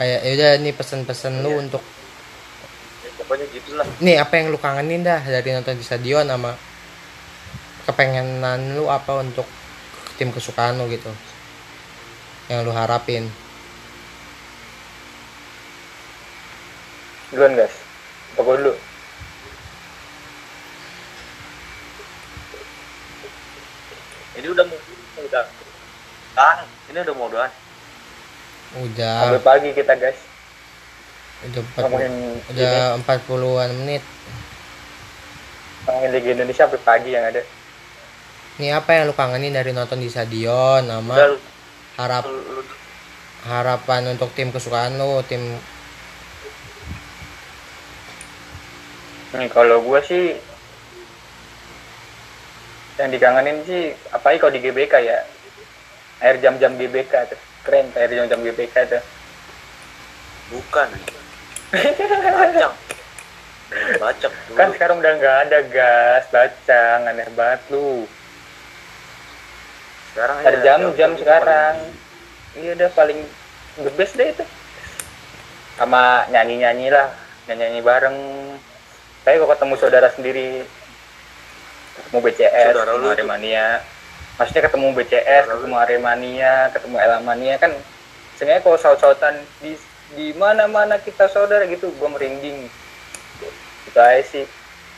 Kayak 0.00 0.20
ya 0.26 0.30
udah 0.34 0.50
nih 0.58 0.74
pesan-pesan 0.74 1.32
lu 1.44 1.50
Iya. 1.54 1.62
untuk 1.62 1.82
ya, 1.84 3.10
pokoknya 3.20 3.46
gitulah. 3.54 3.86
Nih 4.02 4.16
apa 4.18 4.32
yang 4.34 4.46
lu 4.50 4.58
kangenin 4.58 5.02
dah 5.06 5.20
dari 5.22 5.48
nonton 5.54 5.76
di 5.78 5.84
stadion 5.86 6.26
sama 6.26 6.52
kepengenan 7.86 8.74
lu 8.74 8.90
apa 8.90 9.22
untuk 9.22 9.46
tim 10.18 10.34
kesukaan 10.34 10.82
lu 10.82 10.90
gitu? 10.90 11.12
Yang 12.50 12.60
lu 12.66 12.72
harapin. 12.74 13.30
Duluan 17.30 17.54
guys. 17.54 17.76
Apa 18.34 18.50
dulu 18.58 18.74
ini 24.38 24.48
udah 24.48 24.64
mau 24.64 24.78
udah 25.20 25.44
ah 26.38 26.64
ini 26.90 26.98
udah 26.98 27.14
mau 27.14 27.30
udahan 27.30 27.52
udah. 28.70 29.18
Sampai 29.26 29.42
pagi 29.42 29.68
kita 29.74 29.98
guys. 29.98 30.18
Udah 31.42 31.62
40, 31.74 31.82
ngomongin 31.82 32.12
udah 32.54 32.74
40-an 33.02 33.70
menit. 33.82 34.02
Ngomongin 35.86 36.10
Liga 36.14 36.28
Indonesia 36.38 36.68
sampai 36.68 36.82
pagi 36.82 37.10
yang 37.10 37.26
ada. 37.26 37.42
Nih 38.62 38.70
apa 38.70 38.90
yang 38.92 39.10
lu 39.10 39.14
kangenin 39.16 39.56
dari 39.56 39.72
nonton 39.72 39.98
di 39.98 40.06
stadion 40.06 40.84
udah 40.86 41.26
lu, 41.32 41.38
harap 41.96 42.24
lu, 42.28 42.62
lu- 42.62 42.78
harapan 43.40 44.12
untuk 44.12 44.30
tim 44.36 44.52
kesukaan 44.52 44.94
lu 44.94 45.24
tim 45.26 45.58
Hmm, 49.30 49.46
kalau 49.46 49.78
gua 49.80 50.02
sih 50.02 50.34
yang 52.98 53.14
dikangenin 53.14 53.62
sih 53.62 53.94
apa 54.10 54.34
kalau 54.36 54.50
di 54.50 54.58
GBK 54.58 54.94
ya 55.00 55.18
air 56.20 56.36
jam-jam 56.40 56.72
GBK 56.76 57.12
tuh. 57.32 57.40
Keren 57.64 57.92
tuh 57.92 57.98
air 58.00 58.12
jam-jam 58.12 58.40
GBK 58.40 58.76
tuh. 58.88 59.02
Bukan 60.50 60.88
bacang. 62.40 62.74
Bacak 64.00 64.32
dulu. 64.50 64.56
Kan 64.58 64.68
sekarang 64.74 64.96
udah 64.98 65.12
nggak 65.16 65.36
ada 65.46 65.58
gas 65.70 66.24
bacang 66.34 67.00
aneh 67.06 67.28
banget 67.32 67.60
lu. 67.70 68.04
Sekarang 70.10 70.36
ya, 70.42 70.50
jam-jam 70.62 71.10
sekarang. 71.14 71.76
iya 72.58 72.74
udah 72.74 72.90
paling 72.98 73.22
the 73.78 73.90
best 73.94 74.18
deh 74.18 74.26
itu. 74.26 74.42
Sama 75.78 76.26
nyanyi-nyanyi 76.34 76.90
lah 76.90 77.14
nyanyi-nyanyi 77.46 77.80
bareng. 77.86 78.18
Saya 79.22 79.38
kok 79.38 79.52
ketemu 79.54 79.74
saudara 79.78 80.08
sendiri 80.10 80.64
ketemu 82.00 82.18
BCS 82.24 82.72
Saudara 82.72 82.92
lu? 82.96 83.06
Aremania 83.12 83.84
maksudnya 84.36 84.62
ketemu 84.66 84.86
BCS 84.92 85.42
lu? 85.46 85.54
ketemu 85.58 85.76
Aremania 85.76 86.52
ketemu 86.70 86.96
Elamania 86.96 87.54
kan 87.56 87.72
sebenarnya 88.34 88.62
kalau 88.62 88.78
saut-sautan 88.78 89.34
di 89.58 89.72
di 90.10 90.34
mana-mana 90.34 90.98
kita 90.98 91.26
saudara 91.26 91.62
gitu 91.64 91.90
gua 91.96 92.10
merinding. 92.10 92.66
Itu 93.86 93.98
aja 93.98 94.22
sih. 94.22 94.44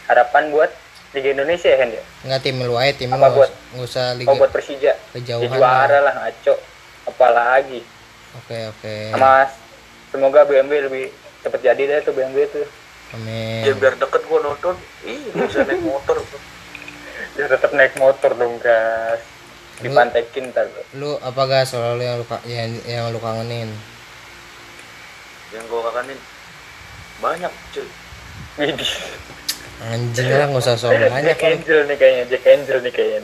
Harapan 0.08 0.50
buat 0.50 0.72
Liga 1.12 1.30
Indonesia 1.30 1.68
ya 1.68 1.76
Hen 1.76 1.90
ya? 1.92 2.02
Nggak 2.24 2.40
tim 2.42 2.56
lu 2.58 2.74
aja 2.74 2.92
tim 2.96 3.08
lu 3.08 3.14
Apa 3.14 3.20
nggak 3.22 3.36
buat- 3.36 3.52
usah- 3.52 3.60
nggak 3.70 3.84
usah 3.86 4.04
kalau 4.04 4.18
liga 4.18 4.32
buat 4.34 4.50
Persija? 4.50 4.82
ya 4.88 4.94
kejauhan 5.12 5.52
juara 5.52 5.98
lah. 6.00 6.14
ngaco. 6.16 6.54
Apalagi. 7.04 7.80
Oke 8.40 8.58
oke. 8.72 8.94
Sama 9.12 9.32
semoga 10.08 10.40
BMW 10.48 10.88
lebih 10.88 11.04
cepet 11.44 11.60
jadi 11.60 11.82
deh 11.84 11.98
tuh 12.00 12.12
BMW 12.16 12.48
tuh. 12.48 12.64
Amin. 13.12 13.68
Ya 13.68 13.76
biar 13.76 14.00
deket 14.00 14.22
gua 14.24 14.40
nonton. 14.40 14.74
Ih 15.04 15.28
bisa 15.28 15.60
naik 15.62 15.84
motor 15.84 16.16
ya 17.36 17.46
tetap 17.48 17.70
naik 17.72 17.96
motor 17.96 18.36
dong 18.36 18.60
gas. 18.60 19.20
Lu- 19.80 19.90
dipantekin 19.90 20.52
ntar 20.52 20.68
lu 20.94 21.16
apa 21.18 21.42
gas? 21.48 21.72
Soal 21.72 21.98
lu 21.98 22.04
yang 22.04 22.20
lu 22.20 22.26
yang, 22.46 22.70
yang 22.86 23.04
lu 23.10 23.18
kangenin. 23.18 23.72
Yang 25.52 25.64
gua 25.68 25.80
kakanin 25.90 26.18
banyak 27.20 27.52
cuy. 27.72 27.88
Anjing 29.82 30.28
lah 30.30 30.46
nggak 30.46 30.62
usah 30.62 30.76
soal 30.78 30.94
banyak 30.94 31.34
Jack. 31.34 31.42
Angel 31.42 31.80
nih 31.90 31.96
kayaknya 31.98 32.24
Jack 32.30 32.44
Angel 32.46 32.78
nih 32.84 32.92
kayaknya 32.92 33.20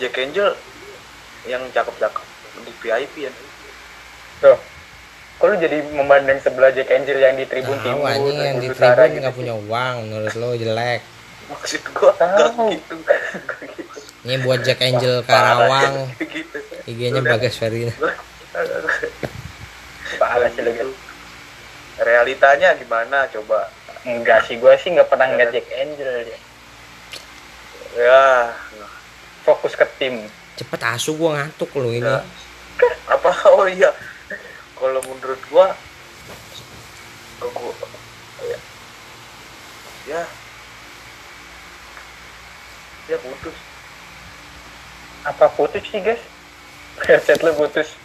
Jack 0.00 0.14
Angel 0.16 0.50
yang 1.44 1.62
cakep-cakep. 1.74 2.24
Di 2.64 2.72
VIP 2.80 3.14
ya. 3.28 3.32
Tuh. 4.40 4.58
Kok 5.34 5.46
lu 5.50 5.56
jadi 5.58 5.78
memandang 5.92 6.38
sebelah 6.40 6.70
Jack 6.72 6.88
Angel 6.94 7.18
yang 7.20 7.34
di 7.36 7.44
tribun 7.44 7.76
Tahu 7.76 7.84
timur 7.84 8.06
anjing 8.08 8.38
yang 8.38 8.58
di 8.62 8.68
tribun 8.70 9.06
gitu 9.10 9.20
nggak 9.20 9.34
sih? 9.34 9.38
punya 9.42 9.54
uang 9.58 9.94
menurut 10.08 10.34
lo 10.38 10.48
jelek 10.56 11.00
maksud 11.46 11.82
gua 11.92 12.12
Tahu. 12.14 12.68
gak 12.68 12.74
gitu 12.74 12.94
Gak 13.44 13.60
gitu 13.72 13.98
ini 14.24 14.34
buat 14.40 14.60
Jack 14.60 14.80
Angel 14.80 15.20
Karawang 15.22 16.08
gitu 16.16 16.58
IG-nya. 16.84 17.20
Bagas 17.20 17.54
Ferdinand 17.54 17.96
parah 20.14 20.48
sih 20.48 20.62
Gitu. 20.62 20.72
Gas. 20.84 20.90
realitanya 22.00 22.74
gimana 22.74 23.26
coba 23.28 23.68
enggak 24.02 24.44
sih 24.44 24.56
gua 24.56 24.74
sih 24.74 24.90
nggak 24.90 25.06
pernah 25.06 25.26
ngeliat 25.26 25.50
Jack 25.50 25.68
Angel 25.70 26.10
ya. 26.24 26.38
ya 27.94 28.22
fokus 29.42 29.72
ke 29.72 29.86
tim 29.96 30.26
cepet 30.54 30.80
asu 30.82 31.14
gua 31.14 31.36
ngantuk 31.36 31.70
lo 31.74 31.88
ini 31.88 32.02
Ya. 32.02 32.22
apa 33.06 33.30
oh 33.50 33.64
iya 33.64 33.90
kalau 34.74 34.98
menurut 35.00 35.38
gua 35.46 35.70
oh, 37.38 37.50
gua 37.50 37.72
ya 38.42 38.58
ya 40.06 40.22
ya 43.08 43.18
putus. 43.20 43.56
Apa 45.24 45.48
putus 45.52 45.84
sih 45.88 46.00
guys? 46.00 46.20
Headset 47.04 47.40
lu 47.44 47.52
putus. 47.56 47.96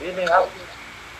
Ini 0.00 0.24
apa 0.26 0.48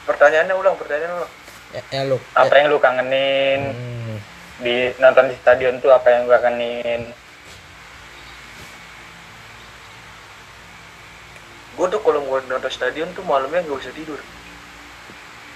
pertanyaannya 0.09 0.55
ulang 0.57 0.75
pertanyaan 0.81 1.23
ulang. 1.23 1.33
Ya, 1.71 1.83
ya 1.93 2.03
lu. 2.09 2.19
Apa 2.35 2.53
yang 2.59 2.67
lu 2.73 2.79
kangenin? 2.83 3.61
Hmm, 3.71 4.17
di 4.65 4.91
nonton 4.99 5.31
di 5.31 5.37
stadion 5.39 5.79
tuh 5.79 5.93
apa 5.95 6.09
yang 6.11 6.27
lu 6.27 6.33
kangenin? 6.35 7.03
Gua 11.79 11.87
tuh 11.87 12.01
kalau 12.03 12.25
mau 12.27 12.43
nonton 12.43 12.73
stadion 12.73 13.13
tuh 13.15 13.23
malamnya 13.23 13.63
nggak 13.63 13.79
usah 13.79 13.95
tidur. 13.95 14.19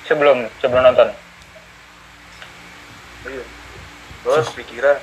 Sebelum 0.07 0.47
sebelum 0.61 0.85
nonton? 0.85 1.09
Iya 3.25 3.45
terus 4.25 4.49
pikiran 4.51 4.97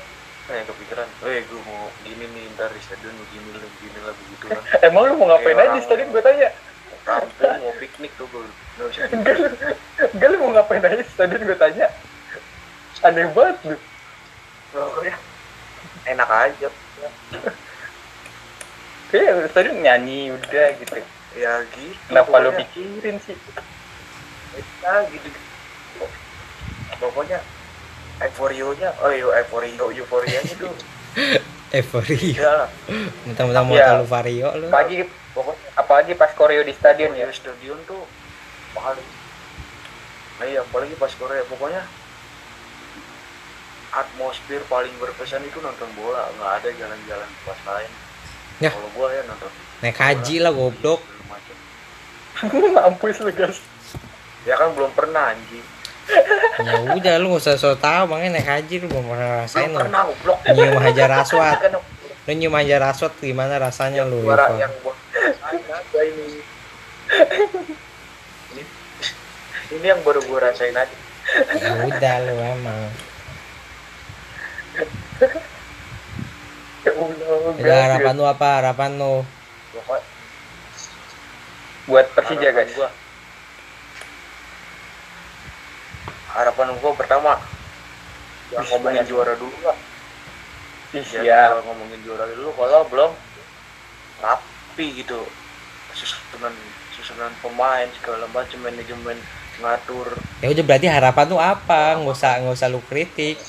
eh 0.49 0.61
kepikiran 0.65 1.07
eh 1.23 1.45
gue 1.45 1.61
mau 1.63 1.87
gini 2.01 2.25
nih 2.27 2.43
ntar 2.57 2.73
di 2.73 2.81
stadion 2.81 3.13
begini 3.15 3.49
lah 3.53 3.61
begini 3.63 3.99
lah 4.01 4.13
begitu 4.17 4.45
lah. 4.49 4.63
Emang 4.89 5.03
lu 5.07 5.13
mau 5.15 5.27
ngapain 5.31 5.55
aja 5.55 5.71
di 5.71 5.83
stadion? 5.85 6.09
gue 6.09 6.19
tanya. 6.19 6.49
rampung 7.01 7.57
mau 7.61 7.73
piknik 7.81 8.13
tuh 8.13 8.29
gue 8.29 8.45
enggak 9.09 9.35
lu- 9.37 9.57
enggak 10.11 10.27
lu 10.27 10.37
mau 10.37 10.51
ngapain 10.53 10.81
aja 10.81 10.97
di 10.97 11.07
stadion? 11.07 11.41
Gue 11.45 11.57
tanya. 11.57 11.87
Aneh 13.01 13.25
banget 13.31 13.57
lu 13.65 13.77
pokoknya 14.71 15.15
enak 16.07 16.29
aja. 16.29 16.67
Kayak 19.09 19.51
stadion 19.51 19.77
nyanyi 19.79 20.33
udah 20.33 20.67
gitu. 20.79 20.99
Ya 21.31 21.63
gitu 21.71 21.95
kenapa 22.09 22.35
lu 22.43 22.51
pikirin 22.57 23.17
sih? 23.23 23.37
Ya 24.83 25.05
gitu. 25.07 25.29
Pokoknya 26.99 27.39
euforionya. 28.23 28.89
Oh 28.99 29.09
iya 29.09 29.25
euforio 29.39 29.85
euforianya 29.91 30.53
tuh. 30.55 30.73
Euforia 31.71 32.19
ya 32.35 32.51
lah 32.57 32.69
mentang-mentang 33.23 33.63
mau 33.63 33.71
Iya. 33.73 33.87
terlalu 33.87 34.07
vario 34.09 34.49
lu. 34.59 34.67
Pagi 34.67 35.07
pokoknya 35.31 35.63
apalagi 35.73 36.11
pas 36.19 36.31
koreo 36.35 36.61
di 36.61 36.75
stadion 36.75 37.15
ya. 37.15 37.31
Stadion 37.31 37.79
tuh 37.85 38.03
paling 38.71 39.07
nah 40.35 40.45
iya 40.45 40.59
apalagi 40.61 40.91
pas 40.95 41.07
Korea 41.13 41.47
pokoknya 41.47 41.79
atmosfer 43.91 44.59
paling 44.65 44.91
berkesan 44.97 45.43
itu 45.43 45.59
nonton 45.59 45.87
bola. 45.95 46.27
Nggak 46.33 46.51
ada 46.59 46.69
jalan-jalan 46.75 47.29
pas 47.43 47.59
lain 47.65 47.91
Ya. 48.59 48.69
kalau 48.69 48.91
gua 48.93 49.07
ya 49.09 49.23
nonton 49.25 49.49
naik 49.79 49.97
haji 49.97 50.35
lah 50.37 50.51
goblok. 50.51 51.01
Mampus 52.75 53.17
lu 53.21 53.31
guys. 53.31 53.57
Ya 54.43 54.53
kan 54.55 54.75
belum 54.75 54.91
pernah 54.91 55.31
anjing 55.31 55.63
ya 56.61 56.73
udah 56.93 57.13
lu 57.17 57.27
gak 57.35 57.41
usah 57.41 57.55
so 57.57 57.73
tau 57.79 58.05
makanya 58.05 58.39
naik 58.39 58.47
haji 58.47 58.75
lu 58.83 58.87
belum 58.91 59.05
pernah 59.07 59.29
rasain 59.43 59.69
lu. 59.71 59.79
pernah 59.79 60.03
goblok 60.07 60.37
nyium 60.51 60.77
hajar 60.77 61.09
aswad 61.23 61.57
lu 62.27 62.31
nyium 62.35 62.53
hajar 62.55 62.81
aswad 62.91 63.13
gimana 63.17 63.55
rasanya 63.57 64.03
lu 64.05 64.21
suara 64.23 64.51
Ivan? 64.51 64.59
yang 64.61 64.73
buat 64.83 64.97
ada 65.51 66.01
ini. 66.05 66.27
Ini 69.71 69.85
yang 69.87 70.01
baru 70.03 70.19
gua 70.27 70.51
rasain 70.51 70.75
aja. 70.75 70.95
Ya 71.59 71.71
udah 71.87 72.15
lu 72.27 72.35
emang. 72.39 72.81
Ya 76.81 76.91
Allah 76.95 77.51
udah 77.55 77.79
harapan 77.87 78.13
lu 78.15 78.25
apa? 78.27 78.47
Harapan 78.63 78.91
lu? 78.99 79.15
Buat 81.87 82.07
Persija 82.15 82.51
guys 82.51 82.71
gua 82.75 82.91
harapan 86.35 86.73
gua 86.79 86.91
pertama 86.95 87.39
yang 88.51 88.63
Bisa 88.63 88.71
ngomongin 88.75 89.03
juara 89.07 89.33
dulu 89.39 89.57
lah. 89.63 89.77
Ih, 90.91 91.05
ya 91.07 91.21
ya 91.23 91.41
kalau 91.55 91.63
ngomongin 91.71 91.99
juara 92.03 92.27
dulu 92.27 92.51
kalau 92.55 92.83
belum 92.91 93.11
rapi 94.19 94.87
gitu. 95.03 95.23
Susunan 95.95 96.55
susunan 96.95 97.31
pemain 97.39 97.87
segala 97.99 98.27
macam 98.31 98.59
manajemen 98.63 99.15
ngatur. 99.59 100.15
Ya 100.43 100.51
udah 100.51 100.63
berarti 100.67 100.87
harapan 100.87 101.25
lu 101.31 101.37
apa? 101.39 101.95
Nggak 101.99 102.15
usah 102.15 102.31
nggak 102.43 102.55
usah 102.59 102.67
lu 102.71 102.79
kritik. 102.87 103.39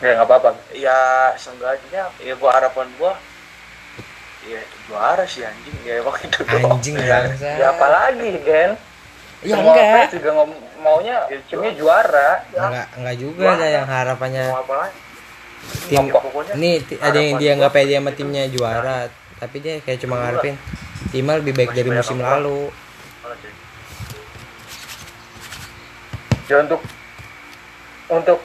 Ya 0.00 0.16
nggak 0.16 0.28
apa-apa. 0.28 0.50
Ya 0.76 0.98
seenggaknya 1.36 2.08
ya 2.20 2.32
gua 2.36 2.50
harapan 2.56 2.88
gua 3.00 3.16
ya 4.44 4.60
juara 4.88 5.24
sih 5.28 5.44
anjing. 5.44 5.76
Ya 5.84 6.00
emang 6.00 6.16
itu 6.20 6.40
anjing 6.44 6.96
bangsa 7.00 7.48
ya 7.60 7.76
apalagi 7.76 8.40
Gen 8.44 8.76
ya 9.42 9.54
Semua 9.54 9.72
enggak. 9.72 9.88
Fans 9.94 10.12
juga 10.12 10.30
ngom- 10.34 10.62
maunya 10.78 11.16
Ya, 11.26 11.38
timnya 11.44 11.72
juara. 11.72 12.28
Enggak 12.50 12.86
enggak 12.94 13.16
juga 13.16 13.44
ada 13.50 13.66
yang 13.66 13.86
harapannya. 13.86 14.46
Tim 15.86 16.04
ini 16.56 16.70
ada 16.96 17.18
yang 17.18 17.36
dia 17.36 17.50
nggak 17.54 17.72
pede 17.72 17.94
sama 17.94 18.10
timnya 18.10 18.44
juara. 18.46 19.08
Tapi 19.36 19.56
dia 19.58 19.80
kayak 19.80 20.00
cuma 20.00 20.16
ngarepin 20.18 20.56
timnya 21.08 21.34
lebih 21.36 21.52
baik 21.52 21.70
Masih 21.70 21.78
dari 21.78 21.90
musim 21.90 22.18
lalu. 22.18 22.68
Ya 26.44 26.56
untuk 26.60 26.80
untuk 28.10 28.38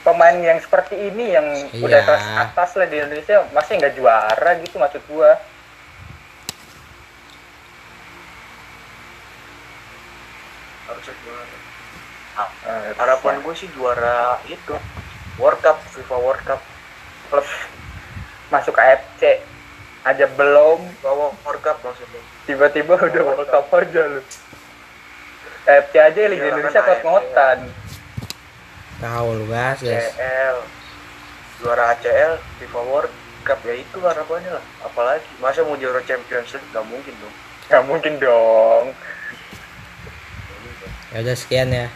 pemain 0.00 0.32
yang 0.34 0.56
seperti 0.58 0.96
ini 0.96 1.24
yang 1.30 1.44
Iya. 1.70 1.84
udah 1.84 2.00
kelas 2.02 2.24
atas 2.40 2.70
lah 2.72 2.88
di 2.88 2.96
Indonesia 2.96 3.44
masih 3.52 3.76
nggak 3.76 3.94
juara 3.94 4.50
gitu 4.58 4.80
maksud 4.80 5.02
gua 5.06 5.36
harusnya 10.90 11.14
juara 11.24 11.56
Eh, 12.40 12.90
harapan 12.96 13.42
gue 13.44 13.54
sih 13.58 13.68
juara 13.76 14.40
itu 14.48 14.72
World 15.36 15.60
Cup 15.60 15.76
FIFA 15.92 16.16
World 16.24 16.44
Cup. 16.46 16.60
Klub 17.28 17.46
masuk 18.48 18.74
AFC 18.80 19.44
aja 20.06 20.26
belum 20.38 20.80
bawa 21.04 21.36
World 21.44 21.60
Cup 21.60 21.84
maksudnya. 21.84 22.22
Tiba-tiba 22.48 22.96
udah 22.96 23.22
World 23.24 23.50
Cup. 23.50 23.68
Aja 23.68 24.02
lu. 24.08 24.22
AFC 25.68 25.94
aja 26.00 26.20
Liga 26.32 26.44
Iya, 26.48 26.50
Indonesia 26.56 26.80
kan 26.80 26.88
kos-ngotan 26.88 27.58
tahu 29.00 29.28
lu 29.32 29.44
guys 29.48 29.80
guys 29.80 30.12
ACL 30.12 30.56
juara 31.60 31.84
ACL 31.96 32.32
FIFA 32.60 32.80
World 32.88 33.14
Cup 33.44 33.60
ya 33.64 33.74
itu 33.76 33.96
harapannya 34.00 34.52
lah. 34.56 34.64
Apalagi 34.84 35.24
masa 35.40 35.64
mau 35.64 35.76
juara 35.76 36.00
Champions 36.04 36.52
League? 36.52 36.68
Gak 36.72 36.84
mungkin 36.84 37.12
dong. 37.16 37.34
Nggak 37.68 37.84
mungkin 37.88 38.12
dong 38.20 38.84
ya 41.10 41.16
udah 41.22 41.36
sekian 41.36 41.68
ya. 41.74 41.86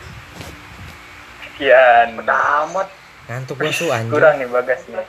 Sekian. 1.42 2.18
Amat. 2.18 2.88
Ngantuk 3.30 3.56
gua 3.56 3.72
su 3.72 3.88
anjing. 3.88 4.12
kurang 4.12 4.34
nih 4.36 4.48
bagas 4.50 4.80
nih. 4.90 5.00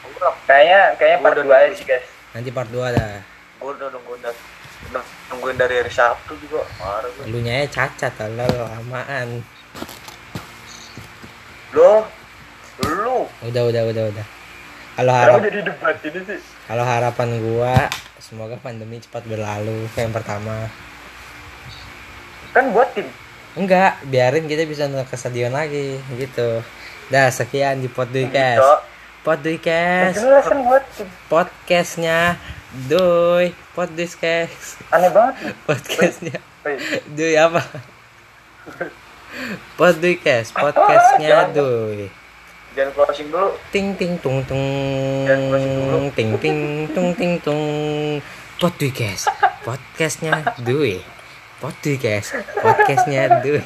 Kurang 0.00 0.34
kayaknya 0.48 0.80
kayaknya 0.96 1.18
part 1.20 1.34
Udah 1.36 1.44
2 1.44 1.60
aja 1.60 1.74
sih 1.76 1.86
guys. 1.86 2.06
Nanti 2.32 2.48
part 2.54 2.70
2 2.72 2.96
dah. 2.96 3.20
Gue 3.60 3.70
udah 3.76 3.88
nungguin 3.92 4.20
dari 4.24 4.40
udah 4.88 5.04
nungguin 5.34 5.56
dari 5.60 5.74
hari 5.84 5.92
Sabtu 5.92 6.32
juga. 6.40 6.64
Marah 6.80 7.10
gue 7.12 7.24
lu 7.28 7.38
nya 7.44 7.68
cacat 7.68 8.14
lah 8.32 8.48
lamaan 8.48 9.44
lo 11.70 12.08
lu? 12.80 13.28
Udah 13.46 13.62
udah 13.68 13.82
udah 13.92 14.04
udah. 14.10 14.26
Kalau 14.96 15.12
harap 15.14 15.40
jadi 15.44 15.60
debat 15.64 15.96
ini 16.02 16.20
sih? 16.26 16.40
kalau 16.66 16.84
harapan 16.86 17.28
gua 17.42 17.74
semoga 18.22 18.56
pandemi 18.58 18.98
cepat 19.02 19.26
berlalu. 19.26 19.86
Yang 19.94 20.12
pertama 20.16 20.70
kan 22.50 22.74
buat 22.74 22.90
tim. 22.94 23.06
Enggak 23.54 23.98
biarin 24.06 24.46
kita 24.46 24.66
bisa 24.66 24.86
nonton 24.86 25.06
ke 25.06 25.16
stadion 25.18 25.54
lagi 25.54 25.98
gitu. 26.18 26.62
Dah 27.10 27.30
sekian 27.30 27.82
di 27.82 27.90
jelas 30.14 30.44
kan 30.46 30.58
buat 30.66 30.84
tim. 30.94 31.06
Podcastnya 31.30 32.38
Doi 32.86 33.50
Podduicast 33.74 34.78
aneh 34.94 35.10
banget 35.10 35.34
podcastnya 35.66 36.38
Doi 37.18 37.34
apa? 37.34 37.62
Podduicast 39.74 40.54
podcastnya 40.54 41.50
Jangan. 41.50 41.54
Doi 41.54 42.06
jangan 42.70 42.90
closing 42.94 43.28
dulu. 43.34 43.50
Ting 43.74 43.98
ting 43.98 44.14
tung 44.22 44.46
tung. 44.46 44.62
Jangan 45.26 45.42
closing 45.50 45.74
dulu. 45.74 45.98
ting 46.14 46.30
ting 46.38 46.58
tung 46.94 47.10
ting 47.18 47.32
tung. 47.42 47.64
Podcast 48.60 49.26
podcastnya 49.66 50.54
Dwi 50.62 51.19
podcast. 51.60 52.34
Podcastnya 52.58 53.44
Dwi 53.44 53.60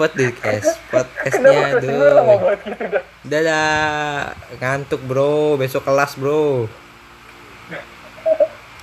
podcast. 0.00 0.80
Podcastnya 0.88 1.78
banget 1.78 2.58
gitu 2.64 2.82
dah 2.88 3.04
dadah. 3.28 4.32
Ngantuk 4.58 5.00
bro. 5.04 5.60
Besok 5.60 5.84
kelas 5.84 6.16
bro 6.16 6.66